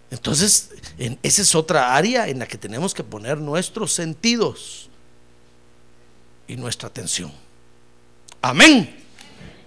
Entonces, 0.10 0.70
en, 0.98 1.20
esa 1.24 1.42
es 1.42 1.56
otra 1.56 1.94
área 1.94 2.30
en 2.30 2.40
la 2.40 2.48
que 2.48 2.58
tenemos 2.58 2.94
que 2.94 3.04
poner 3.04 3.38
nuestros 3.38 3.92
sentidos 3.92 4.90
y 6.48 6.56
nuestra 6.56 6.88
atención. 6.88 7.34
Amén. 8.42 9.04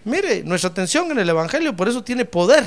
Mire, 0.07 0.43
nuestra 0.43 0.71
atención 0.71 1.11
en 1.11 1.19
el 1.19 1.29
Evangelio 1.29 1.77
por 1.77 1.87
eso 1.87 2.03
tiene 2.03 2.25
poder. 2.25 2.67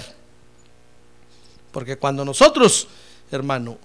Porque 1.71 1.97
cuando 1.97 2.23
nosotros, 2.23 2.87
hermano, 3.31 3.79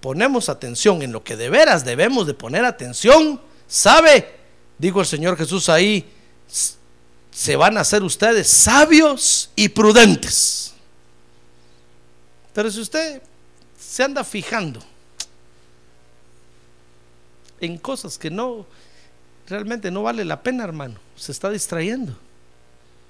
ponemos 0.00 0.48
atención 0.48 1.02
en 1.02 1.12
lo 1.12 1.22
que 1.22 1.36
de 1.36 1.50
veras 1.50 1.84
debemos 1.84 2.26
de 2.26 2.32
poner 2.32 2.64
atención, 2.64 3.38
¿sabe? 3.68 4.34
Dijo 4.78 5.00
el 5.00 5.06
Señor 5.06 5.36
Jesús 5.36 5.68
ahí, 5.68 6.10
se 7.36 7.54
van 7.54 7.76
a 7.76 7.82
hacer 7.82 8.02
ustedes 8.02 8.48
sabios 8.48 9.50
y 9.54 9.68
prudentes. 9.68 10.72
Pero 12.54 12.70
si 12.70 12.80
usted 12.80 13.20
se 13.78 14.02
anda 14.02 14.24
fijando 14.24 14.82
en 17.60 17.76
cosas 17.76 18.16
que 18.16 18.30
no, 18.30 18.64
realmente 19.46 19.90
no 19.90 20.02
vale 20.02 20.24
la 20.24 20.42
pena, 20.42 20.64
hermano, 20.64 20.98
se 21.14 21.30
está 21.30 21.50
distrayendo. 21.50 22.18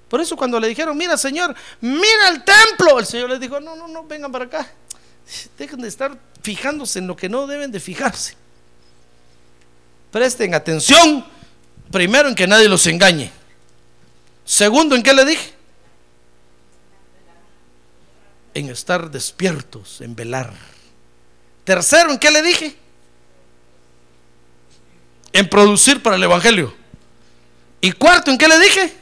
Por 0.09 0.19
eso 0.19 0.35
cuando 0.35 0.59
le 0.59 0.67
dijeron, 0.67 0.97
mira 0.97 1.15
Señor, 1.15 1.55
mira 1.79 2.27
el 2.27 2.43
templo, 2.43 2.99
el 2.99 3.05
Señor 3.05 3.29
les 3.29 3.39
dijo, 3.39 3.61
no, 3.61 3.77
no, 3.77 3.87
no, 3.87 4.03
vengan 4.03 4.29
para 4.29 4.43
acá. 4.43 4.69
Dejen 5.57 5.79
de 5.79 5.87
estar 5.87 6.19
fijándose 6.41 6.99
en 6.99 7.07
lo 7.07 7.15
que 7.15 7.29
no 7.29 7.47
deben 7.47 7.71
de 7.71 7.79
fijarse. 7.79 8.35
Presten 10.11 10.53
atención, 10.53 11.25
primero 11.89 12.27
en 12.27 12.35
que 12.35 12.45
nadie 12.45 12.67
los 12.67 12.85
engañe. 12.87 13.36
Segundo, 14.47 14.95
¿en 14.95 15.03
qué 15.03 15.13
le 15.13 15.25
dije? 15.25 15.53
En 18.55 18.69
estar 18.69 19.11
despiertos, 19.11 20.01
en 20.01 20.15
velar. 20.15 20.51
Tercero, 21.63 22.09
¿en 22.09 22.17
qué 22.17 22.31
le 22.31 22.41
dije? 22.41 22.75
En 25.33 25.47
producir 25.47 26.01
para 26.01 26.15
el 26.15 26.23
Evangelio. 26.23 26.73
Y 27.81 27.91
cuarto, 27.91 28.31
¿en 28.31 28.39
qué 28.39 28.47
le 28.47 28.59
dije? 28.59 28.97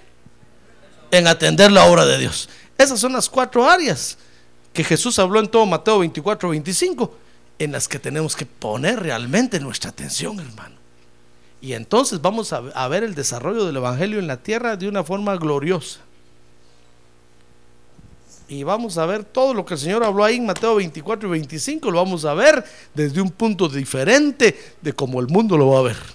en 1.17 1.27
atender 1.27 1.71
la 1.71 1.85
obra 1.85 2.05
de 2.05 2.17
Dios. 2.17 2.49
Esas 2.77 2.99
son 2.99 3.13
las 3.13 3.29
cuatro 3.29 3.69
áreas 3.69 4.17
que 4.73 4.83
Jesús 4.83 5.17
habló 5.19 5.39
en 5.39 5.47
todo 5.47 5.65
Mateo 5.65 5.99
24, 5.99 6.49
25, 6.49 7.17
en 7.59 7.71
las 7.71 7.87
que 7.87 7.99
tenemos 7.99 8.35
que 8.35 8.45
poner 8.45 8.99
realmente 8.99 9.59
nuestra 9.59 9.91
atención, 9.91 10.39
hermano. 10.39 10.74
Y 11.61 11.73
entonces 11.73 12.21
vamos 12.21 12.53
a, 12.53 12.87
ver 12.87 13.03
el 13.03 13.15
desarrollo 13.15 13.65
del 13.65 13.77
Evangelio 13.77 14.19
en 14.19 14.27
la 14.27 14.37
tierra 14.37 14.75
de 14.75 14.87
una 14.87 15.03
forma 15.03 15.35
gloriosa. 15.37 15.99
Y 18.47 18.63
vamos 18.63 18.99
a 18.99 19.05
ver 19.07 19.23
todo 19.23 19.53
lo 19.55 19.65
que 19.65 19.73
el 19.73 19.79
Señor 19.79 20.03
habló 20.03 20.23
ahí 20.23 20.35
en 20.35 20.45
Mateo 20.45 20.75
24 20.75 21.27
y 21.27 21.31
25, 21.31 21.89
lo 21.89 21.97
vamos 21.97 22.25
a 22.25 22.35
ver 22.35 22.63
desde 22.93 23.19
un 23.19 23.31
punto 23.31 23.67
diferente 23.67 24.55
de 24.81 24.93
cómo 24.93 25.19
el 25.19 25.27
mundo 25.27 25.57
lo 25.57 25.69
va 25.69 25.79
a 25.79 25.83
ver. 25.83 26.14